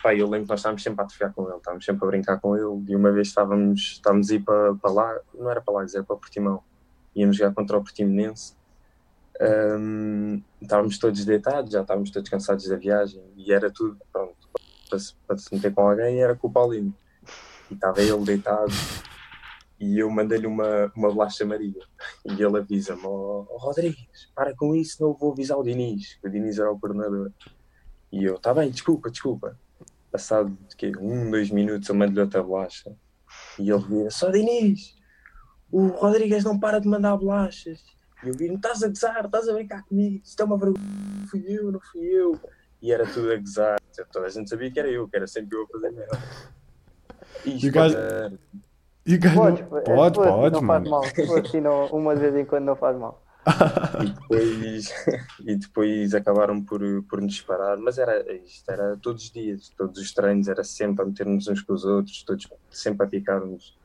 Pá, 0.02 0.16
eu 0.16 0.28
lembro 0.28 0.48
que 0.48 0.50
nós 0.50 0.60
estávamos 0.60 0.82
sempre 0.82 1.02
a 1.02 1.04
atrofiar 1.04 1.32
com 1.34 1.48
ele, 1.48 1.58
estávamos 1.58 1.86
sempre 1.86 2.06
a 2.06 2.08
brincar 2.08 2.40
com 2.40 2.56
ele. 2.56 2.92
E 2.92 2.96
uma 2.96 3.12
vez 3.12 3.28
estávamos, 3.28 3.80
estávamos 3.94 4.32
a 4.32 4.36
ir 4.36 4.40
para, 4.40 4.74
para 4.76 4.92
lá, 4.92 5.20
não 5.34 5.50
era 5.50 5.62
para 5.62 5.74
lá, 5.76 5.86
era 5.94 6.04
para 6.04 6.16
o 6.16 6.20
Portimão. 6.20 6.64
Íamos 7.16 7.38
jogar 7.38 7.54
contra 7.54 7.78
o 7.78 7.84
Portimonense. 7.84 8.56
Ahm, 9.40 10.42
estávamos 10.62 10.98
todos 10.98 11.24
deitados, 11.26 11.72
já 11.72 11.82
estávamos 11.82 12.10
todos 12.12 12.30
cansados 12.30 12.68
da 12.68 12.78
viagem. 12.78 13.24
E 13.36 13.54
era 13.54 13.70
tudo, 13.72 13.98
pronto, 14.12 14.36
para 14.90 15.00
se, 15.00 15.14
para 15.28 15.38
se 15.38 15.54
meter 15.54 15.74
com 15.74 15.88
alguém, 15.88 16.22
era 16.22 16.36
com 16.36 16.48
o 16.48 16.52
Paulinho. 16.52 16.94
E 17.70 17.74
estava 17.74 18.02
ele 18.02 18.24
deitado. 18.24 18.72
E 19.80 20.00
eu 20.00 20.10
mandei-lhe 20.10 20.48
uma, 20.48 20.92
uma 20.96 21.12
bolacha 21.12 21.46
Maria. 21.46 21.82
E 22.26 22.32
ele 22.42 22.58
avisa-me: 22.58 23.02
"Ó 23.04 23.46
ó, 23.50 23.58
Rodrigues, 23.58 24.30
para 24.36 24.56
com 24.56 24.76
isso, 24.76 25.02
não 25.02 25.14
vou 25.14 25.32
avisar 25.32 25.58
o 25.58 25.64
Diniz. 25.64 26.20
O 26.24 26.30
Diniz 26.30 26.60
era 26.60 26.72
o 26.72 26.80
coordenador. 26.80 27.32
E 28.12 28.24
eu: 28.24 28.38
Tá 28.38 28.54
bem, 28.54 28.70
desculpa, 28.70 29.10
desculpa. 29.10 29.58
Passado 30.12 30.56
de 30.70 30.76
quê? 30.76 30.92
um, 31.00 31.32
dois 31.32 31.50
minutos, 31.50 31.88
eu 31.90 31.96
mando-lhe 31.96 32.20
outra 32.20 32.44
bolacha. 32.44 32.96
E 33.58 33.70
ele 33.72 33.84
vira: 33.84 34.12
Só 34.12 34.30
Diniz, 34.30 34.96
o 35.72 35.88
Rodrigues 35.88 36.44
não 36.44 36.60
para 36.60 36.80
de 36.80 36.88
mandar 36.88 37.16
bolachas. 37.18 37.84
E 38.24 38.28
eu 38.28 38.34
viro: 38.36 38.56
Estás 38.56 38.84
a 38.84 38.88
gozar, 38.88 39.26
estás 39.26 39.48
a 39.50 39.54
brincar 39.54 39.84
comigo. 39.86 40.22
Isto 40.24 40.42
é 40.42 40.46
uma 40.46 40.58
vergonha. 40.58 40.84
Não 41.22 41.28
fui 41.28 41.44
eu, 41.48 41.72
não 41.72 41.80
fui 41.80 42.02
eu. 42.02 42.40
E 42.82 42.92
era 42.92 43.06
tudo 43.08 43.32
a 43.32 43.38
gozar. 43.38 43.80
Toda 44.12 44.26
a 44.28 44.30
gente 44.30 44.50
sabia 44.50 44.70
que 44.72 44.80
era 44.80 44.90
eu, 44.90 45.08
que 45.08 45.16
era 45.16 45.26
sempre 45.28 45.58
eu 45.58 45.64
a 45.64 45.68
fazer 45.68 45.92
merda. 45.92 46.20
E 47.46 47.68
o 47.68 47.72
gajo- 47.72 47.98
E 49.06 49.16
o 49.16 49.20
gajo 49.20 49.36
Podes, 49.36 49.70
não... 49.70 49.78
é, 49.78 49.82
Pode, 49.82 50.16
pode, 50.16 50.54
não 50.56 50.62
mano. 50.62 50.90
faz 50.90 50.90
mal. 50.90 51.04
Se 51.04 51.28
fosse 51.28 51.48
assim, 51.48 51.62
não, 51.62 51.86
uma 51.88 52.14
de 52.16 52.22
vez 52.22 52.36
em 52.36 52.46
quando 52.46 52.66
não 52.66 52.76
faz 52.76 52.98
mal. 52.98 53.22
e 54.04 54.10
depois, 54.10 54.94
e 55.46 55.56
depois 55.56 56.14
acabaram 56.14 56.62
por, 56.62 56.80
por 57.10 57.20
nos 57.22 57.34
disparar, 57.34 57.76
mas 57.78 57.98
era 57.98 58.32
isto, 58.36 58.70
era 58.70 58.96
todos 59.02 59.24
os 59.24 59.32
dias, 59.32 59.70
todos 59.76 60.00
os 60.00 60.14
treinos, 60.14 60.48
era 60.48 60.64
sempre 60.64 61.02
a 61.02 61.06
meter-nos 61.08 61.48
uns 61.48 61.62
com 61.62 61.74
os 61.74 61.84
outros, 61.84 62.22
todos 62.24 62.48
sempre 62.70 63.06
a 63.06 63.10
picar-nos. 63.10 63.76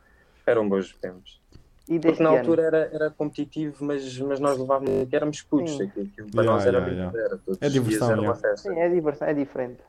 Eram 0.45 0.69
bons 0.69 0.95
tempos. 0.97 1.41
E 1.89 1.99
Porque 1.99 2.23
na 2.23 2.31
ano? 2.31 2.39
altura 2.39 2.63
era, 2.63 2.91
era 2.93 3.11
competitivo, 3.11 3.85
mas, 3.85 4.19
mas 4.19 4.41
nós 4.41 4.59
levávamos, 4.59 5.09
que 5.09 5.17
éramos 5.17 5.41
putos, 5.43 5.81
aquilo, 5.81 6.07
aquilo 6.07 6.31
para 6.31 6.43
Yeah, 6.43 6.53
nós 6.53 6.67
era 6.67 6.79
yeah, 6.79 6.93
yeah. 6.93 7.11
brincadeira, 7.13 7.43
todos 7.45 7.63
É 7.63 7.67
os 7.67 7.73
dias 7.73 7.85
diversão, 7.85 8.11
era 8.11 8.21
uma 8.21 8.35
festa. 8.35 8.57
Sim, 8.69 8.79
é 8.79 8.89
diversão, 8.89 9.29
é 9.29 9.35
diferente. 9.35 9.81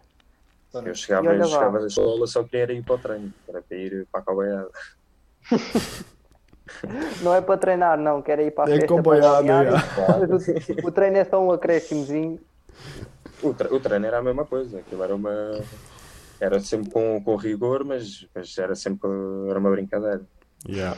Eu 0.73 0.93
chegava, 0.93 1.33
eu 1.33 1.43
chegava 1.43 1.79
da 1.79 1.87
escola, 1.87 2.27
só 2.27 2.43
queria 2.43 2.75
ir 2.75 2.83
para 2.83 2.95
o 2.95 2.97
treino, 2.99 3.33
era 3.47 3.61
para 3.61 3.77
ir 3.77 4.07
para 4.11 4.21
a 4.21 4.23
calbaiada. 4.23 4.69
Não 7.21 7.33
é 7.33 7.41
para 7.41 7.57
treinar, 7.57 7.97
não, 7.97 8.21
quero 8.21 8.41
ir 8.41 8.51
para 8.51 8.69
a 8.69 8.75
É 8.75 8.79
festa 8.79 9.01
para 9.01 9.17
acompanhado. 9.17 9.47
Mas 10.19 10.29
o, 10.83 10.87
o 10.87 10.91
treino 10.91 11.17
é 11.17 11.23
só 11.25 11.41
um 11.41 11.51
acréscimozinho. 11.51 12.39
O, 13.41 13.53
tre- 13.53 13.69
o 13.73 13.79
treino 13.79 14.05
era 14.05 14.17
a 14.19 14.21
mesma 14.21 14.45
coisa, 14.45 14.79
aquilo 14.79 15.03
era 15.03 15.15
uma. 15.15 15.31
Era 16.39 16.59
sempre 16.59 16.91
com, 16.91 17.23
com 17.23 17.35
rigor, 17.35 17.83
mas, 17.83 18.27
mas 18.35 18.55
era 18.57 18.75
sempre 18.75 19.09
era 19.49 19.57
uma 19.59 19.71
brincadeira. 19.71 20.21
Yeah. 20.67 20.97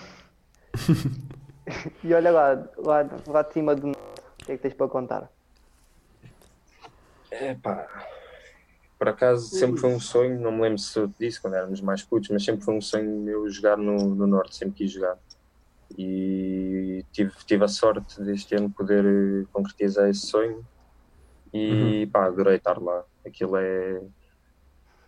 E 2.04 2.12
olha 2.16 2.32
lá, 2.32 2.68
lá, 2.78 3.08
lá 3.28 3.42
de 3.44 3.54
cima 3.54 3.76
do 3.76 3.92
o 3.92 3.96
que 4.44 4.54
é 4.54 4.58
que 4.58 4.62
tens 4.64 4.74
para 4.74 4.88
contar? 4.88 5.30
Epá, 7.32 7.88
por 9.00 9.10
acaso 9.10 9.50
sempre 9.50 9.80
foi 9.82 9.92
um 9.92 10.00
sonho, 10.02 10.42
não 10.42 10.52
me 10.54 10.62
lembro 10.64 10.80
se 10.80 11.00
eu 11.00 11.10
te 11.10 11.16
disse 11.20 11.42
quando 11.42 11.56
éramos 11.56 11.82
mais 11.82 12.04
putos, 12.04 12.30
mas 12.32 12.46
sempre 12.46 12.66
foi 12.66 12.76
um 12.76 12.82
sonho 12.82 13.22
meu 13.22 13.50
jogar 13.50 13.78
no, 13.78 14.16
no 14.16 14.28
Norte, 14.28 14.58
sempre 14.58 14.76
quis 14.76 14.92
jogar. 14.94 15.18
E 15.98 17.06
tive, 17.12 17.32
tive 17.48 17.66
a 17.66 17.68
sorte 17.68 18.22
deste 18.24 18.56
ano 18.56 18.72
poder 18.72 19.06
eh, 19.06 19.48
concretizar 19.52 20.10
esse 20.10 20.28
sonho 20.28 20.66
e 21.54 22.08
pá, 22.14 22.28
adorei 22.28 22.58
estar 22.58 22.80
lá. 22.82 23.06
Aquilo 23.26 23.58
é, 23.58 24.02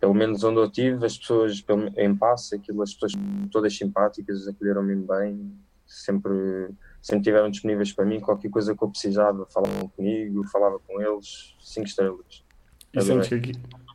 pelo 0.00 0.14
menos 0.14 0.42
onde 0.44 0.58
eu 0.60 0.64
estive, 0.64 1.04
as 1.06 1.16
pessoas 1.16 1.60
pelo- 1.62 1.88
em 1.98 2.16
passe, 2.16 2.56
aquilo, 2.56 2.82
as 2.82 2.92
pessoas 2.94 3.12
todas 3.50 3.76
simpáticas, 3.76 4.48
acolheram-me 4.48 4.96
bem, 4.96 5.58
sempre, 5.86 6.32
sempre 7.00 7.20
estiveram 7.20 7.50
disponíveis 7.50 7.92
para 7.92 8.04
mim, 8.04 8.20
qualquer 8.20 8.50
coisa 8.50 8.76
que 8.76 8.82
eu 8.82 8.90
precisava, 8.90 9.46
falavam 9.52 9.88
comigo, 9.90 10.44
falava 10.48 10.80
com 10.80 11.00
eles, 11.00 11.56
cinco 11.60 11.86
estrelas. 11.86 12.44
E 12.94 13.00
Adorei. 13.00 13.02
sentes 13.02 13.28
que, 13.28 13.34
aqui, 13.34 13.52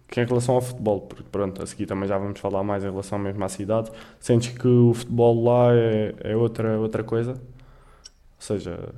que 0.07 0.21
em 0.21 0.25
relação 0.25 0.55
ao 0.55 0.61
futebol, 0.61 1.01
porque 1.01 1.23
pronto, 1.31 1.61
a 1.61 1.67
seguir 1.67 1.85
também 1.85 2.07
já 2.07 2.17
vamos 2.17 2.39
falar 2.39 2.63
mais 2.63 2.83
em 2.83 2.89
relação 2.89 3.19
mesmo 3.19 3.43
à 3.43 3.49
cidade, 3.49 3.91
sentes 4.19 4.57
que 4.57 4.67
o 4.67 4.93
futebol 4.93 5.43
lá 5.43 5.73
é, 5.75 6.15
é 6.31 6.35
outra, 6.35 6.79
outra 6.79 7.03
coisa? 7.03 7.33
Ou 7.33 8.41
seja, 8.41 8.93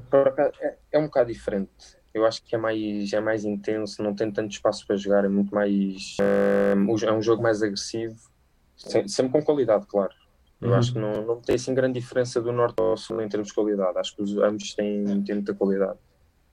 é, 0.59 0.77
é 0.93 0.99
um 0.99 1.05
bocado 1.05 1.31
diferente. 1.31 1.71
Eu 2.13 2.25
acho 2.25 2.43
que 2.43 2.55
é 2.55 2.57
mais, 2.57 3.13
é 3.13 3.19
mais 3.21 3.45
intenso, 3.45 4.01
não 4.01 4.15
tem 4.15 4.31
tanto 4.31 4.51
espaço 4.51 4.85
para 4.85 4.95
jogar, 4.97 5.25
é 5.25 5.29
muito 5.29 5.53
mais. 5.53 6.15
É, 6.21 6.73
é 7.07 7.13
um 7.13 7.21
jogo 7.21 7.43
mais 7.43 7.61
agressivo, 7.61 8.17
sem- 8.75 9.07
sempre 9.07 9.31
com 9.33 9.43
qualidade, 9.43 9.85
claro. 9.87 10.13
Eu 10.61 10.69
Uhum. 10.69 10.75
acho 10.75 10.93
que 10.93 10.99
não, 10.99 11.25
não 11.25 11.41
tem 11.41 11.55
assim 11.55 11.73
grande 11.73 11.99
diferença 11.99 12.41
do 12.41 12.51
norte 12.51 12.79
ao 12.81 12.97
sul 12.97 13.21
em 13.21 13.29
termos 13.29 13.49
de 13.49 13.53
qualidade. 13.53 13.97
Acho 13.97 14.15
que 14.15 14.21
os, 14.23 14.35
ambos 14.37 14.73
têm, 14.75 15.23
têm 15.23 15.35
muita 15.35 15.53
qualidade. 15.53 15.97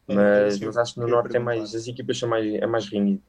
É, 0.09 0.15
Mas, 0.15 0.61
mas 0.61 0.77
acho 0.77 0.95
que 0.95 1.01
no 1.01 1.09
norte 1.09 1.37
é 1.37 1.41
mais, 1.41 1.75
as 1.75 1.89
equipas 1.89 2.19
são 2.19 2.29
mais, 2.29 2.55
é 2.55 2.67
mais 2.67 2.87
renhido. 2.89 3.23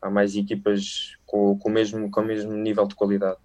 Há 0.00 0.10
mais 0.10 0.36
equipas 0.36 1.16
com, 1.26 1.58
com, 1.58 1.68
o 1.68 1.72
mesmo, 1.72 2.10
com 2.10 2.20
o 2.20 2.24
mesmo 2.24 2.52
nível 2.52 2.86
de 2.86 2.94
qualidade. 2.94 3.38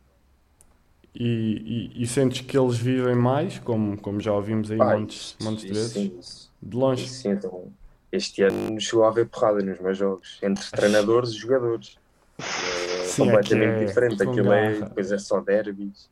e, 1.13 1.91
e, 1.97 2.03
e 2.03 2.07
sentes 2.07 2.41
que 2.41 2.57
eles 2.57 2.77
vivem 2.77 3.15
mais, 3.15 3.59
como, 3.59 3.97
como 4.01 4.19
já 4.19 4.33
ouvimos 4.33 4.71
aí 4.71 4.77
Pá, 4.77 4.93
montes, 4.93 5.37
de 5.39 5.73
vezes, 5.73 5.93
sim, 5.93 6.19
de 6.61 6.77
longe. 6.77 7.07
sim, 7.07 7.29
então, 7.29 7.73
este 8.11 8.43
ano 8.43 8.79
chegou 8.79 9.05
a 9.05 9.09
haver 9.09 9.29
porrada 9.29 9.61
nos 9.61 9.79
meus 9.79 9.97
jogos, 9.97 10.39
entre 10.43 10.71
treinadores 10.73 11.31
e 11.31 11.37
jogadores. 11.37 11.99
É 12.39 13.03
Sim, 13.03 13.23
completamente 13.25 13.77
é 13.77 13.85
diferente. 13.85 14.23
Aquilo 14.23 14.51
é, 14.53 14.81
depois 14.81 15.11
é 15.11 15.17
só 15.17 15.41
derbys, 15.41 16.09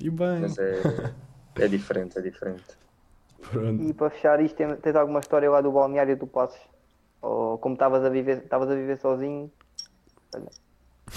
E 0.00 0.10
bem, 0.10 0.40
mas 0.40 0.58
é, 0.58 1.14
é 1.58 1.68
diferente, 1.68 2.18
é 2.18 2.22
diferente. 2.22 2.64
pronto. 3.50 3.82
E 3.82 3.94
para 3.94 4.10
fechar 4.10 4.40
isto, 4.40 4.56
tem- 4.56 4.76
tens 4.76 4.96
alguma 4.96 5.20
história 5.20 5.50
lá 5.50 5.60
do 5.60 5.72
balneário 5.72 6.16
do 6.18 6.26
Passos? 6.26 6.60
Ou 7.20 7.58
como 7.58 7.74
estavas 7.74 8.04
a 8.04 8.08
viver, 8.08 8.38
estavas 8.38 8.70
a 8.70 8.74
viver 8.74 8.98
sozinho? 8.98 9.50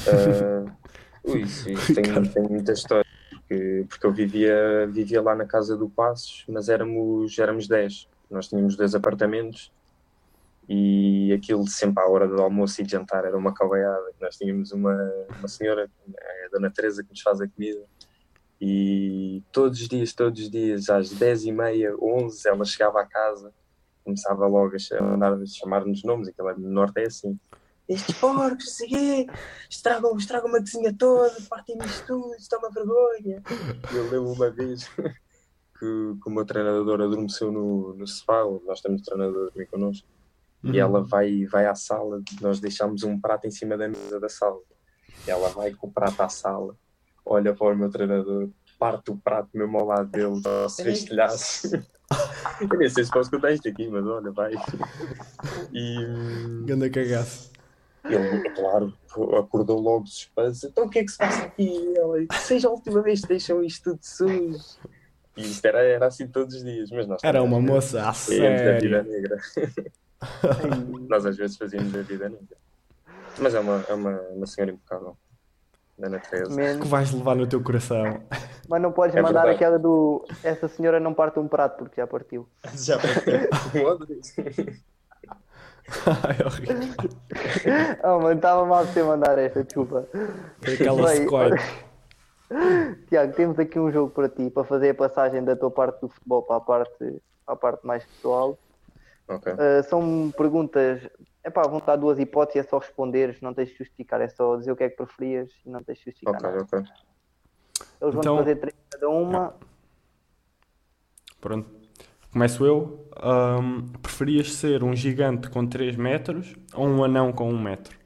Ah, 0.07 0.73
ui, 1.23 1.45
sim, 1.47 1.75
tenho, 1.93 2.33
tenho 2.33 2.49
muita 2.49 2.71
história, 2.71 3.05
porque, 3.29 3.85
porque 3.89 4.05
eu 4.05 4.11
vivia, 4.11 4.87
vivia 4.87 5.21
lá 5.21 5.35
na 5.35 5.45
casa 5.45 5.75
do 5.75 5.89
Passos, 5.89 6.45
mas 6.47 6.69
éramos, 6.69 7.37
éramos 7.37 7.67
10. 7.67 8.07
Nós 8.29 8.47
tínhamos 8.47 8.75
dois 8.75 8.95
apartamentos 8.95 9.71
e 10.67 11.33
aquilo 11.33 11.67
sempre 11.67 12.01
à 12.01 12.07
hora 12.07 12.27
do 12.27 12.41
almoço 12.41 12.79
e 12.81 12.85
de 12.85 12.91
jantar 12.91 13.25
era 13.25 13.37
uma 13.37 13.53
calvaiada. 13.53 14.11
Nós 14.21 14.37
tínhamos 14.37 14.71
uma, 14.71 14.97
uma 15.37 15.47
senhora, 15.47 15.89
a 16.45 16.49
Dona 16.49 16.71
Teresa, 16.71 17.03
que 17.03 17.09
nos 17.09 17.21
faz 17.21 17.41
a 17.41 17.47
comida. 17.47 17.83
E 18.59 19.43
todos 19.51 19.81
os 19.81 19.87
dias, 19.87 20.13
todos 20.13 20.43
os 20.43 20.49
dias, 20.49 20.89
às 20.89 21.13
10h30, 21.13 21.97
11 21.99 22.47
ela 22.47 22.63
chegava 22.63 23.01
à 23.01 23.05
casa, 23.05 23.51
começava 24.03 24.47
logo 24.47 24.75
a 24.75 25.01
mandar 25.03 25.37
chamar-nos 25.47 26.03
nomes, 26.03 26.27
aquilo 26.27 26.49
é- 26.49 26.55
no 26.55 26.69
norte 26.69 26.99
é 27.01 27.07
assim 27.07 27.39
estes 27.89 28.15
porcos, 28.19 28.75
sei 28.77 28.87
quê, 28.87 29.27
estragam, 29.69 30.15
estragam 30.15 30.55
a 30.55 30.59
cozinha 30.59 30.95
toda, 30.97 31.35
partem-me 31.49 31.85
isto 31.85 32.07
tudo, 32.07 32.35
isto 32.35 32.55
é 32.55 32.57
uma 32.57 32.69
vergonha. 32.69 33.43
E 33.91 33.97
Eu 33.97 34.03
lembro 34.03 34.31
uma 34.31 34.49
vez 34.49 34.87
que, 34.87 36.15
que 36.23 36.29
o 36.29 36.29
meu 36.29 36.45
treinador 36.45 37.01
adormeceu 37.01 37.51
no, 37.51 37.93
no 37.95 38.07
sofá, 38.07 38.43
nós 38.65 38.79
temos 38.81 39.01
treinador 39.01 39.51
também 39.51 39.67
connosco, 39.67 40.07
Uhum. 40.63 40.75
e 40.75 40.79
ela 40.79 41.03
vai, 41.03 41.45
vai 41.47 41.65
à 41.65 41.73
sala, 41.73 42.21
nós 42.39 42.59
deixámos 42.59 43.01
um 43.03 43.19
prato 43.19 43.47
em 43.47 43.51
cima 43.51 43.75
da 43.75 43.87
mesa 43.87 44.19
da 44.19 44.29
sala. 44.29 44.59
E 45.27 45.31
ela 45.31 45.49
vai 45.49 45.73
com 45.73 45.87
o 45.87 45.91
prato 45.91 46.21
à 46.21 46.29
sala, 46.29 46.77
olha 47.25 47.51
para 47.55 47.73
o 47.73 47.75
meu 47.75 47.89
treinador, 47.89 48.47
parte 48.81 49.11
o 49.11 49.15
prato 49.15 49.49
mesmo 49.53 49.77
ao 49.77 49.85
lado 49.85 50.09
dele, 50.09 50.41
se 50.67 50.89
estilhaço. 50.89 51.67
Eu 52.59 52.79
nem 52.79 52.89
sei 52.89 53.03
se 53.05 53.11
posso 53.11 53.29
contar 53.29 53.51
isto 53.51 53.69
aqui, 53.69 53.87
mas 53.87 54.03
olha, 54.07 54.31
vai. 54.31 54.53
E, 55.71 55.95
Ganda 56.65 56.89
cagaço. 56.89 57.51
ele, 58.03 58.49
claro, 58.49 58.93
acordou 59.37 59.79
logo 59.79 60.07
suspense. 60.07 60.65
Então 60.65 60.85
o 60.85 60.89
que 60.89 60.99
é 60.99 61.03
que 61.03 61.11
se 61.11 61.17
passa 61.19 61.43
aqui? 61.43 61.63
E 61.63 61.97
Ela, 61.97 62.17
seja 62.39 62.67
a 62.67 62.71
última 62.71 63.01
vez 63.03 63.21
que 63.21 63.27
deixam 63.27 63.63
isto 63.63 63.91
tudo 63.91 63.99
sujo. 64.01 64.59
E 65.37 65.41
isto 65.43 65.63
era, 65.65 65.81
era 65.83 66.07
assim 66.07 66.27
todos 66.27 66.55
os 66.55 66.63
dias. 66.63 66.89
Mas 66.91 67.07
nós 67.07 67.23
Era 67.23 67.41
uma 67.43 67.61
moça 67.61 68.01
a 68.01 68.09
a 68.09 68.11
vida 68.11 68.57
sério. 68.57 69.03
negra. 69.03 69.37
nós 71.07 71.25
às 71.25 71.37
vezes 71.37 71.55
fazíamos 71.55 71.95
a 71.95 72.01
vida 72.01 72.27
negra. 72.29 72.57
Mas 73.39 73.53
é 73.53 73.59
uma, 73.59 73.85
é 73.87 73.93
uma, 73.93 74.19
uma 74.31 74.47
senhora 74.47 74.71
impecável. 74.71 75.15
Dona 76.01 76.19
Teresa. 76.19 76.79
Que 76.79 76.87
vais 76.87 77.13
levar 77.13 77.35
no 77.35 77.45
teu 77.45 77.61
coração. 77.61 78.21
Mas 78.67 78.81
não 78.81 78.91
podes 78.91 79.15
É 79.15 79.21
mandar 79.21 79.41
verdade. 79.43 79.55
aquela 79.55 79.77
do. 79.79 80.25
Essa 80.43 80.67
senhora 80.67 80.99
não 80.99 81.13
parte 81.13 81.39
um 81.39 81.47
prato 81.47 81.77
porque 81.77 82.01
já 82.01 82.07
partiu. 82.07 82.47
Já 82.75 82.97
Ai, 86.23 86.37
horrível. 86.45 87.09
Oh, 88.03 88.19
mano, 88.19 88.35
estava 88.35 88.65
mal 88.65 88.85
de 88.85 88.93
ter 88.93 89.03
mandar 89.03 89.37
esta, 89.37 89.63
desculpa. 89.63 90.07
Aquela 90.61 91.07
Bem. 91.09 91.27
Tiago, 93.09 93.33
temos 93.33 93.59
aqui 93.59 93.77
um 93.79 93.91
jogo 93.91 94.11
para 94.11 94.29
ti, 94.29 94.49
para 94.49 94.63
fazer 94.63 94.91
a 94.91 94.95
passagem 94.95 95.43
da 95.43 95.55
tua 95.55 95.69
parte 95.71 95.99
do 96.01 96.07
futebol 96.07 96.43
para 96.43 96.57
a 96.57 96.61
parte, 96.61 97.21
para 97.45 97.53
a 97.53 97.55
parte 97.55 97.85
mais 97.85 98.05
pessoal. 98.05 98.57
Ok. 99.27 99.51
Uh, 99.53 99.83
são 99.89 100.33
perguntas. 100.37 101.01
Epá, 101.43 101.63
vão 101.63 101.79
estar 101.79 101.95
duas 101.95 102.19
hipóteses, 102.19 102.65
é 102.65 102.69
só 102.69 102.77
responderes, 102.77 103.41
não 103.41 103.53
tens 103.53 103.69
de 103.69 103.75
justificar, 103.77 104.21
é 104.21 104.29
só 104.29 104.55
dizer 104.57 104.71
o 104.71 104.75
que 104.75 104.83
é 104.83 104.89
que 104.89 104.95
preferias 104.95 105.49
e 105.65 105.69
não 105.69 105.81
tens 105.83 105.97
de 105.97 106.05
justificar 106.05 106.35
Ok, 106.35 106.49
nada. 106.49 106.63
ok. 106.63 106.79
Eles 106.79 108.13
vão 108.13 108.19
Então- 108.21 108.37
fazer 108.37 108.55
três 108.57 108.75
cada 108.91 109.09
uma. 109.09 109.55
Pronto. 111.39 111.69
Começo 112.31 112.65
eu. 112.65 113.09
Ahm, 113.17 113.87
preferias 114.01 114.53
ser 114.53 114.83
um 114.83 114.95
gigante 114.95 115.49
com 115.49 115.65
3 115.67 115.95
metros 115.95 116.55
ou 116.73 116.87
um 116.87 117.03
anão 117.03 117.33
com 117.33 117.49
1 117.49 117.59
metro? 117.59 117.97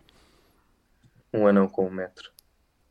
Um 1.34 1.45
anão 1.48 1.67
com 1.67 1.86
um 1.88 1.91
metro. 1.91 2.32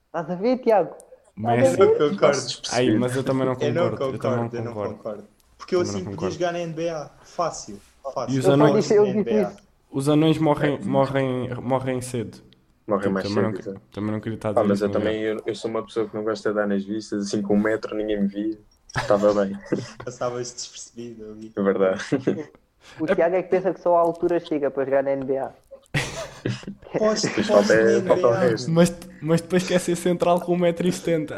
Estás 0.06 0.30
a 0.30 0.34
ver, 0.34 0.58
Tiago? 0.58 0.94
Messi. 1.36 1.80
Eu 1.80 1.88
não 1.88 2.10
concordo. 2.10 2.38
Aí, 2.72 2.96
mas 2.98 3.16
eu 3.16 3.24
também 3.24 3.46
não 3.46 3.54
Eu 3.54 3.74
não 3.74 3.90
concordo. 3.90 4.14
Eu 4.14 4.18
também 4.20 4.36
não 4.38 4.44
concordo, 4.44 4.56
eu 4.56 4.64
não 4.64 4.72
concordo. 4.74 4.96
concordo. 4.96 5.24
Porque 5.58 5.74
eu 5.74 5.80
assim 5.80 5.92
podia 6.04 6.10
concordo. 6.10 6.34
jogar 6.34 6.52
na 6.52 6.58
NBA. 6.60 7.10
Fácil. 7.24 7.80
Fácil. 8.14 8.34
E 8.36 8.38
os 8.38 8.44
Eu 8.44 8.52
anões- 8.52 8.74
disse, 8.74 8.94
eu 8.94 9.06
Na 9.06 9.12
disse 9.22 9.40
isso. 9.42 9.63
Os 9.94 10.08
anões 10.08 10.38
morrem, 10.38 10.78
morrem, 10.82 11.54
morrem 11.62 12.00
cedo. 12.00 12.38
Morre 12.86 13.08
mais 13.08 13.26
também, 13.28 13.42
não, 13.44 13.50
cedo. 13.56 13.60
exato. 13.70 13.80
também 13.92 14.10
não 14.10 14.20
queria 14.20 14.34
estar 14.36 14.48
a 14.48 14.52
dizer 14.52 14.64
Ah, 14.64 14.68
mas 14.68 14.80
eu 14.82 14.90
também 14.90 15.22
eu, 15.22 15.40
eu 15.46 15.54
sou 15.54 15.70
uma 15.70 15.82
pessoa 15.84 16.08
que 16.08 16.14
não 16.16 16.24
gosta 16.24 16.50
de 16.50 16.56
dar 16.56 16.66
nas 16.66 16.84
vistas, 16.84 17.26
assim 17.28 17.40
com 17.40 17.54
um 17.54 17.60
metro 17.60 17.96
ninguém 17.96 18.20
me 18.22 18.26
via. 18.28 18.58
Estava 18.96 19.32
bem, 19.32 19.56
Passavas 20.04 20.52
despercebido 20.52 21.30
ali. 21.32 21.52
é 21.56 21.62
verdade. 21.62 22.02
O 23.00 23.06
Tiago 23.06 23.34
é 23.34 23.42
que 23.42 23.48
pensa 23.48 23.72
que 23.72 23.80
só 23.80 23.96
a 23.96 24.00
altura 24.00 24.38
chega 24.38 24.70
para 24.70 24.84
jogar 24.84 25.02
na 25.02 25.16
NBA. 25.16 25.54
Falta, 26.98 27.42
falta 27.42 27.72
o 27.72 28.28
NBA. 28.28 28.38
resto. 28.40 28.70
Mas, 28.70 28.94
mas 29.22 29.40
depois 29.40 29.66
quer 29.66 29.80
ser 29.80 29.96
central 29.96 30.38
com 30.42 30.54
1,70m. 30.58 31.32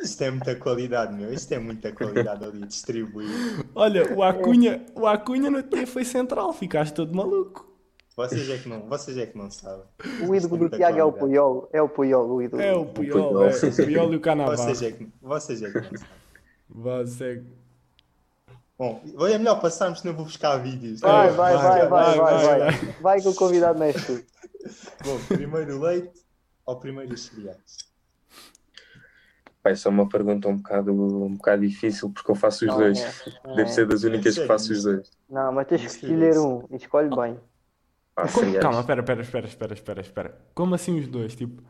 Isto 0.00 0.24
é 0.24 0.30
muita 0.30 0.54
qualidade, 0.56 1.14
meu. 1.14 1.32
Isto 1.32 1.52
é 1.54 1.58
muita 1.58 1.92
qualidade 1.92 2.44
ali 2.44 2.66
distribuído. 2.66 3.64
Olha, 3.74 4.12
o 4.14 4.22
Acunha, 4.22 4.84
o 4.94 5.06
Acunha 5.06 5.50
no 5.50 5.62
dia 5.62 5.86
foi 5.86 6.04
central, 6.04 6.52
ficaste 6.52 6.94
todo 6.94 7.14
maluco. 7.14 7.66
Vocês 8.16 8.48
é 8.48 8.56
que 8.56 8.68
não, 8.68 8.80
vocês 8.88 9.18
é 9.18 9.26
que 9.26 9.36
não 9.36 9.50
sabem. 9.50 9.84
O 10.26 10.34
ídolo 10.34 10.56
é 10.56 10.58
do 10.58 10.76
Tiago 10.76 10.98
é 10.98 11.04
o 11.04 11.12
Puyol, 11.12 11.68
é 11.70 11.82
o 11.82 11.88
Puyol, 11.88 12.26
o 12.30 12.42
ídolo. 12.42 12.62
É 12.62 12.74
o 12.74 12.86
Puyol, 12.86 13.18
o 13.18 13.28
Puyol. 13.28 13.44
É, 13.44 14.06
o 14.06 14.12
e 14.12 14.16
o 14.16 14.20
Canavar. 14.20 14.56
Vocês 14.56 14.82
é 14.82 14.92
que, 14.92 15.08
vocês 15.20 15.62
é 15.62 15.70
que 15.70 15.78
não 15.80 17.06
sabem. 17.06 17.44
Vá. 17.44 17.56
Bom, 18.78 19.02
é 19.26 19.38
melhor 19.38 19.60
passarmos, 19.60 20.00
senão 20.00 20.14
vou 20.14 20.24
buscar 20.24 20.56
vídeos. 20.58 21.00
Vai, 21.00 21.30
vai, 21.30 21.56
vai, 21.56 21.88
vai, 21.88 22.16
vai, 22.16 22.58
vai. 22.58 22.70
Vai 23.00 23.20
que 23.20 23.28
o 23.28 23.34
convidado 23.34 23.78
mexe 23.78 24.04
tudo. 24.06 24.24
Bom, 25.04 25.18
primeiro 25.28 25.80
leite 25.80 26.20
ou 26.64 26.76
primeiro 26.76 27.16
cereais? 27.16 27.85
Pai, 29.66 29.72
isso 29.72 29.88
é 29.88 29.90
uma 29.90 30.08
pergunta 30.08 30.46
um 30.48 30.58
bocado, 30.58 30.92
um 30.92 31.34
bocado 31.34 31.62
difícil 31.62 32.08
porque 32.10 32.30
eu 32.30 32.36
faço 32.36 32.64
os 32.64 32.70
Não, 32.70 32.78
dois. 32.78 33.00
é, 33.00 33.48
Deve 33.56 33.62
é. 33.62 33.66
ser 33.66 33.84
das 33.84 34.04
únicas 34.04 34.38
que 34.38 34.46
faço 34.46 34.72
os 34.72 34.84
dois. 34.84 35.10
Não, 35.28 35.50
mas 35.50 35.66
tens 35.66 35.80
que 35.80 35.86
escolher 36.06 36.38
um 36.38 36.62
escolhe 36.70 37.08
bem. 37.10 37.36
Ah, 38.14 38.28
Como- 38.28 38.46
cereais. 38.46 38.62
Calma, 38.62 38.78
espera, 38.80 39.00
espera, 39.00 39.20
espera, 39.22 39.46
espera, 39.48 39.74
espera, 39.74 40.00
espera. 40.02 40.38
Como 40.54 40.72
assim 40.76 41.00
os 41.00 41.08
dois? 41.08 41.34
Tipo, 41.34 41.64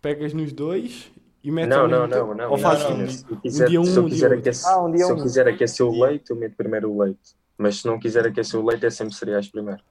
pegas 0.00 0.32
nos 0.32 0.52
dois 0.52 1.10
e 1.42 1.50
metes 1.50 1.76
Não, 1.76 1.88
não, 1.88 2.06
não, 2.06 2.34
não. 2.34 2.50
Ou 2.52 2.56
fazes 2.56 2.88
não, 2.88 3.08
Se 3.08 3.24
eu 3.28 3.36
quiser, 3.40 3.66
dia 3.66 3.80
um, 3.80 3.84
se 3.84 3.96
eu 3.96 4.04
um 4.04 4.06
dia 4.06 4.14
quiser 4.14 4.32
aquecer, 4.32 4.70
Ah, 4.70 4.82
um 4.84 4.92
dia 4.92 5.04
se 5.04 5.10
eu 5.10 5.16
um. 5.16 5.22
quiser 5.22 5.48
aquecer 5.48 5.86
o 5.86 6.04
leite, 6.04 6.30
eu 6.30 6.36
meto 6.36 6.54
primeiro 6.54 6.88
o 6.92 7.02
leite. 7.02 7.34
Mas 7.58 7.80
se 7.80 7.86
não 7.88 7.98
quiser 7.98 8.24
aquecer 8.28 8.60
o 8.60 8.64
leite, 8.64 8.86
é 8.86 8.90
sempre 8.90 9.12
cereais 9.12 9.48
primeiro. 9.48 9.82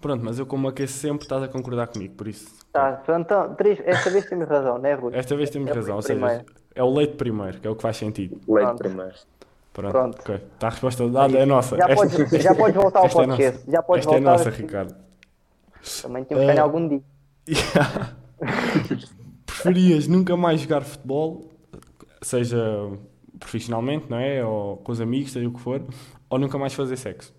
Pronto, 0.00 0.24
mas 0.24 0.38
eu 0.38 0.46
como 0.46 0.68
aqueço 0.68 0.96
sempre, 0.96 1.24
estás 1.24 1.42
a 1.42 1.48
concordar 1.48 1.88
comigo, 1.88 2.14
por 2.14 2.28
isso. 2.28 2.48
Tá, 2.72 2.92
pronto, 2.92 3.22
então, 3.26 3.54
três, 3.56 3.80
esta 3.84 4.08
vez 4.08 4.24
temos 4.26 4.46
razão, 4.48 4.78
não 4.78 4.86
é, 4.88 4.94
Rui? 4.94 5.10
Esta 5.12 5.36
vez 5.36 5.50
temos 5.50 5.68
É 5.68 5.74
razão, 5.74 5.96
ou 5.96 6.02
seja. 6.02 6.44
É 6.78 6.82
o 6.82 6.92
leite 6.94 7.14
primeiro, 7.16 7.60
que 7.60 7.66
é 7.66 7.70
o 7.70 7.76
que 7.76 7.82
faz 7.82 7.96
sentido. 7.96 8.40
Leite 8.48 8.66
Pronto. 8.66 8.78
primeiro. 8.78 9.14
Pronto, 9.72 9.92
Pronto. 9.92 10.20
ok. 10.20 10.34
Está 10.34 10.66
a 10.66 10.70
resposta 10.70 11.08
dada, 11.08 11.38
é 11.38 11.46
nossa. 11.46 11.76
Já 11.76 11.84
Esta- 11.88 11.94
podes, 11.96 12.42
já 12.42 12.54
podes 12.54 12.74
voltar 12.76 12.98
ao 13.00 13.06
é 13.06 13.10
podcast. 13.10 13.58
nossa. 13.58 13.70
já 13.70 13.82
podes 13.82 14.04
Esta 14.06 14.16
é 14.16 14.20
voltar. 14.20 14.30
nossa, 14.38 14.50
Ricardo. 14.50 14.96
Também 16.02 16.24
temos 16.24 16.42
que 16.42 16.46
ganhar 16.50 16.62
algum 16.62 16.88
dia. 16.88 17.02
Preferias 19.46 20.06
nunca 20.08 20.36
mais 20.36 20.60
jogar 20.60 20.82
futebol, 20.82 21.48
seja 22.22 22.58
profissionalmente, 23.38 24.06
não 24.10 24.18
é? 24.18 24.44
Ou 24.44 24.76
com 24.78 24.92
os 24.92 25.00
amigos, 25.00 25.32
seja 25.32 25.48
o 25.48 25.52
que 25.52 25.60
for, 25.60 25.82
ou 26.28 26.38
nunca 26.38 26.58
mais 26.58 26.74
fazer 26.74 26.96
sexo? 26.96 27.34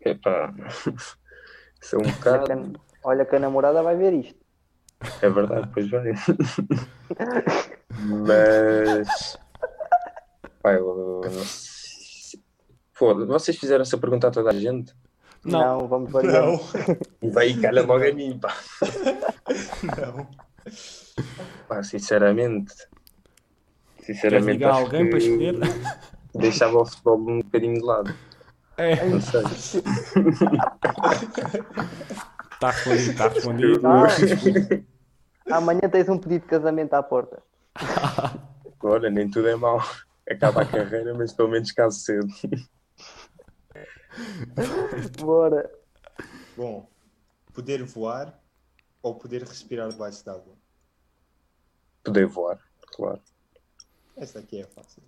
Epá. 0.00 0.52
Isso 1.80 1.96
é 1.96 1.98
um 1.98 2.02
Olha 2.02 2.12
bocado. 2.12 2.44
que, 2.46 2.52
a- 2.52 2.64
olha 3.04 3.24
que 3.24 3.36
a 3.36 3.38
namorada 3.38 3.82
vai 3.82 3.96
ver 3.96 4.12
isto. 4.14 4.34
É 5.20 5.28
verdade, 5.28 5.68
pois 5.74 5.90
vai. 5.90 6.12
Mas. 7.98 9.38
Pai, 10.62 10.76
eu 10.78 11.20
não 11.24 11.44
sei. 11.44 12.40
Foda, 12.92 13.26
vocês 13.26 13.56
fizeram 13.58 13.82
essa 13.82 13.98
pergunta 13.98 14.28
a 14.28 14.30
toda 14.30 14.50
a 14.50 14.54
gente? 14.54 14.94
Não. 15.44 15.86
vamos 15.88 16.10
variar. 16.10 16.42
Não, 16.42 17.30
vai 17.32 17.48
e 17.48 17.60
calha 17.60 17.82
logo 17.82 18.04
a 18.04 18.12
mim, 18.12 18.38
pá. 18.38 18.54
não. 19.82 20.26
Pá, 21.68 21.82
sinceramente. 21.82 22.72
Queres 23.98 24.20
Sinceramente, 24.20 24.52
ligar 24.58 24.70
acho 24.70 24.80
alguém 24.84 25.04
que 25.04 25.10
para 25.10 25.18
escolher? 25.18 25.54
deixava 26.34 26.78
o 26.78 26.86
futebol 26.86 27.18
um 27.18 27.38
bocadinho 27.40 27.74
de 27.74 27.80
lado. 27.84 28.14
É, 28.76 29.04
Não 29.06 29.20
sei. 29.20 29.42
está 32.52 32.70
respondido, 32.70 33.10
está 33.10 33.28
respondido. 33.28 33.80
Ah, 35.50 35.56
amanhã 35.56 35.88
tens 35.90 36.08
um 36.08 36.18
pedido 36.18 36.42
de 36.42 36.48
casamento 36.48 36.94
à 36.94 37.02
porta. 37.02 37.42
Olha, 38.82 39.10
nem 39.10 39.30
tudo 39.30 39.48
é 39.48 39.56
mau. 39.56 39.80
Acaba 40.28 40.62
a 40.62 40.66
carreira, 40.66 41.14
mas 41.14 41.32
pelo 41.32 41.48
menos 41.48 41.72
caso 41.72 41.98
cedo. 41.98 42.28
Bora. 45.18 45.70
Bom, 46.56 46.88
poder 47.52 47.82
voar 47.82 48.38
ou 49.02 49.14
poder 49.16 49.42
respirar 49.42 49.88
debaixo 49.88 50.24
d'água? 50.24 50.54
Poder 52.02 52.26
voar, 52.26 52.58
claro. 52.94 53.20
Esta 54.16 54.38
aqui 54.38 54.60
é 54.60 54.64
fácil. 54.64 55.02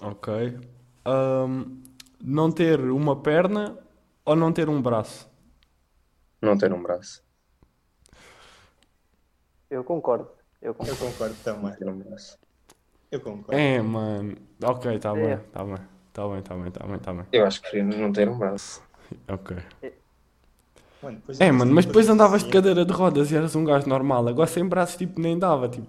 Ok. 0.00 0.58
Ahm, 1.04 1.82
não 2.22 2.50
ter 2.50 2.80
uma 2.80 3.20
perna 3.20 3.78
ou 4.24 4.36
não 4.36 4.52
ter 4.52 4.68
um 4.68 4.80
braço? 4.80 5.28
Não 6.40 6.56
ter 6.56 6.72
um 6.72 6.82
braço. 6.82 7.22
Eu 9.68 9.84
concordo. 9.84 10.37
Eu 10.60 10.68
Eu 10.68 10.74
concordo. 10.74 10.98
concordo 11.00 11.34
também. 11.44 11.74
Não 11.80 11.92
um 11.92 11.98
braço. 11.98 12.38
Eu 13.10 13.20
concordo. 13.20 13.52
É, 13.54 13.80
mano. 13.80 14.36
Ok, 14.62 14.98
tá 14.98 15.12
bem, 15.14 15.24
É. 15.30 15.36
tá 15.36 15.64
bem. 15.64 15.76
Tá 16.12 16.26
bem, 16.28 16.42
tá 16.42 16.54
bem, 16.56 16.70
tá 16.70 16.86
bem, 16.86 16.98
tá 16.98 17.12
bem. 17.12 17.24
Eu 17.32 17.46
acho 17.46 17.62
que 17.62 17.70
preferia 17.70 17.96
não 17.98 18.12
ter 18.12 18.28
um 18.28 18.36
braço. 18.38 18.82
Ok. 19.28 19.56
Mano, 21.02 21.16
depois 21.18 21.40
É, 21.40 21.52
mano, 21.52 21.72
mas 21.72 21.86
depois 21.86 22.08
andavas 22.08 22.42
de 22.42 22.50
cadeira 22.50 22.84
de 22.84 22.92
rodas 22.92 23.30
e 23.30 23.36
eras 23.36 23.54
um 23.54 23.64
gajo 23.64 23.88
normal. 23.88 24.26
Agora 24.26 24.48
sem 24.48 24.66
braços, 24.66 24.96
tipo, 24.96 25.20
nem 25.20 25.38
dava, 25.38 25.68
tipo, 25.68 25.86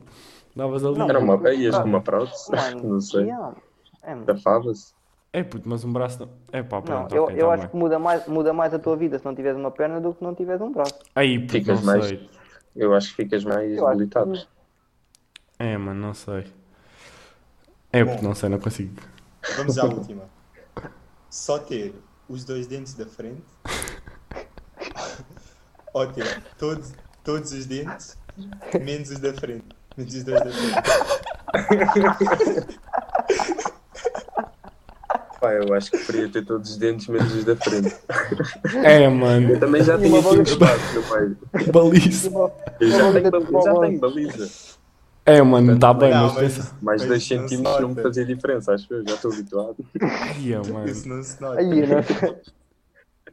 davas 0.56 0.86
ali. 0.86 1.00
Não, 1.00 1.10
Era 1.10 1.20
uma 1.20 1.36
mas- 1.36 1.58
ias 1.58 1.76
com 1.78 1.84
uma 1.86 2.02
prótese. 2.02 2.52
Mano, 2.52 2.84
Não 2.94 3.02
sei. 3.02 3.24
yeah. 3.26 3.56
É, 4.04 4.14
mano. 4.14 4.26
Tapavas. 4.28 4.94
É, 5.34 5.44
puto, 5.44 5.68
mas 5.68 5.84
um 5.84 5.92
braço 5.92 6.20
não. 6.22 6.30
É 6.52 6.62
pá, 6.64 6.78
Não, 6.78 6.84
pronto, 6.84 7.16
eu, 7.16 7.24
ok, 7.24 7.36
eu 7.36 7.48
tá 7.48 7.54
acho 7.54 7.62
bem. 7.64 7.70
que 7.72 7.76
muda 7.78 8.00
mais, 8.00 8.28
muda 8.28 8.54
mais 8.54 8.74
a 8.74 8.80
tua 8.80 8.96
vida 8.96 9.18
se 9.20 9.26
não 9.26 9.34
tiveres 9.36 9.58
uma 9.60 9.72
perna 9.72 10.00
do 10.00 10.12
que 10.14 10.20
se 10.20 10.24
não 10.24 10.34
tiveres 10.36 10.62
um 10.62 10.72
braço. 10.72 10.94
Aí, 11.16 11.40
puto, 11.40 11.52
Ficas 11.54 11.80
não 11.80 11.86
mais- 11.94 12.06
sei. 12.06 12.30
Eu 12.76 12.94
acho 12.94 13.10
que 13.10 13.16
ficas 13.24 13.44
mais 13.44 13.72
Eu 13.78 13.88
acho 13.88 13.98
debilitado. 13.98 14.32
que- 14.34 14.48
É, 15.60 15.78
mano, 15.78 16.00
não 16.00 16.14
sei. 16.14 16.46
É, 17.92 18.02
Bom. 18.04 18.12
puto, 18.14 18.24
não 18.24 18.36
sei, 18.36 18.50
não 18.50 18.60
consigo. 18.60 18.94
Vamos 19.58 19.78
à 19.78 19.84
última. 19.86 20.24
Só 21.30 21.60
ter 21.60 21.94
os 22.28 22.44
dois 22.46 22.66
dentes 22.68 22.94
da 22.94 23.06
frente 23.06 23.44
ou 25.94 26.08
ter 26.08 26.42
todos, 26.58 26.94
todos 27.24 27.52
os 27.52 27.66
dentes 27.66 28.18
menos 28.82 29.10
os 29.12 29.20
da 29.20 29.34
frente. 29.34 29.66
Menos 29.98 30.14
os 30.16 30.24
dois 30.24 30.40
da 30.40 30.52
frente. 30.52 30.76
Pá, 35.42 35.54
eu 35.54 35.74
acho 35.74 35.90
que 35.90 35.98
preferia 35.98 36.28
ter 36.30 36.46
todos 36.46 36.72
os 36.72 36.78
dentes 36.78 37.08
menos 37.08 37.34
os 37.34 37.46
da 37.46 37.56
frente. 37.56 37.96
É, 38.84 39.08
mano, 39.08 39.52
Eu 39.52 39.60
também 39.60 39.82
já 39.82 39.98
tenho 39.98 40.20
uma 40.20 40.30
aqui 40.30 40.40
um 40.40 40.44
espaço, 40.44 40.94
meu 40.94 41.04
pai. 41.04 41.32
baliza. 41.72 42.30
Eu 42.80 42.90
já 42.92 43.12
tenho, 43.14 43.32
baliza, 43.32 43.62
já 43.64 43.80
tenho 43.80 44.00
baliza. 44.00 44.50
É, 45.30 45.42
mano, 45.42 45.78
tá 45.78 45.94
bem, 45.94 46.12
Não, 46.12 46.34
mas 46.34 46.58
mas. 46.58 46.74
Mais 46.82 47.02
Mas 47.02 47.08
2 47.08 47.22
isso 47.22 47.36
não 47.36 47.42
se 47.42 47.50
centímetros 47.50 47.82
não 47.82 47.90
me 47.90 48.02
fazia 48.02 48.26
diferença, 48.26 48.74
acho 48.74 48.94
eu. 48.94 49.04
Já 49.08 49.16
estou 49.16 49.32
habituado. 49.32 49.86
Ai, 50.02 50.72
mano. 50.72 50.88
Isso 50.88 51.08
não 51.08 51.22
se 51.22 51.42
nota. 51.42 51.62
Não 51.62 52.36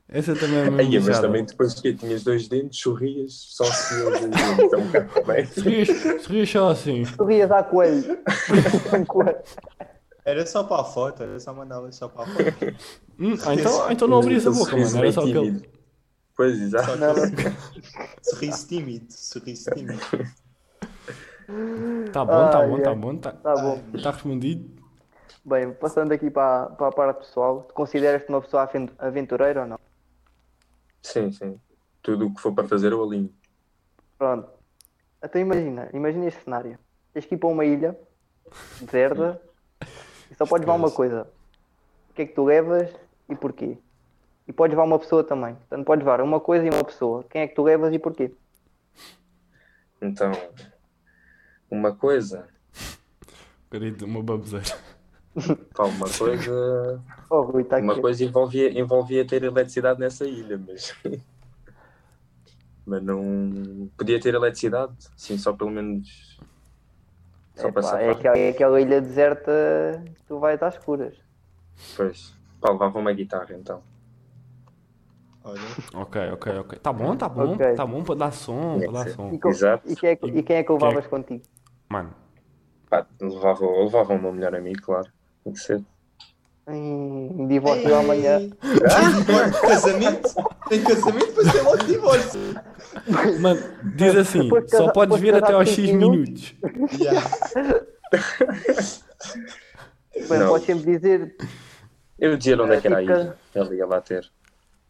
Essa 0.08 0.34
também 0.36 0.58
é 0.58 0.70
mesmo 0.70 0.80
Aí, 0.80 1.00
mas 1.00 1.20
também 1.20 1.44
depois 1.44 1.74
que 1.74 1.92
tinhas 1.94 2.22
dois 2.22 2.48
dentes, 2.48 2.78
sorrias, 2.78 3.32
só 3.32 3.64
se 3.64 3.94
eu. 3.94 4.14
Então, 4.16 4.80
um. 4.84 5.46
Sorrias, 5.46 6.22
sorrias 6.22 6.50
só 6.50 6.70
assim. 6.70 7.04
Sorrias 7.04 7.50
à 7.50 7.62
coelho. 7.64 8.18
Era 10.24 10.44
só 10.44 10.64
para 10.64 10.82
a 10.82 10.84
foto, 10.84 11.22
era 11.22 11.40
só 11.40 11.54
mandá-la 11.54 11.90
só 11.92 12.08
para 12.08 12.24
a 12.24 12.26
foto. 12.26 12.76
Hum, 13.18 13.34
ah, 13.46 13.54
então, 13.54 13.90
então 13.90 14.08
não 14.08 14.18
abrias 14.18 14.46
a 14.46 14.50
boca, 14.50 14.76
mano. 14.76 14.98
Era 14.98 15.12
só 15.12 15.20
aquele. 15.20 15.40
tímido. 15.40 15.68
Pois, 16.36 16.60
exato. 16.60 16.92
Sorriso 18.22 18.68
tímido, 18.68 19.06
sorriso 19.08 19.70
tímido. 19.70 20.00
Tá 22.12 22.24
bom, 22.24 22.50
tá 22.50 22.62
bom, 22.62 22.80
tá 22.80 22.94
bom. 22.94 23.16
Tá, 23.18 23.32
Tá 23.32 23.54
bom. 23.56 23.78
tá 24.02 24.10
respondido. 24.10 24.76
Bem, 25.44 25.72
passando 25.74 26.12
aqui 26.12 26.30
para, 26.30 26.66
para 26.70 26.88
a 26.88 26.92
parte 26.92 27.18
pessoal, 27.18 27.62
tu 27.62 27.74
consideras-te 27.74 28.28
uma 28.28 28.40
pessoa 28.40 28.64
aven- 28.64 28.90
aventureira 28.98 29.60
ou 29.62 29.66
não? 29.66 29.78
Sim, 31.02 31.30
sim. 31.30 31.60
Tudo 32.02 32.26
o 32.26 32.34
que 32.34 32.40
for 32.40 32.54
para 32.54 32.66
fazer 32.68 32.92
eu 32.92 33.02
alinho. 33.02 33.32
Pronto. 34.18 34.50
Então 35.22 35.40
imagina, 35.40 35.90
imagina 35.92 36.26
este 36.26 36.42
cenário. 36.44 36.78
Tens 37.12 37.26
que 37.26 37.34
ir 37.34 37.38
para 37.38 37.48
uma 37.48 37.64
ilha 37.64 37.96
deserta 38.80 39.40
e 40.30 40.34
só 40.34 40.46
podes 40.46 40.66
levar 40.66 40.78
uma 40.78 40.90
coisa. 40.90 41.28
O 42.10 42.14
que 42.14 42.22
é 42.22 42.26
que 42.26 42.34
tu 42.34 42.44
levas 42.44 42.90
e 43.28 43.36
porquê? 43.36 43.78
E 44.48 44.52
podes 44.52 44.72
levar 44.72 44.84
uma 44.84 44.98
pessoa 44.98 45.24
também. 45.24 45.54
Portanto, 45.54 45.84
podes 45.86 46.04
levar 46.04 46.20
uma 46.20 46.40
coisa 46.40 46.66
e 46.66 46.70
uma 46.70 46.84
pessoa. 46.84 47.24
Quem 47.30 47.42
é 47.42 47.48
que 47.48 47.54
tu 47.54 47.62
levas 47.62 47.92
e 47.92 47.98
porquê? 47.98 48.32
Então, 50.00 50.32
uma 51.70 51.94
coisa, 51.96 52.48
Querido, 53.70 54.04
uma 54.06 54.22
baboseira. 54.22 54.76
pá, 55.74 55.84
uma 55.86 56.10
coisa, 56.12 56.50
Oh, 57.30 57.42
Rui, 57.42 57.62
está 57.62 57.76
uma 57.76 57.98
aqui. 57.98 58.00
coisa 58.00 58.24
envolvia, 58.24 58.70
envolvia 58.78 59.26
ter 59.26 59.42
eletricidade 59.44 60.00
nessa 60.00 60.26
ilha, 60.26 60.58
mas, 60.58 60.94
mas 62.84 63.02
não 63.02 63.90
podia 63.96 64.20
ter 64.20 64.34
eletricidade, 64.34 64.94
sim, 65.16 65.36
só 65.38 65.52
pelo 65.52 65.70
menos 65.70 66.40
só 67.54 67.70
para 67.70 67.82
Epá, 67.82 68.00
é, 68.00 68.10
aquela, 68.12 68.38
é 68.38 68.48
aquela 68.50 68.80
ilha 68.80 69.00
deserta 69.00 69.52
que 70.14 70.22
tu 70.24 70.38
vais 70.40 70.62
às 70.62 70.74
escuras. 70.74 71.16
Pois, 71.96 72.32
pá, 72.60 72.70
levava 72.70 72.98
uma 73.00 73.12
guitarra 73.12 73.54
então. 73.56 73.82
Olha, 75.44 75.78
Ok, 75.94 76.16
ok, 76.32 76.46
ok. 76.58 76.78
Tá 76.80 76.92
bom, 76.92 77.16
tá 77.16 77.28
bom. 77.28 77.58
Ok. 77.58 77.60
Tá 77.74 77.86
bom 77.86 78.02
para 78.04 78.14
dar 78.16 78.32
som, 78.32 78.82
para 78.82 78.92
dar 78.92 79.08
som. 79.08 79.34
E, 79.34 79.38
co- 79.38 79.52
Exato. 79.52 79.84
e 79.84 79.94
quem 79.96 80.10
é 80.10 80.16
que, 80.16 80.28
e 80.38 80.42
quem 80.42 80.56
é 80.56 80.64
que 80.64 80.72
levavas 80.72 81.06
contigo? 81.06 81.44
Mano, 81.88 82.14
Pá, 82.90 83.06
levava, 83.20 83.66
levava 83.66 84.14
o 84.14 84.18
meu 84.20 84.32
melhor 84.32 84.54
amigo, 84.54 84.80
claro. 84.82 85.08
Tem 85.44 85.52
que 85.52 85.58
ser. 85.60 85.82
Em 86.68 87.46
divórcio 87.46 87.94
amanhã. 87.94 88.40
Ah, 88.62 89.60
casamento? 89.68 90.34
Tem 90.68 90.82
casamento, 90.82 91.26
depois 91.26 91.52
tem 91.52 91.62
logo 91.62 91.76
divórcio. 91.84 92.40
mano, 93.40 93.60
diz 93.94 94.16
assim, 94.16 94.42
Depois 94.42 94.68
só 94.70 94.78
casa- 94.78 94.92
podes 94.92 95.20
vir 95.20 95.34
até 95.34 95.52
aos 95.52 95.68
X 95.68 95.78
minutos. 95.90 96.54
minutos. 96.62 96.98
Yeah. 96.98 97.28
Podes 100.48 100.66
sempre 100.66 100.84
dizer. 100.98 101.36
Eu 102.18 102.36
dizia 102.36 102.60
onde 102.60 102.74
é 102.74 102.80
que 102.80 102.86
era 102.88 102.96
a 102.96 103.00
Fica- 103.00 103.12
ilha. 103.20 103.36
Ele 103.54 103.76
ia 103.76 103.86
lá 103.86 104.00
ter. 104.00 104.26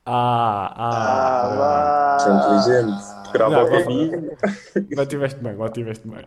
Ah, 0.07 0.73
Ah, 0.77 1.43
ah. 1.43 1.55
lá. 1.55 2.19
Sou 2.21 2.33
inteligente. 2.37 3.26
Procurava 3.39 3.71
Não, 3.71 3.79
o 3.79 3.85
caminho. 3.85 4.37
Mas 4.97 5.09
tiveste 5.09 5.41
bem, 5.41 5.55
mas 5.57 5.71
tiveste 5.71 6.09
bem. 6.09 6.25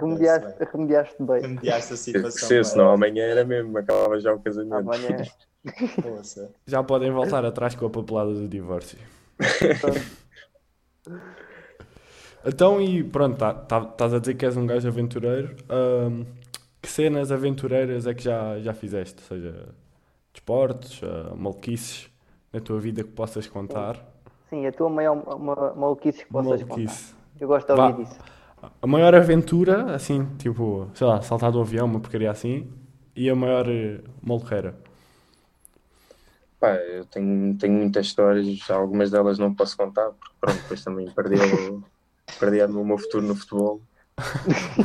Remediaste, 0.00 0.54
remediaste 0.72 1.22
bem. 1.22 1.40
Remediaste 1.42 1.92
a 1.92 1.96
situação. 1.96 2.48
bem. 2.48 2.64
senão 2.64 2.90
amanhã 2.90 3.24
era 3.24 3.44
mesmo, 3.44 3.76
acabava 3.78 4.18
já 4.20 4.32
o 4.32 4.38
casamento. 4.40 4.74
Amanhã. 4.74 5.24
Já 6.66 6.82
podem 6.82 7.10
voltar 7.10 7.44
atrás 7.44 7.74
com 7.74 7.86
a 7.86 7.90
papelada 7.90 8.32
do 8.34 8.48
divórcio. 8.48 8.98
Então, 12.46 12.80
e 12.80 13.02
pronto, 13.02 13.38
tá- 13.38 13.54
tá- 13.54 13.88
estás 13.90 14.12
a 14.12 14.18
dizer 14.18 14.34
que 14.34 14.44
és 14.44 14.54
um 14.54 14.66
gajo 14.66 14.86
aventureiro. 14.86 15.56
Ahm, 15.68 16.24
que 16.82 16.88
cenas 16.90 17.32
aventureiras 17.32 18.06
é 18.06 18.12
que 18.12 18.22
já, 18.22 18.60
já 18.60 18.74
fizeste? 18.74 19.16
Ou 19.22 19.28
seja, 19.28 19.68
desportos, 20.32 21.00
maluquices 21.36 22.10
na 22.52 22.60
tua 22.60 22.78
vida 22.78 23.02
que 23.02 23.10
possas 23.10 23.46
contar? 23.46 24.13
Sim, 24.54 24.66
a 24.66 24.72
tua 24.72 24.88
maior 24.88 25.14
uma, 25.14 25.74
maluquice 25.74 26.24
que 26.24 26.30
possas 26.30 26.62
contar. 26.62 26.76
Maluquice. 26.76 27.14
Eu 27.40 27.48
gosto 27.48 27.74
de 27.74 27.80
ouvir 27.80 28.04
disso. 28.04 28.20
A 28.80 28.86
maior 28.86 29.12
aventura, 29.12 29.92
assim, 29.92 30.26
tipo, 30.38 30.88
sei 30.94 31.08
lá, 31.08 31.20
saltar 31.20 31.50
do 31.50 31.60
avião, 31.60 31.86
uma 31.86 31.98
porcaria 31.98 32.30
assim. 32.30 32.70
E 33.16 33.28
a 33.28 33.34
maior 33.34 33.68
eh, 33.68 34.00
maluqueira. 34.22 34.76
Pá, 36.60 36.76
eu 36.76 37.04
tenho, 37.06 37.58
tenho 37.58 37.72
muitas 37.72 38.06
histórias, 38.06 38.70
algumas 38.70 39.10
delas 39.10 39.40
não 39.40 39.52
posso 39.52 39.76
contar, 39.76 40.10
porque 40.10 40.34
pronto, 40.40 40.62
depois 40.62 40.84
também 40.84 41.10
perdi 41.10 41.34
o, 41.34 41.82
perdi 42.38 42.62
o 42.62 42.84
meu 42.84 42.96
futuro 42.96 43.26
no 43.26 43.34
futebol. 43.34 43.80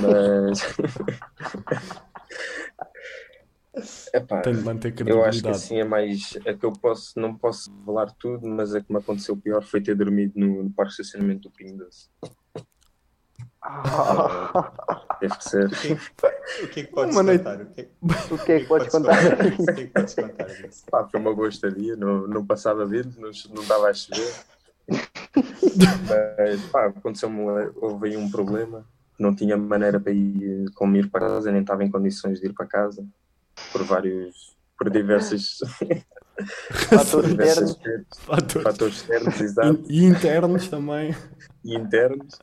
Mas. 0.01 0.63
Epá, 4.13 4.41
Tenho 4.41 4.57
de 4.57 4.63
manter 4.63 4.87
eu 4.89 4.93
acho 4.93 4.97
que 4.97 5.03
credibilidade. 5.03 5.49
assim 5.55 5.79
é 5.79 5.83
mais. 5.83 6.37
É 6.45 6.53
que 6.53 6.65
eu 6.65 6.73
posso, 6.73 7.19
não 7.19 7.35
posso 7.35 7.71
falar 7.85 8.11
tudo, 8.19 8.47
mas 8.47 8.73
a 8.73 8.81
que 8.81 8.91
me 8.91 8.97
aconteceu 8.99 9.37
pior 9.37 9.61
foi 9.63 9.79
ter 9.81 9.95
dormido 9.95 10.33
no, 10.35 10.63
no 10.63 10.71
parque 10.71 10.95
de 10.95 11.01
estacionamento 11.01 11.47
do 11.49 11.51
Pinho 11.55 11.77
Doce. 11.77 12.09
Ah, 13.61 14.71
Teve 15.19 15.37
que 15.37 15.43
ser. 15.43 15.67
O 16.63 16.67
que, 16.69 16.79
é 16.79 16.83
que 16.83 16.91
podes 16.91 17.13
Uma 17.15 17.23
noite- 17.23 17.43
contar? 17.43 17.61
O 17.61 17.65
que, 17.67 17.81
é- 17.81 18.45
que 18.45 18.51
é 18.53 18.65
podes 18.65 18.89
contar? 18.89 19.17
O 19.59 19.65
que 19.65 19.81
é 19.81 19.85
que 19.85 19.87
podes 19.87 20.15
contar? 20.15 20.47
Pá, 20.89 21.07
foi 21.07 21.19
uma 21.19 21.35
boa 21.35 21.49
estadia, 21.49 21.95
não, 21.95 22.27
não 22.27 22.45
passava 22.45 22.85
vento, 22.85 23.19
não, 23.19 23.29
não 23.53 23.67
dava 23.67 23.89
a 23.89 23.93
chover. 23.93 24.33
Mas 26.07 26.61
pá, 26.71 26.85
aconteceu-me, 26.87 27.41
houve 27.75 28.07
aí 28.09 28.17
um 28.17 28.29
problema, 28.31 28.85
não 29.19 29.35
tinha 29.35 29.55
maneira 29.57 29.99
para 29.99 30.11
ir, 30.11 30.71
como 30.73 30.95
ir 30.95 31.09
para 31.09 31.27
casa, 31.27 31.51
nem 31.51 31.61
estava 31.61 31.83
em 31.83 31.91
condições 31.91 32.39
de 32.39 32.47
ir 32.47 32.53
para 32.53 32.65
casa, 32.65 33.05
por 33.71 33.83
vários, 33.83 34.55
por 34.77 34.89
diversas, 34.89 35.59
Fatores 36.89 37.31
externos. 37.31 37.77
Fatores. 38.19 38.63
fatores 38.63 38.95
externos, 38.95 39.41
exato, 39.41 39.83
E 39.89 40.05
internos 40.05 40.67
também. 40.69 41.15
e 41.65 41.75
internos. 41.75 42.39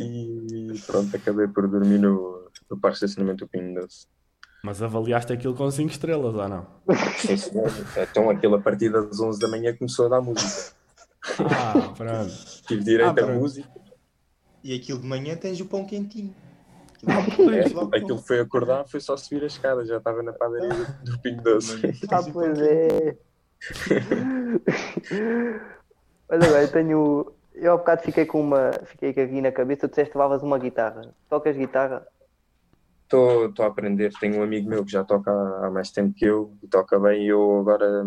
E 0.00 0.80
pronto, 0.86 1.14
acabei 1.14 1.46
por 1.48 1.68
dormir 1.68 1.98
no, 1.98 2.48
no 2.70 2.78
parque 2.80 2.98
de 2.98 3.04
estacionamento 3.04 3.44
do 3.44 3.48
Pinho 3.50 3.74
Doce. 3.80 4.06
Mas 4.64 4.82
avaliaste 4.82 5.32
aquilo 5.32 5.54
com 5.54 5.70
5 5.70 5.90
estrelas, 5.90 6.34
ou 6.34 6.48
não? 6.48 6.66
Sim, 7.18 7.36
senhor. 7.36 7.70
Então 7.96 8.30
aquilo 8.30 8.56
a 8.56 8.60
partir 8.60 8.90
das 8.90 9.20
11 9.20 9.38
da 9.38 9.46
manhã 9.48 9.76
começou 9.76 10.06
a 10.06 10.08
dar 10.08 10.20
música. 10.22 10.72
Ah, 11.38 11.92
pronto. 11.96 12.32
Tive 12.66 12.82
direito 12.82 13.08
Ah, 13.08 13.10
a 13.10 13.14
pronto. 13.14 13.40
música. 13.40 13.68
E 14.64 14.74
aquilo 14.74 15.00
de 15.00 15.06
manhã 15.06 15.36
tens 15.36 15.60
o 15.60 15.66
pão 15.66 15.84
quentinho. 15.84 16.34
É, 17.06 17.98
aquilo 17.98 18.18
foi 18.18 18.40
acordar, 18.40 18.84
foi 18.88 19.00
só 19.00 19.16
subir 19.16 19.44
a 19.44 19.46
escada, 19.46 19.84
já 19.84 19.98
estava 19.98 20.22
na 20.22 20.32
padaria 20.32 20.68
do, 21.04 21.18
Pinho 21.20 21.40
Doce. 21.42 21.80
Ah, 22.10 22.22
pois 22.32 22.60
é. 22.60 23.16
Olha 26.28 26.52
bem, 26.52 26.62
eu 26.62 26.72
tenho. 26.72 27.32
Eu 27.54 27.72
há 27.72 27.76
bocado 27.76 28.02
fiquei 28.02 28.26
com 28.26 28.40
uma. 28.40 28.72
Fiquei 28.84 29.10
aqui 29.10 29.40
na 29.40 29.52
cabeça, 29.52 29.88
tu 29.88 29.90
disseste 29.90 30.12
que 30.12 30.18
levavas 30.18 30.42
uma 30.42 30.58
guitarra. 30.58 31.14
Tocas 31.28 31.56
guitarra? 31.56 32.06
Estou 33.04 33.52
a 33.60 33.66
aprender, 33.66 34.12
tenho 34.20 34.38
um 34.38 34.42
amigo 34.42 34.68
meu 34.68 34.84
que 34.84 34.92
já 34.92 35.02
toca 35.02 35.30
há 35.30 35.70
mais 35.70 35.90
tempo 35.90 36.14
que 36.14 36.26
eu 36.26 36.52
e 36.62 36.68
toca 36.68 36.98
bem. 37.00 37.24
E 37.24 37.28
eu 37.28 37.60
agora, 37.60 38.04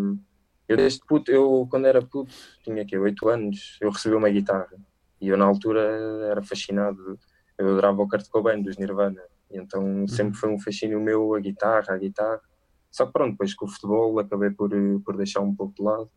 eu 0.67 0.77
desde 0.77 0.99
puto, 1.07 1.31
eu 1.31 1.67
quando 1.69 1.87
era 1.87 2.01
puto, 2.01 2.33
tinha 2.63 2.83
aqui 2.83 2.97
8 2.97 3.29
anos, 3.29 3.77
eu 3.81 3.89
recebi 3.89 4.13
uma 4.15 4.29
guitarra 4.29 4.77
e 5.19 5.29
eu 5.29 5.37
na 5.37 5.45
altura 5.45 5.81
era 6.29 6.41
fascinado. 6.43 7.17
Eu 7.61 7.69
adorava 7.73 8.01
o 8.01 8.07
Kurt 8.07 8.27
Cobain 8.29 8.61
dos 8.63 8.75
Nirvana, 8.77 9.21
e 9.51 9.57
então 9.59 10.07
sempre 10.07 10.35
foi 10.35 10.49
um 10.49 10.59
fascínio 10.59 10.99
meu 10.99 11.35
a 11.35 11.39
guitarra, 11.39 11.93
a 11.93 11.97
guitarra. 11.97 12.41
Só 12.89 13.05
que 13.05 13.13
pronto, 13.13 13.31
depois 13.33 13.53
com 13.53 13.65
o 13.65 13.69
futebol 13.69 14.17
acabei 14.19 14.49
por, 14.49 14.73
eh, 14.73 14.97
por 15.05 15.15
deixar 15.15 15.41
um 15.41 15.55
pouco 15.55 15.75
de 15.75 15.83
lado, 15.83 16.09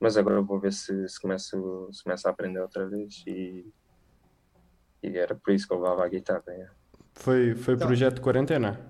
mas 0.00 0.16
agora 0.16 0.40
vou 0.40 0.58
ver 0.58 0.72
se, 0.72 1.06
se, 1.06 1.20
começo, 1.20 1.88
se 1.92 2.02
começo 2.02 2.26
a 2.26 2.30
aprender 2.30 2.60
outra 2.60 2.88
vez 2.88 3.22
e, 3.26 3.70
e 5.02 5.18
era 5.18 5.34
por 5.34 5.52
isso 5.52 5.68
que 5.68 5.74
eu 5.74 5.78
levava 5.80 6.04
a 6.04 6.08
guitarra. 6.08 6.42
é. 6.48 6.66
Foi, 7.14 7.54
foi 7.54 7.74
Então. 7.74 7.86
projeto 7.86 8.14
de 8.16 8.20
quarentena? 8.22 8.80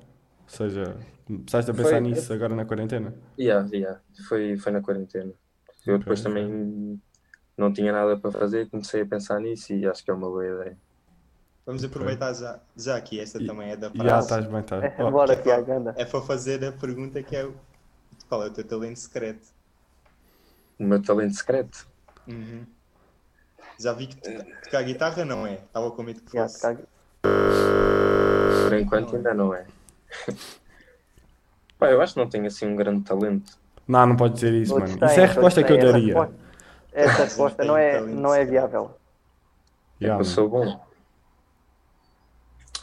Ou 0.44 0.48
seja, 0.48 0.96
começaste 1.26 1.70
a 1.70 1.74
pensar 1.74 1.90
Foi- 1.90 2.00
nisso 2.00 2.32
agora 2.32 2.54
na 2.54 2.64
quarentena? 2.64 3.12
Yeah, 3.38 3.68
yeah. 3.72 4.00
Foi, 4.28 4.56
foi 4.56 4.72
na 4.72 4.80
quarentena. 4.80 5.32
Eu 5.84 5.98
depois 5.98 6.22
também 6.22 7.00
não 7.58 7.72
tinha 7.72 7.92
nada 7.92 8.16
para 8.16 8.30
fazer, 8.32 8.70
comecei 8.70 9.02
a 9.02 9.06
pensar 9.06 9.40
nisso 9.40 9.72
e 9.72 9.86
acho 9.86 10.04
que 10.04 10.10
é 10.10 10.14
uma 10.14 10.28
boa 10.28 10.46
ideia. 10.46 10.78
Vamos 11.66 11.82
aproveitar 11.82 12.32
já, 12.32 12.60
já 12.76 13.00
que 13.00 13.18
esta 13.18 13.42
E- 13.42 13.46
também 13.46 13.70
é 13.72 13.76
da 13.76 13.88
Já, 13.88 13.94
frase. 13.94 14.26
estás 14.26 14.46
bem, 14.46 14.60
estás. 14.60 14.84
É, 14.84 14.94
Oh, 15.04 15.10
bora, 15.10 15.34
que 15.34 15.40
é 15.40 15.42
Tiago, 15.42 15.72
anda. 15.72 15.94
É 15.98 16.04
para 16.04 16.20
fazer 16.22 16.64
a 16.64 16.70
pergunta 16.70 17.20
que 17.22 17.34
é 17.34 17.44
o- 17.44 17.54
qual 18.28 18.44
é 18.44 18.46
o 18.46 18.50
teu 18.50 18.62
talento 18.64 18.96
secreto? 18.98 19.48
O 20.78 20.84
meu 20.84 21.02
talento 21.02 21.34
secreto. 21.34 21.88
Uhum. 22.28 22.64
Já 23.80 23.92
vi 23.92 24.06
que 24.06 24.16
to- 24.16 24.44
tocar 24.62 24.82
guitarra 24.84 25.24
não 25.24 25.44
é. 25.46 25.54
Estava 25.54 25.90
com 25.90 26.02
medo 26.04 26.20
que 26.20 26.30
fosse. 26.30 26.60
tocar- 26.60 26.76
Por 27.22 28.72
enquanto 28.78 29.16
ainda 29.16 29.34
não 29.34 29.52
é. 29.52 29.66
Pá, 31.78 31.90
eu 31.90 32.00
acho 32.00 32.14
que 32.14 32.20
não 32.20 32.28
tenho 32.28 32.46
assim 32.46 32.66
um 32.66 32.76
grande 32.76 33.02
talento. 33.02 33.58
Não, 33.88 34.06
não 34.06 34.16
podes 34.16 34.40
dizer 34.40 34.54
isso, 34.54 34.72
Todos 34.72 34.90
mano. 34.90 35.00
têm, 35.00 35.08
Isso 35.10 35.20
é 35.20 35.24
a 35.24 35.26
resposta 35.26 35.62
que 35.64 35.72
eu. 35.72 35.76
Essa 35.78 35.86
daria. 35.92 36.06
resposta- 36.06 36.34
Essa 36.92 37.24
resposta 37.24 37.64
não 37.64 37.76
é, 37.76 38.00
não 38.00 38.34
é 38.34 38.44
viável. 38.44 38.96
Yeah, 40.00 40.14
eu 40.14 40.14
mano. 40.14 40.24
sou 40.24 40.48
bom. 40.48 40.85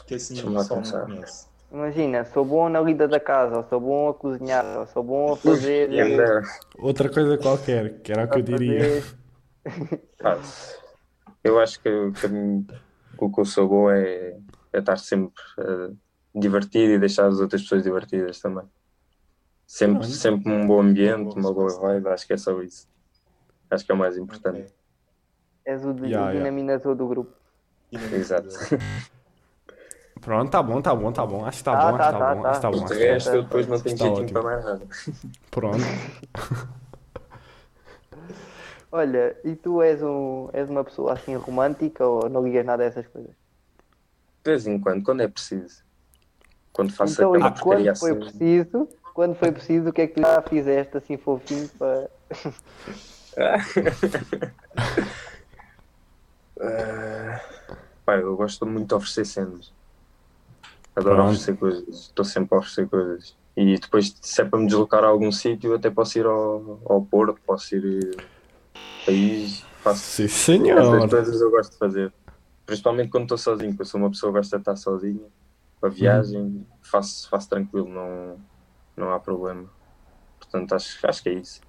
Que 0.06 0.14
assim 0.14 0.34
pensar. 0.42 0.98
não 1.00 1.06
conhece. 1.06 1.46
Imagina, 1.72 2.24
sou 2.26 2.44
bom 2.44 2.68
na 2.68 2.80
lida 2.80 3.08
da 3.08 3.18
casa, 3.18 3.56
ou 3.56 3.64
sou 3.64 3.80
bom 3.80 4.08
a 4.08 4.14
cozinhar, 4.14 4.78
ou 4.78 4.86
sou 4.86 5.02
bom 5.02 5.32
a 5.32 5.36
fazer. 5.36 5.90
E 5.90 6.00
ainda, 6.00 6.42
Outra 6.78 7.08
coisa 7.08 7.36
qualquer, 7.36 8.00
que 8.00 8.12
era 8.12 8.24
o 8.24 8.28
que 8.30 8.38
eu 8.38 8.42
diria. 8.42 9.02
pá, 10.22 10.38
eu 11.42 11.58
acho 11.58 11.80
que, 11.80 11.90
que 12.12 12.26
o 13.18 13.30
que 13.32 13.40
eu 13.40 13.44
sou 13.44 13.68
bom 13.68 13.90
é, 13.90 14.36
é 14.72 14.78
estar 14.78 14.96
sempre 14.98 15.42
eh, 15.58 15.90
divertido 16.34 16.92
e 16.92 16.98
deixar 16.98 17.26
as 17.26 17.40
outras 17.40 17.62
pessoas 17.62 17.82
divertidas 17.82 18.38
também. 18.40 18.64
Sempre, 19.66 20.00
Pronto. 20.00 20.12
sempre 20.14 20.52
um 20.52 20.66
bom 20.66 20.80
ambiente, 20.80 21.36
uma 21.36 21.52
boa 21.52 21.76
vibe, 21.80 22.08
acho 22.08 22.26
que 22.26 22.34
é 22.34 22.36
só 22.36 22.60
isso. 22.62 22.86
Acho 23.70 23.84
que 23.84 23.90
é 23.90 23.94
o 23.94 23.98
mais 23.98 24.16
importante. 24.16 24.72
És 25.66 25.84
o, 25.84 25.88
Yeah, 26.04 26.30
o 26.30 26.46
yeah. 26.46 26.94
do 26.94 27.08
grupo. 27.08 27.34
Não 27.90 28.00
Exato. 28.12 28.48
Pronto, 30.24 30.50
tá 30.50 30.62
bom, 30.62 30.80
tá 30.80 30.94
bom, 30.94 31.12
tá 31.12 31.26
bom. 31.26 31.44
Acho 31.44 31.58
que 31.58 31.64
tá 31.64 31.72
Tá, 31.72 31.90
bom, 31.90 31.96
tá, 31.96 32.04
acho 32.04 32.06
que 32.06 32.12
tá 32.12 32.18
tá, 32.18 32.34
bom, 32.34 32.42
tá. 32.42 32.50
acho 32.50 32.60
que 32.60 32.62
tá 32.62 32.70
bom. 32.70 32.76
De 32.76 32.84
acho 32.84 32.94
que 32.94 33.06
tá 33.06 33.12
resto, 33.12 33.28
eu 33.36 33.42
depois 33.42 33.66
não 33.68 33.80
tenho 33.80 33.94
Está 33.94 34.04
jeitinho 34.08 34.32
para 34.32 34.42
mais 34.42 34.64
nada. 34.64 34.78
bom. 34.78 34.86
Pronto. 35.50 35.84
Olha, 38.90 39.36
e 39.44 39.56
tu 39.56 39.82
és, 39.82 40.02
um, 40.02 40.48
és 40.52 40.70
uma 40.70 40.84
pessoa 40.84 41.12
assim 41.12 41.34
romântica 41.34 42.06
ou 42.06 42.28
não 42.30 42.44
ligas 42.44 42.64
nada 42.64 42.84
a 42.84 42.86
essas 42.86 43.06
coisas? 43.08 43.32
De 44.44 44.50
vez 44.50 44.66
em 44.66 44.78
quando, 44.78 45.02
quando 45.02 45.22
é 45.22 45.28
preciso. 45.28 45.82
Quando 46.72 46.92
faço 46.92 47.14
então, 47.14 47.34
aquela 47.34 47.50
porcaria 47.50 47.92
quando 47.92 47.98
foi 47.98 48.10
assim. 48.10 48.38
preciso, 48.38 48.88
quando 49.14 49.34
foi 49.34 49.52
preciso, 49.52 49.88
o 49.88 49.92
que 49.92 50.02
é 50.02 50.06
que 50.06 50.14
tu 50.14 50.20
já 50.20 50.42
fizeste 50.42 50.96
assim 50.96 51.16
fofinho 51.16 51.68
para. 51.78 52.08
Ah, 56.60 57.40
pá, 58.04 58.16
eu 58.16 58.36
gosto 58.36 58.64
muito 58.64 58.88
de 58.88 58.94
oferecer 58.94 59.24
cenas. 59.24 59.72
Adoro 60.96 61.16
Pronto. 61.16 61.28
oferecer 61.30 61.56
coisas. 61.56 61.88
Estou 61.88 62.24
sempre 62.24 62.54
a 62.54 62.58
oferecer 62.58 62.88
coisas. 62.88 63.36
E 63.56 63.78
depois, 63.78 64.14
se 64.20 64.40
é 64.40 64.44
para 64.44 64.58
me 64.58 64.66
deslocar 64.66 65.04
a 65.04 65.08
algum 65.08 65.30
sítio, 65.30 65.74
até 65.74 65.90
posso 65.90 66.18
ir 66.18 66.26
ao, 66.26 66.80
ao 66.86 67.02
Porto, 67.02 67.40
posso 67.46 67.74
ir 67.76 68.12
eh, 68.16 68.24
país, 69.06 69.64
faço 69.82 70.00
Sim, 70.00 70.24
essas 70.24 70.34
senhor. 70.34 71.08
coisas 71.08 71.40
eu 71.40 71.50
gosto 71.50 71.72
de 71.72 71.78
fazer. 71.78 72.12
Principalmente 72.66 73.10
quando 73.10 73.24
estou 73.24 73.38
sozinho, 73.38 73.70
porque 73.70 73.82
eu 73.82 73.86
sou 73.86 74.00
uma 74.00 74.10
pessoa 74.10 74.32
que 74.32 74.38
gosta 74.38 74.56
de 74.56 74.62
estar 74.62 74.76
sozinha. 74.76 75.26
Para 75.80 75.90
viagem, 75.90 76.66
faço, 76.82 77.28
faço 77.28 77.48
tranquilo, 77.48 77.88
não, 77.88 78.36
não 78.96 79.12
há 79.12 79.20
problema. 79.20 79.64
Portanto, 80.38 80.74
acho, 80.74 81.06
acho 81.06 81.22
que 81.22 81.28
é 81.28 81.34
isso. 81.34 81.60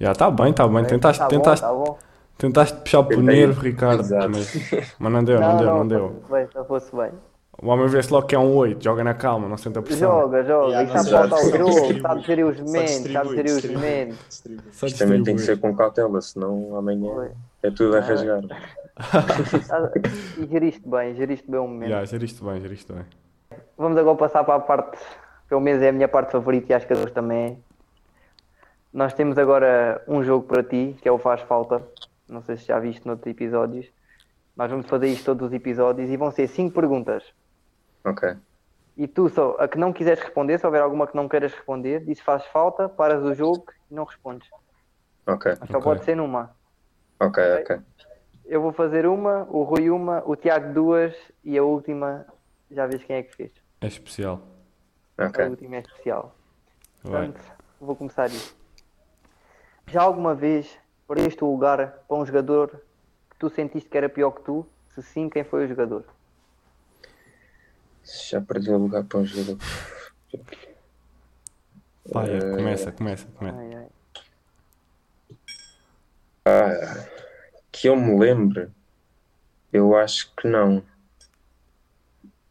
Já 0.00 0.14
tá 0.14 0.30
bem, 0.30 0.52
tá 0.52 0.66
bem. 0.66 0.84
Tentaste, 0.84 1.20
tá 1.22 1.28
tentaste, 1.28 1.64
bom, 1.64 1.84
tá 1.84 1.90
bom. 1.92 1.98
tentaste 2.36 2.78
puxar 2.80 3.00
o 3.00 3.22
nervo, 3.22 3.60
Ricardo, 3.60 4.04
mas, 4.28 4.52
mas 4.98 5.12
não 5.12 5.22
deu, 5.24 5.40
não, 5.40 5.56
deu, 5.56 5.66
não 5.66 5.88
deu. 5.88 6.22
fosse 6.28 6.32
bem, 6.32 6.64
fosse 6.66 6.96
bem. 6.96 7.12
O 7.62 7.68
homem 7.68 7.86
vê-se 7.86 8.12
logo 8.12 8.26
que 8.26 8.34
é 8.34 8.38
um 8.38 8.54
8, 8.56 8.82
joga 8.82 9.04
na 9.04 9.14
calma, 9.14 9.48
não 9.48 9.56
sente 9.56 9.78
a 9.78 9.82
pressão. 9.82 10.10
Joga, 10.22 10.44
joga, 10.44 10.68
Yeah, 10.68 10.82
e 10.82 11.02
sabe 11.02 11.10
não, 11.10 11.18
faltar 11.28 11.38
o 11.38 11.42
só 11.42 11.56
jogo, 11.56 11.70
distribui. 11.70 12.00
sabe 12.02 12.22
gerir 12.22 12.46
os 12.46 12.60
momentos, 12.60 13.12
sabe 13.12 13.42
distribui, 13.42 13.60
gerir 13.60 14.08
os. 14.12 14.76
Só 14.76 14.86
Isto 14.86 14.98
também 14.98 15.22
tem 15.22 15.36
que 15.36 15.42
ser 15.42 15.58
com 15.60 15.74
cautela, 15.74 16.20
senão 16.20 16.76
amanhã 16.76 17.30
é 17.62 17.70
tudo 17.70 17.96
a 17.96 17.98
Ah. 17.98 18.02
rasgar. 18.02 18.42
E 20.38 20.46
geriste 20.46 20.88
bem, 20.88 21.14
geriste 21.16 21.50
bem 21.50 21.58
o 21.60 21.66
momento. 21.66 21.88
Já, 21.90 22.04
geriste 22.04 22.44
bem, 22.44 22.60
geriste 22.60 22.92
bem. 22.92 23.04
Vamos 23.76 23.98
agora 23.98 24.16
passar 24.16 24.44
para 24.44 24.54
a 24.54 24.60
parte, 24.60 24.98
pelo 25.48 25.60
menos 25.60 25.82
é 25.82 25.88
a 25.88 25.92
minha 25.92 26.06
parte 26.06 26.30
favorita 26.32 26.72
e 26.72 26.74
acho 26.76 26.86
que 26.86 26.92
a 26.92 27.06
também 27.10 27.38
é. 27.44 27.56
Nós 28.92 29.12
temos 29.12 29.36
agora 29.38 30.00
um 30.06 30.22
jogo 30.22 30.46
para 30.46 30.62
ti, 30.62 30.96
que 31.02 31.08
é 31.08 31.12
o 31.12 31.18
Faz 31.18 31.40
Falta. 31.42 31.82
Não 32.28 32.40
sei 32.42 32.56
se 32.56 32.66
já 32.66 32.78
viste 32.78 33.04
noutros 33.04 33.26
episódios. 33.26 33.86
Nós 34.56 34.70
vamos 34.70 34.86
fazer 34.86 35.08
isto 35.08 35.24
todos 35.24 35.48
os 35.48 35.52
episódios 35.52 36.08
e 36.08 36.16
vão 36.16 36.30
ser 36.30 36.46
cinco 36.46 36.74
perguntas. 36.74 37.24
Ok. 38.04 38.36
E 38.96 39.08
tu, 39.08 39.28
só, 39.28 39.56
a 39.58 39.66
que 39.66 39.76
não 39.78 39.92
quiseres 39.92 40.22
responder, 40.22 40.58
se 40.58 40.66
houver 40.66 40.80
alguma 40.82 41.06
que 41.06 41.16
não 41.16 41.28
queiras 41.28 41.52
responder, 41.52 42.04
diz 42.04 42.20
faz 42.20 42.46
falta, 42.46 42.88
paras 42.88 43.22
o 43.24 43.34
jogo 43.34 43.66
e 43.90 43.94
não 43.94 44.04
respondes. 44.04 44.48
Ok, 45.26 45.52
Mas 45.58 45.68
só 45.68 45.78
Ok. 45.78 45.82
pode 45.82 46.04
ser 46.04 46.14
numa. 46.16 46.56
ok, 47.18 47.42
ok. 47.62 47.80
Eu 48.44 48.60
vou 48.60 48.72
fazer 48.72 49.06
uma, 49.06 49.44
o 49.50 49.62
Rui 49.62 49.90
uma, 49.90 50.22
o 50.26 50.36
Tiago 50.36 50.72
duas 50.72 51.16
e 51.42 51.58
a 51.58 51.64
última, 51.64 52.26
já 52.70 52.86
vês 52.86 53.02
quem 53.02 53.16
é 53.16 53.22
que 53.22 53.34
fez. 53.34 53.52
É 53.80 53.86
especial. 53.86 54.42
A 55.18 55.24
Ok. 55.26 55.44
última 55.46 55.76
é 55.76 55.80
especial. 55.80 56.36
Vai. 57.02 57.26
Portanto, 57.26 57.52
vou 57.80 57.96
começar 57.96 58.26
isto. 58.28 58.54
Já 59.88 60.02
alguma 60.02 60.34
vez 60.34 60.78
perdeste 61.08 61.42
o 61.42 61.50
lugar 61.50 62.04
para 62.06 62.16
um 62.16 62.24
jogador 62.24 62.70
que 63.30 63.38
tu 63.38 63.48
sentiste 63.50 63.88
que 63.88 63.96
era 63.96 64.08
pior 64.08 64.30
que 64.32 64.42
tu? 64.42 64.66
Se 64.90 65.02
sim, 65.02 65.28
quem 65.28 65.42
foi 65.42 65.64
o 65.64 65.68
jogador? 65.68 66.04
Já 68.04 68.40
perdi 68.40 68.70
o 68.70 68.78
lugar 68.78 69.04
para 69.04 69.18
um 69.18 69.26
jogador. 69.26 69.58
Vai, 72.06 72.30
é, 72.30 72.36
Eh, 72.36 72.56
começa, 72.56 72.92
começa, 72.92 73.26
começa. 73.34 73.58
Ai, 73.58 73.74
ai. 73.74 73.88
Que 77.72 77.88
eu 77.88 77.96
me 77.96 78.18
lembre, 78.18 78.70
eu 79.72 79.96
acho 79.96 80.32
que 80.36 80.46
não. 80.46 80.82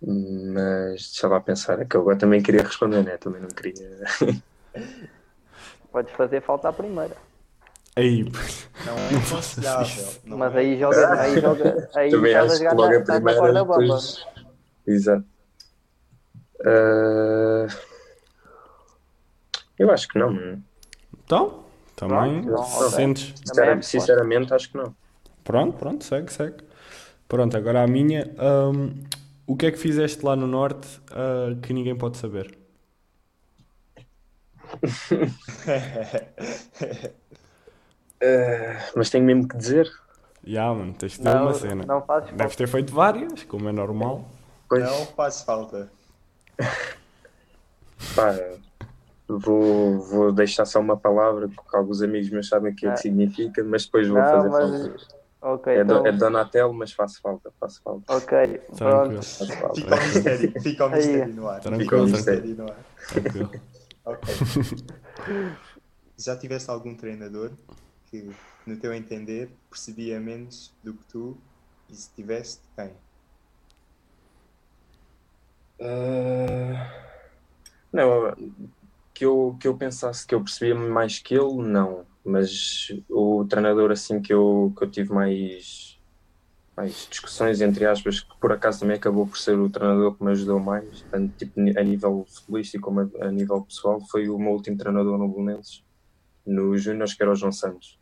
Mas 0.01 1.11
deixa 1.11 1.27
lá 1.27 1.39
pensar, 1.39 1.79
é 1.79 1.85
que 1.85 1.95
eu 1.95 2.01
agora 2.01 2.17
também 2.17 2.41
queria 2.41 2.63
responder, 2.63 3.03
né? 3.03 3.17
Também 3.17 3.41
não 3.41 3.49
queria. 3.49 4.01
Podes 5.91 6.11
fazer 6.13 6.41
falta 6.41 6.69
à 6.69 6.73
primeira. 6.73 7.15
Aí, 7.95 8.23
Não 8.85 8.97
é 8.97 9.15
aconselhável. 9.15 10.05
Mas 10.25 10.55
é? 10.55 10.57
aí 10.57 10.79
joga, 10.79 11.21
aí 11.21 11.39
joga, 11.39 11.89
aí 11.95 12.09
também 12.09 12.31
estás 12.31 12.51
a 12.51 12.53
acho 12.53 12.63
que 12.63 12.69
jogar 12.69 12.75
logo 12.75 12.89
na, 12.89 12.97
a 12.97 12.99
estás 12.99 13.23
na 13.23 13.31
primeira. 13.31 13.63
Depois... 13.63 14.25
Exato. 14.87 15.32
Ah, 16.65 17.67
Eu 19.77 19.91
acho 19.91 20.07
que 20.07 20.17
não. 20.17 20.31
mano. 20.33 20.63
então, 21.23 21.63
também 21.95 22.43
Pronto, 22.45 22.61
ok. 22.73 22.91
sentes. 22.95 23.33
Também 23.45 23.69
é 23.69 23.73
a 23.73 23.81
Sinceramente, 23.81 23.85
sinceramente, 23.85 24.53
acho 24.53 24.69
que 24.71 24.77
não. 24.77 24.95
Pronto, 25.43 25.77
pronto, 25.77 26.03
segue, 26.03 26.31
segue. 26.31 26.57
Pronto, 27.27 27.55
agora 27.57 27.83
a 27.83 27.87
minha. 27.87 28.29
hum, 28.73 29.03
o 29.47 29.55
que 29.57 29.67
é 29.67 29.71
que 29.71 29.77
fizeste 29.77 30.25
lá 30.25 30.35
no 30.35 30.47
Norte 30.47 30.87
ah, 31.11 31.55
que 31.61 31.73
ninguém 31.73 31.95
pode 31.97 32.17
saber? 32.17 32.57
Eh, 38.21 38.77
mas 38.95 39.09
tenho 39.09 39.25
mesmo 39.25 39.47
que 39.47 39.57
dizer. 39.57 39.87
Ya, 40.45 40.73
mano, 40.73 40.93
tens 40.93 41.13
de 41.13 41.19
ter 41.21 41.35
Não, 41.35 41.45
uma 41.45 41.53
cena. 41.53 41.85
não 41.87 42.01
fazes 42.05 42.29
Deves 42.31 42.55
falta. 42.55 42.57
ter 42.57 42.67
feito 42.67 42.93
várias, 42.93 43.43
como 43.43 43.69
é 43.69 43.71
normal. 43.71 44.25
Pois, 44.67 44.83
Não 44.83 45.05
faz 45.15 45.41
falta. 45.43 45.89
Pá, 48.15 48.35
vou, 49.27 49.99
vou 49.99 50.31
deixar 50.31 50.65
só 50.65 50.79
uma 50.79 50.97
palavra 50.97 51.47
que 51.47 51.55
alguns 51.75 52.01
amigos 52.01 52.29
meus 52.29 52.47
sabem 52.47 52.71
o 52.71 52.75
que 52.75 52.85
é 52.85 52.89
Ah. 52.89 52.93
que 52.93 53.01
significa, 53.01 53.63
mas 53.63 53.85
depois 53.85 54.07
vou 54.07 54.17
Não, 54.19 54.31
fazer 54.31 54.49
mas. 54.49 54.81
falta. 54.87 55.23
Ok, 55.45 55.73
É, 55.73 55.83
do, 55.83 55.95
então. 55.95 56.05
é 56.07 56.11
Donatello, 56.13 56.73
mas 56.73 56.93
faço 56.93 57.19
falta, 57.21 57.51
faço 57.59 57.81
falta, 57.83 58.13
Ok, 58.15 58.47
pronto. 58.77 58.77
Tranquilo, 58.77 59.21
faço 59.23 59.57
falta. 59.59 59.75
Fica 59.75 59.95
o 59.95 59.99
mistério, 60.07 60.61
fica 60.61 60.85
o 60.85 60.89
mistério 60.89 61.33
no 61.33 61.47
ar. 61.49 61.55
Fica 61.61 61.69
Tranquilo, 61.69 62.03
o 62.03 62.07
mistério 62.07 62.55
no 62.55 62.63
ar. 62.69 62.77
tranquilo. 63.09 63.51
Ok. 64.05 64.35
Já 66.17 66.35
tiveste 66.37 66.69
algum 66.69 66.93
treinador 66.95 67.51
que, 68.11 68.29
no 68.67 68.75
teu 68.77 68.93
entender, 68.93 69.49
percebia 69.69 70.19
menos 70.19 70.73
do 70.83 70.93
que 70.93 71.05
tu? 71.05 71.37
E 71.89 71.95
se 71.95 72.09
tiveste, 72.13 72.61
quem? 72.75 72.91
Ah, 75.83 77.09
não, 77.91 78.33
que 79.13 79.25
eu, 79.25 79.57
que 79.59 79.67
eu 79.67 79.77
pensasse 79.77 80.25
que 80.25 80.33
eu 80.35 80.43
percebia 80.43 80.75
mais 80.75 81.19
que 81.19 81.35
ele, 81.35 81.63
não. 81.63 82.07
Mas 82.25 82.87
o 83.09 83.45
treinador 83.47 83.91
assim 83.91 84.21
que 84.21 84.33
eu, 84.33 84.73
que 84.77 84.85
eu 84.85 84.91
tive 84.91 85.13
mais, 85.13 85.97
mais 86.77 87.07
discussões, 87.09 87.61
entre 87.61 87.85
aspas, 87.85 88.21
que 88.21 88.39
por 88.39 88.51
acaso 88.53 88.81
também 88.81 88.97
acabou 88.97 89.27
por 89.27 89.37
ser 89.37 89.59
o 89.59 89.69
treinador 89.69 90.17
que 90.17 90.23
me 90.23 90.31
ajudou 90.31 90.59
mais, 90.59 91.05
tanto 91.11 91.35
tipo, 91.37 91.53
a 91.79 91.83
nível 91.83 92.25
futebolístico 92.27 92.85
como 92.85 93.01
a, 93.01 93.27
a 93.27 93.31
nível 93.31 93.63
pessoal, 93.65 93.99
foi 94.09 94.29
o 94.29 94.37
meu 94.39 94.53
último 94.53 94.77
treinador 94.77 95.17
no 95.17 95.27
Bolonenses, 95.27 95.83
no 96.45 96.77
Júnior, 96.77 97.09
que 97.15 97.21
era 97.23 97.31
o 97.31 97.35
João 97.35 97.51
Santos. 97.51 97.99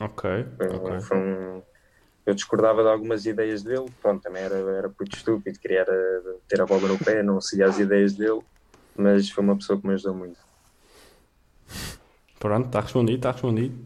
Ok, 0.00 0.24
Foi, 0.58 0.68
ok. 0.68 1.00
foi 1.00 1.18
um- 1.18 1.62
Eu 2.26 2.34
discordava 2.34 2.82
de 2.82 2.88
algumas 2.88 3.24
ideias 3.24 3.62
dele, 3.62 3.86
pronto, 4.02 4.20
também 4.20 4.42
era, 4.42 4.56
era 4.56 4.88
puto 4.90 5.16
estúpido, 5.16 5.58
queria 5.60 5.80
era 5.80 6.22
ter 6.48 6.60
a 6.60 6.66
bola 6.66 6.88
no 6.88 6.98
pé, 6.98 7.22
não 7.22 7.40
seguia 7.40 7.68
as 7.68 7.78
ideias 7.78 8.14
dele, 8.14 8.40
mas 8.96 9.30
foi 9.30 9.44
uma 9.44 9.56
pessoa 9.56 9.80
que 9.80 9.86
me 9.86 9.94
ajudou 9.94 10.14
muito. 10.14 10.38
Pronto, 12.40 12.66
está 12.66 12.80
respondido, 12.80 13.18
está 13.18 13.30
respondido. 13.30 13.78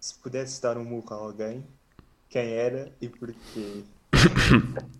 Se 0.00 0.18
pudesses 0.18 0.58
dar 0.58 0.76
um 0.76 0.84
murro 0.84 1.06
a 1.10 1.14
alguém, 1.14 1.64
quem 2.28 2.54
era 2.54 2.92
e 3.00 3.08
porquê? 3.08 3.84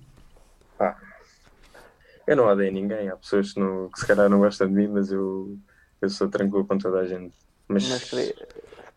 Eu 2.26 2.36
não 2.36 2.46
odeio 2.46 2.72
ninguém, 2.72 3.08
há 3.08 3.16
pessoas 3.16 3.52
que, 3.52 3.58
não, 3.58 3.90
que 3.90 3.98
se 3.98 4.06
calhar 4.06 4.28
não 4.28 4.38
gostam 4.38 4.68
de 4.68 4.74
mim, 4.74 4.86
mas 4.86 5.10
eu, 5.10 5.58
eu 6.00 6.08
sou 6.08 6.28
tranquilo 6.28 6.64
com 6.64 6.78
toda 6.78 7.00
a 7.00 7.04
gente. 7.04 7.34
Mas, 7.66 7.88
Mas 7.88 8.08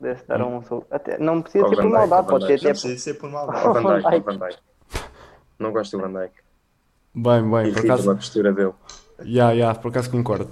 pudesse 0.03 0.27
dar 0.27 0.41
um. 0.43 0.61
sol- 0.63 0.85
Até, 0.91 1.17
não 1.17 1.41
precisa 1.41 1.67
ser 1.69 1.75
por 1.75 1.85
maldade, 1.89 2.27
pode 2.27 2.45
ser 2.45 2.59
Dijk. 2.59 2.63
Não 2.63 2.71
até 2.71 2.79
precisa 2.81 3.03
ser 3.03 3.13
por 3.15 3.29
maldade. 3.31 3.63
Van 3.63 3.73
Van 3.81 3.95
o 3.95 4.01
Dijk. 4.01 4.23
Van 4.25 4.37
Dijk. 4.37 4.59
Não 5.59 5.71
gosto 5.71 5.97
do 5.97 6.03
Van 6.03 6.13
Dijk. 6.13 6.33
Bem, 7.15 7.49
bem, 7.49 7.73
por 7.73 7.79
acaso. 7.85 8.11
a 8.11 8.15
postura 8.15 8.51
dele. 8.51 8.73
Ya, 9.23 9.51
ya, 9.51 9.73
por 9.75 9.89
acaso 9.89 10.11
concordo. 10.11 10.49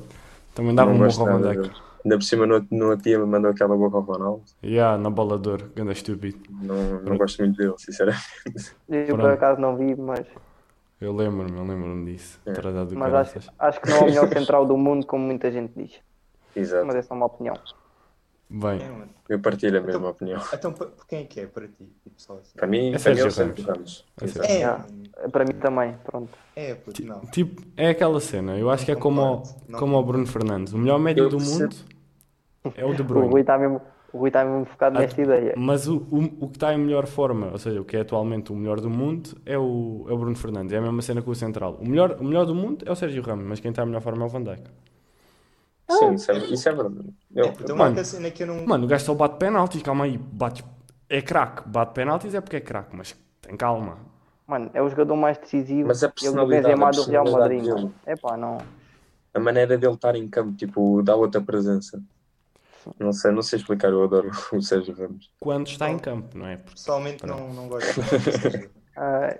Também 0.55 0.73
dava 0.75 0.91
um 0.91 0.97
gosto 0.97 1.19
morro 1.19 1.33
ao 1.33 1.39
Van 1.39 1.51
Dijk. 1.51 1.71
Ainda 2.03 2.17
por 2.17 2.23
cima, 2.23 2.47
no, 2.47 2.65
no 2.71 2.89
outro 2.89 3.03
dia 3.03 3.19
me 3.19 3.25
mandou 3.25 3.51
aquela 3.51 3.75
boca 3.77 3.97
ao 3.97 4.01
Ronaldo. 4.03 4.41
Ya, 4.63 4.97
na 4.97 5.09
bola 5.09 5.37
de 5.37 5.49
ouro, 5.49 5.71
ganda 5.75 5.91
estúpido. 5.91 6.39
Não, 6.49 6.99
não 7.01 7.17
gosto 7.17 7.43
muito 7.43 7.57
dele, 7.57 7.75
sinceramente. 7.77 8.25
Eu 8.89 9.15
por 9.17 9.29
acaso 9.29 9.61
não 9.61 9.75
vi, 9.77 9.95
mas, 9.95 10.25
Eu 10.99 11.13
lembro-me, 11.13 11.55
eu 11.57 11.63
lembro-me 11.63 12.11
disso. 12.11 12.39
É. 12.45 12.53
Mas 12.95 13.13
acho, 13.13 13.51
acho 13.59 13.81
que 13.81 13.89
não 13.89 13.97
é 13.97 13.99
o 14.01 14.05
melhor 14.05 14.29
central 14.29 14.65
do 14.65 14.75
mundo, 14.77 15.05
como 15.05 15.23
muita 15.25 15.51
gente 15.51 15.73
diz. 15.75 15.99
Exato. 16.55 16.85
Mas 16.85 16.95
é 16.95 17.01
só 17.03 17.13
uma 17.13 17.27
opinião. 17.27 17.55
Bem, 18.53 18.81
É, 18.81 18.89
mano. 18.89 19.09
Eu 19.29 19.39
partilho 19.39 19.77
a 19.77 19.81
mesma 19.81 20.09
opinião. 20.09 20.41
Então, 20.53 20.73
quem 21.07 21.19
é 21.19 21.23
que 21.23 21.39
é 21.39 21.47
para 21.47 21.65
ti? 21.67 21.89
Tipo, 22.03 22.15
só 22.17 22.33
assim. 22.33 22.51
Para 22.53 22.67
mim, 22.67 22.93
É 22.93 22.99
para 22.99 23.13
mim 23.13 23.19
é 23.21 23.25
o 23.25 23.31
Sérgio 23.31 23.55
Sérgio 23.55 23.65
Ramos. 23.65 24.05
É 24.19 24.25
Exato. 24.25 24.51
É, 24.51 24.65
mano. 24.67 25.31
Para 25.31 25.45
mim 25.45 25.53
também, 25.53 25.95
pronto. 26.03 26.29
é, 26.55 26.75
puto, 26.75 27.05
não. 27.05 27.21
tipo, 27.27 27.61
é 27.77 27.89
aquela 27.89 28.19
cena. 28.19 28.57
Eu 28.57 28.69
acho 28.69 28.83
que 28.85 28.91
é 28.91 28.95
como, 28.95 29.21
ao- 29.21 29.43
não 29.69 29.79
como 29.79 29.95
ao 29.95 30.03
Bruno 30.03 30.27
Fernandes. 30.27 30.73
O 30.73 30.77
melhor 30.77 30.99
médio 30.99 31.23
Eu 31.25 31.29
do 31.29 31.37
percebo. 31.37 31.61
mundo 31.61 31.75
é 32.75 32.85
o 32.85 32.93
De 32.93 33.01
O 33.01 33.05
Bruyne. 33.05 33.29
Rui 33.31 33.39
está 33.41 33.57
mesmo, 33.57 33.81
o 34.11 34.17
Rui 34.17 34.27
está 34.29 34.43
mesmo 34.43 34.65
focado 34.65 34.97
Ah, 34.97 35.01
nesta 35.01 35.21
ideia. 35.21 35.53
Mas 35.55 35.87
o, 35.87 35.97
o, 36.11 36.23
o 36.41 36.47
que 36.49 36.57
está 36.57 36.73
em 36.73 36.77
melhor 36.77 37.07
forma, 37.07 37.51
ou 37.53 37.57
seja, 37.57 37.79
o 37.79 37.85
que 37.85 37.95
é 37.95 38.01
atualmente 38.01 38.51
o 38.51 38.55
melhor 38.55 38.81
do 38.81 38.89
mundo, 38.89 39.29
é 39.45 39.57
o, 39.57 40.05
é 40.09 40.11
o 40.11 40.17
Bruno 40.17 40.35
Fernandes. 40.35 40.73
É 40.73 40.77
a 40.77 40.81
mesma 40.81 41.01
cena 41.01 41.21
com 41.21 41.31
o 41.31 41.35
Central. 41.35 41.77
O 41.79 41.87
melhor, 41.87 42.17
o 42.19 42.23
melhor 42.25 42.45
do 42.45 42.53
mundo 42.53 42.83
é 42.85 42.91
o 42.91 42.95
Sérgio 42.97 43.23
Ramos, 43.23 43.45
mas 43.45 43.61
quem 43.61 43.69
está 43.69 43.83
em 43.83 43.85
melhor 43.85 44.01
forma 44.01 44.23
é 44.23 44.25
o 44.25 44.29
Van 44.29 44.43
Dijk. 44.43 44.63
Sim, 45.97 46.13
isso 46.15 46.31
é, 46.31 46.37
isso 46.37 46.69
é 46.69 46.71
verdade. 46.73 47.13
Eu, 47.35 47.45
É, 47.45 47.73
Mano. 47.73 48.05
cena 48.05 48.31
que 48.31 48.43
eu 48.43 48.47
não. 48.47 48.65
Mano, 48.65 48.85
o 48.85 48.87
gajo 48.87 49.05
só 49.05 49.13
bate 49.13 49.37
penaltis, 49.37 49.81
calma 49.81 50.05
aí. 50.05 50.17
Bate, 50.17 50.63
é 51.09 51.21
craque. 51.21 51.67
Bate 51.67 51.93
penaltis 51.93 52.33
é 52.33 52.41
porque 52.41 52.57
é 52.57 52.61
craque, 52.61 52.95
mas 52.95 53.15
tem 53.41 53.55
calma. 53.55 53.97
Mano, 54.47 54.69
é 54.73 54.81
o 54.81 54.89
jogador 54.89 55.15
mais 55.15 55.37
decisivo. 55.37 55.87
Mas 55.87 56.03
a 56.03 56.07
Ele 56.07 56.11
do 56.11 56.15
personalidade, 56.21 56.63
Benzema 56.63 56.87
a 56.87 56.91
do 56.91 57.03
Real 57.03 57.31
Madrid. 57.31 57.65
mano. 57.67 57.93
Epá, 58.05 58.35
não. 58.37 58.57
a 59.33 59.39
maneira 59.39 59.77
dele 59.77 59.93
estar 59.93 60.15
em 60.15 60.27
campo, 60.27 60.53
tipo, 60.57 61.01
dá 61.03 61.15
outra 61.15 61.39
presença. 61.41 62.01
Não 62.99 63.13
sei, 63.13 63.31
não 63.31 63.41
sei 63.43 63.59
explicar, 63.59 63.89
eu 63.89 64.03
adoro 64.03 64.31
o 64.53 64.61
Sérgio 64.61 64.93
Ramos. 64.95 65.29
Quando 65.39 65.67
está 65.67 65.89
em 65.89 65.99
campo, 65.99 66.37
não 66.37 66.47
é? 66.47 66.57
Porque 66.57 66.73
Pessoalmente 66.73 67.25
não, 67.25 67.53
não 67.53 67.67
gosto. 67.69 68.01
Ai. 68.97 69.39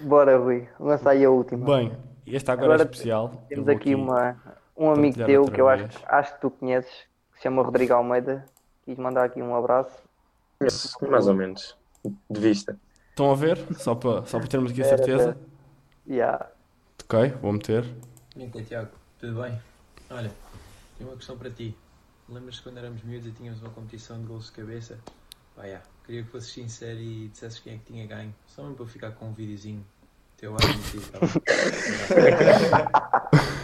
Bora, 0.00 0.36
Rui. 0.36 0.68
Lança 0.78 1.10
aí 1.10 1.24
a 1.24 1.30
última. 1.30 1.64
Bem, 1.64 1.92
este 2.26 2.50
agora, 2.50 2.66
Agora 2.74 2.82
é 2.82 2.84
especial. 2.84 3.44
Temos 3.48 3.64
vou 3.64 3.74
aqui 3.74 3.94
uma, 3.94 4.36
um 4.76 4.90
amigo 4.90 5.16
partilhar 5.16 5.26
teu 5.26 5.44
que 5.44 5.60
eu 5.60 5.68
acho, 5.68 5.86
acho 6.06 6.34
que 6.34 6.40
tu 6.40 6.50
conheces, 6.50 6.92
que 7.32 7.36
se 7.36 7.42
chama 7.42 7.62
Rodrigo 7.62 7.94
Almeida. 7.94 8.44
Quis 8.84 8.98
mandar 8.98 9.24
aqui 9.24 9.40
um 9.40 9.54
abraço. 9.54 9.96
Mas, 10.60 10.94
mais 11.08 11.26
ou 11.26 11.34
menos. 11.34 11.76
De 12.30 12.40
vista. 12.40 12.78
Estão 13.10 13.30
a 13.30 13.34
ver? 13.34 13.58
Só 13.78 13.94
para, 13.94 14.26
só 14.26 14.38
para 14.38 14.48
termos 14.48 14.72
aqui 14.72 14.82
a 14.82 14.86
Era, 14.86 14.96
certeza. 14.96 15.38
Yeah. 16.06 16.50
Ok, 17.04 17.30
vou 17.40 17.52
meter. 17.52 17.84
Então, 18.36 18.62
Tiago, 18.62 18.90
tudo 19.18 19.40
bem? 19.40 19.58
Olha, 20.10 20.30
tenho 20.98 21.10
uma 21.10 21.16
questão 21.16 21.38
para 21.38 21.50
ti. 21.50 21.74
Lembras-te 22.28 22.62
quando 22.62 22.78
éramos 22.78 23.02
miúdos 23.02 23.28
e 23.28 23.32
tínhamos 23.32 23.60
uma 23.62 23.70
competição 23.70 24.20
de 24.20 24.26
gols 24.26 24.46
de 24.46 24.52
cabeça? 24.52 24.98
Pá, 25.56 25.66
já. 25.66 25.80
Queria 26.04 26.22
que 26.22 26.30
fosses 26.30 26.52
sincero 26.52 26.98
e 26.98 27.28
dissesses 27.28 27.58
quem 27.60 27.74
é 27.74 27.78
que 27.78 27.84
tinha 27.84 28.06
ganho. 28.06 28.34
Só 28.46 28.62
mesmo 28.62 28.76
para 28.76 28.84
eu 28.84 28.88
ficar 28.88 29.12
com 29.12 29.26
um 29.26 29.32
videozinho 29.32 29.84
teu 30.36 30.52
a 30.52 30.56
admitir, 30.56 31.00
tá 31.10 31.20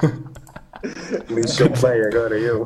bem? 0.06 0.30
Lixou 1.30 1.68
bem 1.68 2.02
agora 2.06 2.38
eu. 2.38 2.64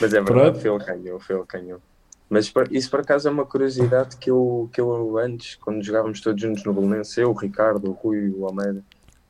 Mas 0.00 0.12
é 0.12 0.22
Pronto. 0.22 0.34
verdade, 0.34 0.60
foi 0.60 0.70
ele 0.70 0.78
que 0.78 0.86
ganhou, 0.86 1.20
foi 1.20 1.36
ele 1.36 1.46
que 1.46 1.58
ganhou. 1.58 1.80
Mas 2.28 2.52
isso 2.70 2.90
por 2.90 3.00
acaso 3.00 3.28
é 3.28 3.30
uma 3.30 3.46
curiosidade 3.46 4.16
que 4.16 4.30
eu, 4.30 4.68
que 4.72 4.80
eu 4.80 5.16
antes, 5.18 5.54
quando 5.56 5.82
jogávamos 5.82 6.20
todos 6.20 6.40
juntos 6.40 6.64
no 6.64 6.74
Belenense, 6.74 7.20
eu, 7.20 7.30
o 7.30 7.34
Ricardo, 7.34 7.88
o 7.88 7.92
Rui, 7.92 8.34
o 8.36 8.46
Almeida, 8.46 8.82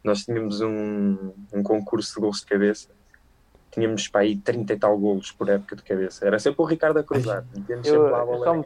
nós 0.02 0.24
tínhamos 0.24 0.60
um, 0.62 1.32
um 1.52 1.62
concurso 1.62 2.14
de 2.14 2.20
gols 2.20 2.40
de 2.40 2.46
cabeça. 2.46 2.88
Tínhamos 3.70 4.08
para 4.08 4.22
aí 4.22 4.36
30 4.36 4.72
e 4.72 4.78
tal 4.78 4.96
golos 4.98 5.30
por 5.30 5.48
época 5.50 5.76
de 5.76 5.82
cabeça. 5.82 6.26
Era 6.26 6.38
sempre 6.38 6.62
o 6.62 6.64
Ricardo 6.64 6.98
a 6.98 7.04
cruzar. 7.04 7.44
Eu, 7.68 7.84
sempre 7.84 7.98
lá 7.98 8.22
a 8.22 8.24
bola. 8.24 8.64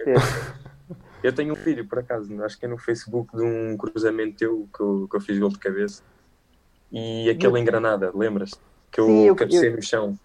Eu 1.22 1.32
tenho 1.34 1.52
um 1.52 1.56
vídeo, 1.56 1.86
por 1.86 1.98
acaso, 1.98 2.42
acho 2.44 2.58
que 2.58 2.64
é 2.64 2.68
no 2.68 2.78
Facebook, 2.78 3.36
de 3.36 3.42
um 3.42 3.76
cruzamento 3.76 4.36
teu 4.36 4.68
que 4.74 4.80
eu, 4.80 5.08
que 5.10 5.16
eu 5.16 5.20
fiz 5.20 5.38
gol 5.38 5.50
de 5.50 5.58
cabeça. 5.58 6.02
E 6.92 7.30
aquele 7.30 7.58
em 7.58 7.64
Granada, 7.64 8.10
lembras-te? 8.14 8.58
Que 8.90 9.00
eu 9.00 9.06
Sim, 9.06 9.34
cabecei 9.34 9.70
no 9.70 9.82
chão. 9.82 10.18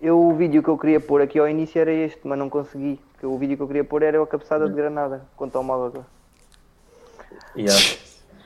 Eu, 0.00 0.18
o 0.18 0.34
vídeo 0.34 0.62
que 0.62 0.68
eu 0.68 0.78
queria 0.78 1.00
pôr 1.00 1.20
aqui 1.20 1.38
ao 1.38 1.48
início 1.48 1.78
era 1.78 1.92
este, 1.92 2.20
mas 2.24 2.38
não 2.38 2.48
consegui. 2.48 2.98
Porque 3.12 3.26
o 3.26 3.36
vídeo 3.36 3.56
que 3.56 3.62
eu 3.62 3.66
queria 3.66 3.84
pôr 3.84 4.02
era 4.02 4.22
a 4.22 4.26
cabeçada 4.26 4.66
de 4.66 4.74
Granada, 4.74 5.26
contra 5.36 5.60
o 5.60 5.64
Málaga. 5.64 6.06
Yeah. 7.56 7.80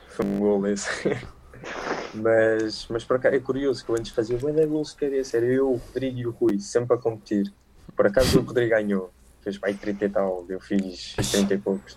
Foi 0.09 0.27
um 0.27 0.39
gol 0.39 0.67
esse. 0.67 0.89
mas, 2.15 2.87
mas 2.89 3.05
por 3.05 3.17
acaso 3.17 3.35
é 3.37 3.41
curioso 3.41 3.85
que 3.85 3.91
eu 3.91 3.97
antes 3.97 4.13
fazia 4.13 4.37
bué 4.37 4.67
gols 4.67 4.91
de 4.91 4.97
cabeça. 4.97 5.37
Era 5.37 5.47
eu, 5.47 5.71
o 5.71 5.77
Rodrigo 5.77 6.19
e 6.19 6.27
o 6.27 6.31
Rui, 6.31 6.59
sempre 6.59 6.97
a 6.97 6.99
competir. 6.99 7.53
Por 7.97 8.07
acaso 8.07 8.41
o 8.41 8.43
Rodrigo 8.43 8.71
ganhou. 8.71 9.13
Fez 9.41 9.57
para 9.57 9.69
aí 9.69 9.75
30 9.77 10.05
e 10.05 10.09
tal. 10.09 10.45
Eu 10.49 10.61
fiz 10.61 11.15
30 11.31 11.55
e 11.55 11.59
poucos. 11.59 11.97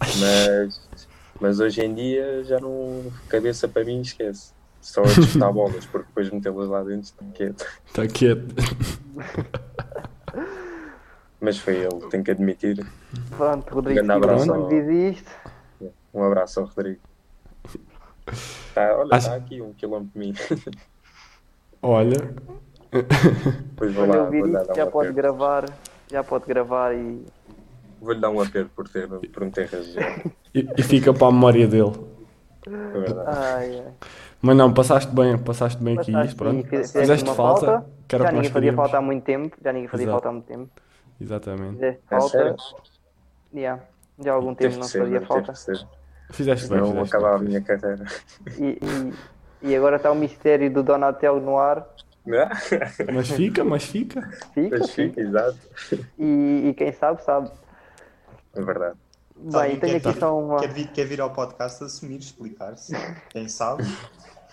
Mas, 0.00 1.08
mas 1.40 1.58
hoje 1.58 1.80
em 1.80 1.94
dia 1.94 2.44
já 2.44 2.60
não. 2.60 3.12
Cabeça 3.28 3.66
para 3.66 3.84
mim 3.84 4.00
esquece. 4.00 4.53
Só 4.84 5.00
a 5.00 5.04
disputar 5.06 5.50
bolas, 5.50 5.86
porque 5.86 6.06
depois 6.08 6.30
metê-las 6.30 6.68
lá 6.68 6.82
dentro 6.82 7.04
está 7.04 7.24
quieto. 7.32 7.66
Está 7.86 8.06
quieto. 8.06 8.54
Mas 11.40 11.58
foi 11.58 11.76
ele, 11.76 12.06
tenho 12.10 12.22
que 12.22 12.30
admitir. 12.30 12.86
Pronto, 13.36 13.70
Rodrigo, 13.74 14.02
Grande 14.04 14.12
abraço 14.24 14.52
ao- 14.52 14.68
diz 14.68 15.16
isto, 15.16 15.30
Um 16.12 16.22
abraço 16.22 16.60
ao 16.60 16.66
Rodrigo. 16.66 17.00
Tá, 18.74 18.96
olha, 18.96 19.08
Acho- 19.12 19.26
está 19.28 19.34
aqui 19.36 19.60
um 19.62 19.72
quilómetro 19.72 20.12
de 20.12 20.18
mim. 20.18 20.34
Olha, 21.82 22.34
Depois 22.90 23.92
vou 23.94 24.06
quando 24.06 24.18
lá, 24.18 24.24
vou 24.24 24.34
isto, 24.34 24.72
um 24.72 24.74
já 24.74 24.86
pode 24.86 25.08
aperto. 25.08 25.14
gravar, 25.14 25.64
já 26.10 26.22
pode 26.24 26.46
gravar 26.46 26.94
e 26.94 27.24
Vou-lhe 28.00 28.20
dar 28.20 28.28
um 28.30 28.40
aperto 28.40 28.70
por, 28.76 28.86
ter, 28.88 29.08
por 29.08 29.44
me 29.44 29.50
ter 29.50 29.66
reagido. 29.68 30.30
e, 30.54 30.68
e 30.78 30.82
fica 30.82 31.12
para 31.12 31.26
a 31.28 31.32
memória 31.32 31.66
dele. 31.66 31.92
Ai, 33.26 33.80
ai. 33.80 33.92
Mas 34.40 34.56
não, 34.56 34.72
passaste 34.74 35.14
bem, 35.14 35.38
passaste 35.38 35.82
bem 35.82 35.98
aqui, 35.98 36.12
Passaste 36.12 36.34
pronto. 36.36 36.66
e 36.66 36.68
fiz- 36.68 36.92
Fizeste 36.92 37.24
uma 37.24 37.34
falta, 37.34 37.86
que 38.08 38.16
Já 38.18 38.24
ninguém 38.24 38.36
fazia 38.44 38.52
queríamos. 38.52 38.76
falta 38.76 38.98
há 38.98 39.00
muito 39.00 39.24
tempo. 39.24 39.56
Já 39.62 39.72
ninguém 39.72 39.88
fazia 39.88 40.04
Exato. 40.04 40.12
falta 40.22 40.28
há 40.28 40.32
muito 40.32 40.46
tempo. 40.46 40.70
Exatamente. 41.20 41.74
Fizeste 41.74 42.00
É 42.10 42.18
falta. 42.18 42.56
Yeah. 43.54 43.82
Já 44.18 44.32
há 44.32 44.34
algum 44.34 44.54
tempo 44.54 44.76
não 44.76 44.82
ser, 44.84 44.98
fazia 45.00 45.20
falta. 45.22 45.52
Fizeste 46.32 46.68
bem, 46.68 46.84
fizeste 46.84 47.16
acabava 47.16 47.36
a 47.36 47.38
minha 47.38 47.60
carreira. 47.62 48.04
E, 48.58 48.78
e, 49.62 49.68
e 49.70 49.76
agora 49.76 49.96
está 49.96 50.10
o 50.10 50.14
mistério 50.14 50.70
do 50.72 50.82
Donatello 50.82 51.40
no 51.40 51.58
ar. 51.58 51.86
Mas 53.12 53.30
fica, 53.30 53.62
mas 53.62 53.84
fica. 53.84 54.22
Fica, 54.54 54.78
Mas 54.78 54.90
fica, 54.92 55.20
exato. 55.20 55.58
E, 56.18 56.68
e 56.70 56.74
quem 56.74 56.90
sabe, 56.90 57.22
sabe. 57.22 57.50
É 58.54 58.62
verdade. 58.62 58.96
Bem, 59.36 59.78
tenho 59.78 59.80
quer 59.80 59.96
aqui 59.96 60.12
vir- 60.12 60.20
só 60.20 60.38
uma. 60.38 60.60
Quer 60.60 60.72
vir, 60.72 60.88
quer 60.88 61.04
vir 61.06 61.20
ao 61.20 61.30
podcast 61.32 61.82
assumir, 61.84 62.18
explicar-se. 62.18 62.92
Quem 63.30 63.48
sabe? 63.48 63.82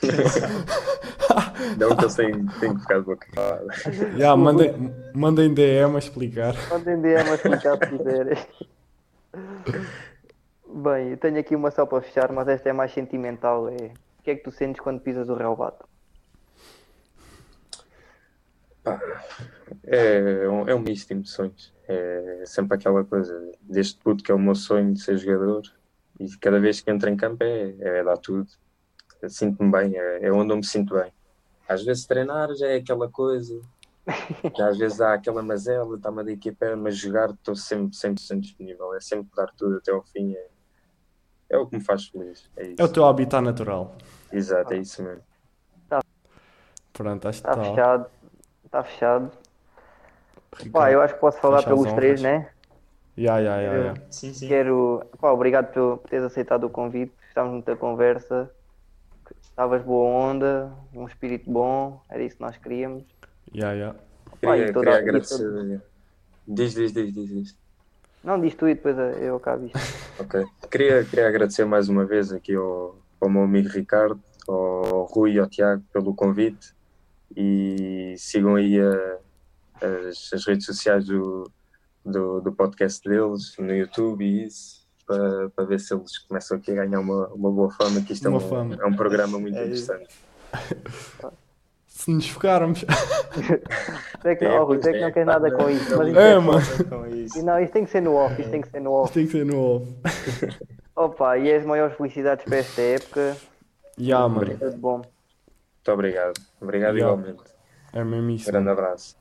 Não 1.78 1.96
que 1.96 2.06
eu 2.06 2.10
tenho, 2.16 2.60
tenho 2.60 2.74
que 2.76 2.82
ficar 2.82 3.00
de 3.00 3.06
boca 3.06 3.28
calada. 3.32 3.68
Já, 4.18 4.36
mandem, 4.36 4.74
mandem 5.14 5.54
DM 5.54 5.96
a 5.96 6.00
explicar. 6.00 6.56
Podem 6.68 7.00
DM 7.00 7.30
a 7.30 7.36
explicar 7.36 7.78
se 7.78 7.98
quiserem. 7.98 8.38
Bem, 10.74 11.10
eu 11.12 11.18
tenho 11.18 11.40
aqui 11.40 11.56
uma 11.56 11.70
só 11.70 11.86
para 11.86 12.02
fechar, 12.02 12.32
mas 12.32 12.48
esta 12.48 12.70
é 12.70 12.74
mais 12.74 12.92
sentimental. 12.92 13.70
É... 13.70 13.76
O 14.20 14.24
que 14.24 14.32
é 14.32 14.36
que 14.36 14.44
tu 14.44 14.52
sentes 14.52 14.82
quando 14.82 15.00
pisas 15.02 15.30
o 15.30 15.36
relvado? 15.36 15.86
É, 19.84 20.48
um- 20.50 20.68
é 20.68 20.76
um 20.76 20.80
misto 20.80 21.08
de 21.08 21.14
emoções. 21.14 21.74
É 21.88 22.44
sempre 22.46 22.76
aquela 22.76 23.04
coisa, 23.04 23.52
desde 23.62 23.98
puto 23.98 24.24
que 24.24 24.32
é 24.32 24.36
o 24.36 24.40
meu 24.40 24.56
sonho 24.56 24.94
de 24.94 25.02
ser 25.02 25.18
jogador 25.18 25.62
e 26.20 26.28
cada 26.38 26.60
vez 26.60 26.80
que 26.82 26.90
entro 26.92 27.10
em 27.10 27.18
campo 27.18 27.44
é, 27.44 27.76
é 27.80 28.04
dar 28.04 28.18
tudo. 28.18 28.48
Sinto-me 29.28 29.72
bem, 29.72 29.98
é, 29.98 30.26
é 30.28 30.32
onde 30.32 30.52
eu 30.54 30.58
me 30.58 30.66
sinto 30.66 30.96
bem. 30.96 31.12
Às 31.68 31.84
vezes 31.84 32.06
treinar 32.06 32.54
já 32.56 32.68
é 32.68 32.78
aquela 32.78 33.10
coisa, 33.10 33.60
já 34.58 34.68
às 34.68 34.78
vezes 34.78 35.00
há 35.00 35.14
aquela 35.14 35.42
mazela, 35.44 35.96
está-me 35.96 36.22
a 36.22 36.24
dar 36.24 36.32
aqui 36.32 36.50
a 36.50 36.54
perna, 36.54 36.76
mas 36.84 36.98
jogar 36.98 37.30
estou 37.30 37.56
sempre 37.56 37.96
100% 37.96 38.40
disponível. 38.42 38.94
É 38.96 39.00
sempre 39.00 39.30
dar 39.36 39.48
tudo 39.56 39.78
até 39.78 39.92
ao 39.92 40.04
fim. 40.04 40.34
É, 40.34 40.48
é 41.52 41.58
o 41.58 41.68
que 41.68 41.78
me 41.78 41.84
faz 41.84 42.08
feliz. 42.08 42.50
É 42.58 42.64
isso. 42.68 42.82
É 42.82 42.84
o 42.86 42.90
teu 42.92 43.06
habitat 43.06 43.42
natural. 43.44 43.96
Exato, 44.32 44.74
é 44.74 44.78
isso 44.78 45.04
mesmo. 45.04 45.24
Pronto, 46.94 47.28
acho 47.28 47.42
que 47.42 47.48
Está 47.50 47.62
está. 47.62 47.64
fechado. 47.72 48.06
Está 48.66 48.84
fechado. 48.84 49.32
Pá, 50.72 50.92
eu 50.92 51.02
acho 51.02 51.14
que 51.14 51.20
posso 51.20 51.40
falar 51.40 51.64
pelos 51.64 51.92
três, 51.94 52.22
né? 52.22 52.50
Ya, 53.18 53.40
ya, 53.40 53.62
ya, 53.62 53.74
ya. 53.78 53.94
Sim, 54.10 54.34
sim. 54.34 54.48
Quero. 54.48 55.04
Pá, 55.20 55.32
obrigado 55.32 55.72
por 55.74 56.00
teres 56.10 56.26
aceitado 56.26 56.66
o 56.66 56.70
convite. 56.70 57.14
Estávamos 57.28 57.54
muita 57.56 57.76
conversa. 57.76 58.52
Estavas 59.42 59.82
boa 59.84 60.10
onda, 60.32 60.72
um 60.94 61.06
espírito 61.08 61.50
bom. 61.50 62.02
Era 62.10 62.24
isso 62.24 62.36
que 62.36 62.42
nós 62.42 62.58
queríamos. 62.58 63.04
Ya, 63.54 63.74
ya. 63.74 63.94
Pá, 63.94 64.38
Queria, 64.56 64.68
e 64.70 64.74
toda- 64.74 64.86
queria 64.86 64.98
agradecer. 65.00 65.82
Diz, 66.48 66.74
diz, 66.74 66.92
diz, 66.94 67.14
diz, 67.14 67.30
diz. 67.30 67.58
Não, 68.24 68.40
diz 68.40 68.54
tu 68.56 68.68
e 68.68 68.76
depois 68.76 68.98
eu 68.98 69.38
acabo 69.38 69.66
isto. 69.66 69.78
Ok. 70.20 70.46
Queria, 70.70 71.04
queria 71.06 71.28
agradecer 71.28 71.66
mais 71.66 71.90
uma 71.90 72.06
vez 72.06 72.32
aqui 72.32 72.54
ao, 72.56 72.96
ao 73.20 73.30
meu 73.30 73.44
amigo 73.44 73.70
Ricardo, 73.70 74.22
ao 74.48 75.06
Rui 75.06 75.34
e 75.34 75.40
ao 75.40 75.48
Tiago 75.50 75.84
pelo 75.94 76.14
convite 76.14 76.74
e 77.36 78.16
sigam 78.18 78.56
aí 78.56 78.80
a- 78.80 79.18
as, 79.82 80.32
as 80.34 80.46
redes 80.46 80.66
sociais 80.66 81.06
do, 81.06 81.50
do, 82.06 82.42
do 82.42 82.52
podcast 82.52 83.08
deles, 83.08 83.56
no 83.60 83.74
YouTube 83.76 84.24
e 84.26 84.46
isso, 84.46 84.82
para, 85.06 85.50
para 85.50 85.66
ver 85.66 85.80
se 85.80 85.94
eles 85.94 86.18
começam 86.20 86.58
aqui 86.58 86.72
a 86.72 86.76
ganhar 86.86 87.00
uma, 87.00 87.28
uma 87.30 87.52
boa 87.52 87.72
fama, 87.72 88.02
que 88.02 88.14
isto 88.14 88.26
é 88.28 88.30
Uma 88.30 88.38
um, 88.38 88.50
fama. 88.50 88.78
é 88.80 88.86
um 88.86 88.96
programa 88.96 89.38
muito 89.40 89.58
É 89.60 89.66
isso. 89.68 89.92
interessante. 89.94 90.16
Se 91.88 92.12
nos 92.12 92.28
focarmos. 92.30 92.84
É 94.24 94.36
que 94.36 94.44
não, 94.46 94.52
É, 94.52 94.60
oh, 94.62 94.66
Rui, 94.66 94.78
é 94.78 94.80
que 94.82 95.00
não 95.00 95.08
é. 95.08 95.12
queres 95.12 95.26
nada 95.28 95.50
com 95.52 95.68
isso. 95.70 95.98
Mas 95.98 96.08
isto 96.10 96.20
É, 96.20 96.32
é- 96.34 96.40
mano. 96.40 96.62
Com 96.90 97.08
isso. 97.08 97.40
E 97.40 97.42
não, 97.42 97.60
isto 97.60 97.74
tem 97.74 97.86
que 97.86 97.90
ser 97.92 98.02
no 98.02 98.14
off, 98.14 98.40
isto 98.40 98.52
tem 98.52 98.62
que 98.62 98.70
ser 98.70 98.80
no 98.80 98.92
off. 98.92 99.14
Tem 99.14 99.26
que 99.26 99.32
ser 99.32 99.46
no 99.46 99.58
off. 99.60 99.88
Opa, 100.96 101.38
e 101.40 101.52
as 101.52 101.66
maiores 101.66 101.96
felicidades 101.98 102.46
para 102.46 102.58
esta 102.58 102.82
época. 102.82 103.36
Ya, 104.00 104.28
mano. 104.28 104.56
Tudo 104.60 104.78
bom. 104.78 104.98
Muito 104.98 105.92
obrigado. 105.92 106.40
Obrigado 106.62 106.98
Yeah. 106.98 107.14
igualmente. 107.20 107.52
É 107.94 108.04
mesmo 108.04 108.30
isso. 108.30 108.48
Um 108.50 108.52
grande 108.54 108.70
abraço. 108.70 109.18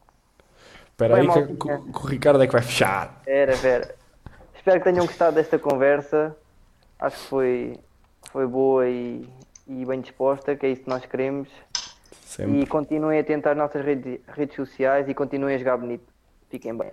Espera 1.00 1.16
aí 1.16 1.28
que, 1.28 1.54
que- 1.54 1.92
que 1.92 1.98
o 1.98 2.06
Ricardo 2.06 2.42
é 2.42 2.46
que 2.46 2.52
vai 2.52 2.62
fechar. 2.62 3.22
Era, 3.26 3.54
vera. 3.56 3.94
Espero 4.54 4.78
que 4.78 4.84
tenham 4.84 5.06
gostado 5.06 5.34
desta 5.36 5.58
conversa. 5.58 6.36
Acho 6.98 7.16
que 7.16 7.22
foi, 7.28 7.80
foi 8.30 8.46
boa 8.46 8.86
e, 8.86 9.26
e 9.66 9.84
bem 9.86 10.00
disposta, 10.02 10.54
que 10.54 10.66
é 10.66 10.70
isso 10.70 10.82
que 10.82 10.88
nós 10.90 11.04
queremos. 11.06 11.48
Sempre. 12.26 12.60
E 12.60 12.66
continuem 12.66 13.18
a 13.18 13.24
tentar 13.24 13.52
as 13.52 13.56
nossas 13.56 13.82
redes, 13.84 14.20
redes 14.28 14.54
sociais 14.54 15.08
e 15.08 15.14
continuem 15.14 15.54
a 15.54 15.58
jogar 15.58 15.78
bonito. 15.78 16.04
Fiquem 16.50 16.76
bem. 16.76 16.90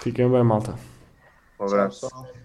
Fiquem 0.00 0.30
bem, 0.30 0.44
malta. 0.44 0.74
Um 1.58 1.64
abraço. 1.64 2.08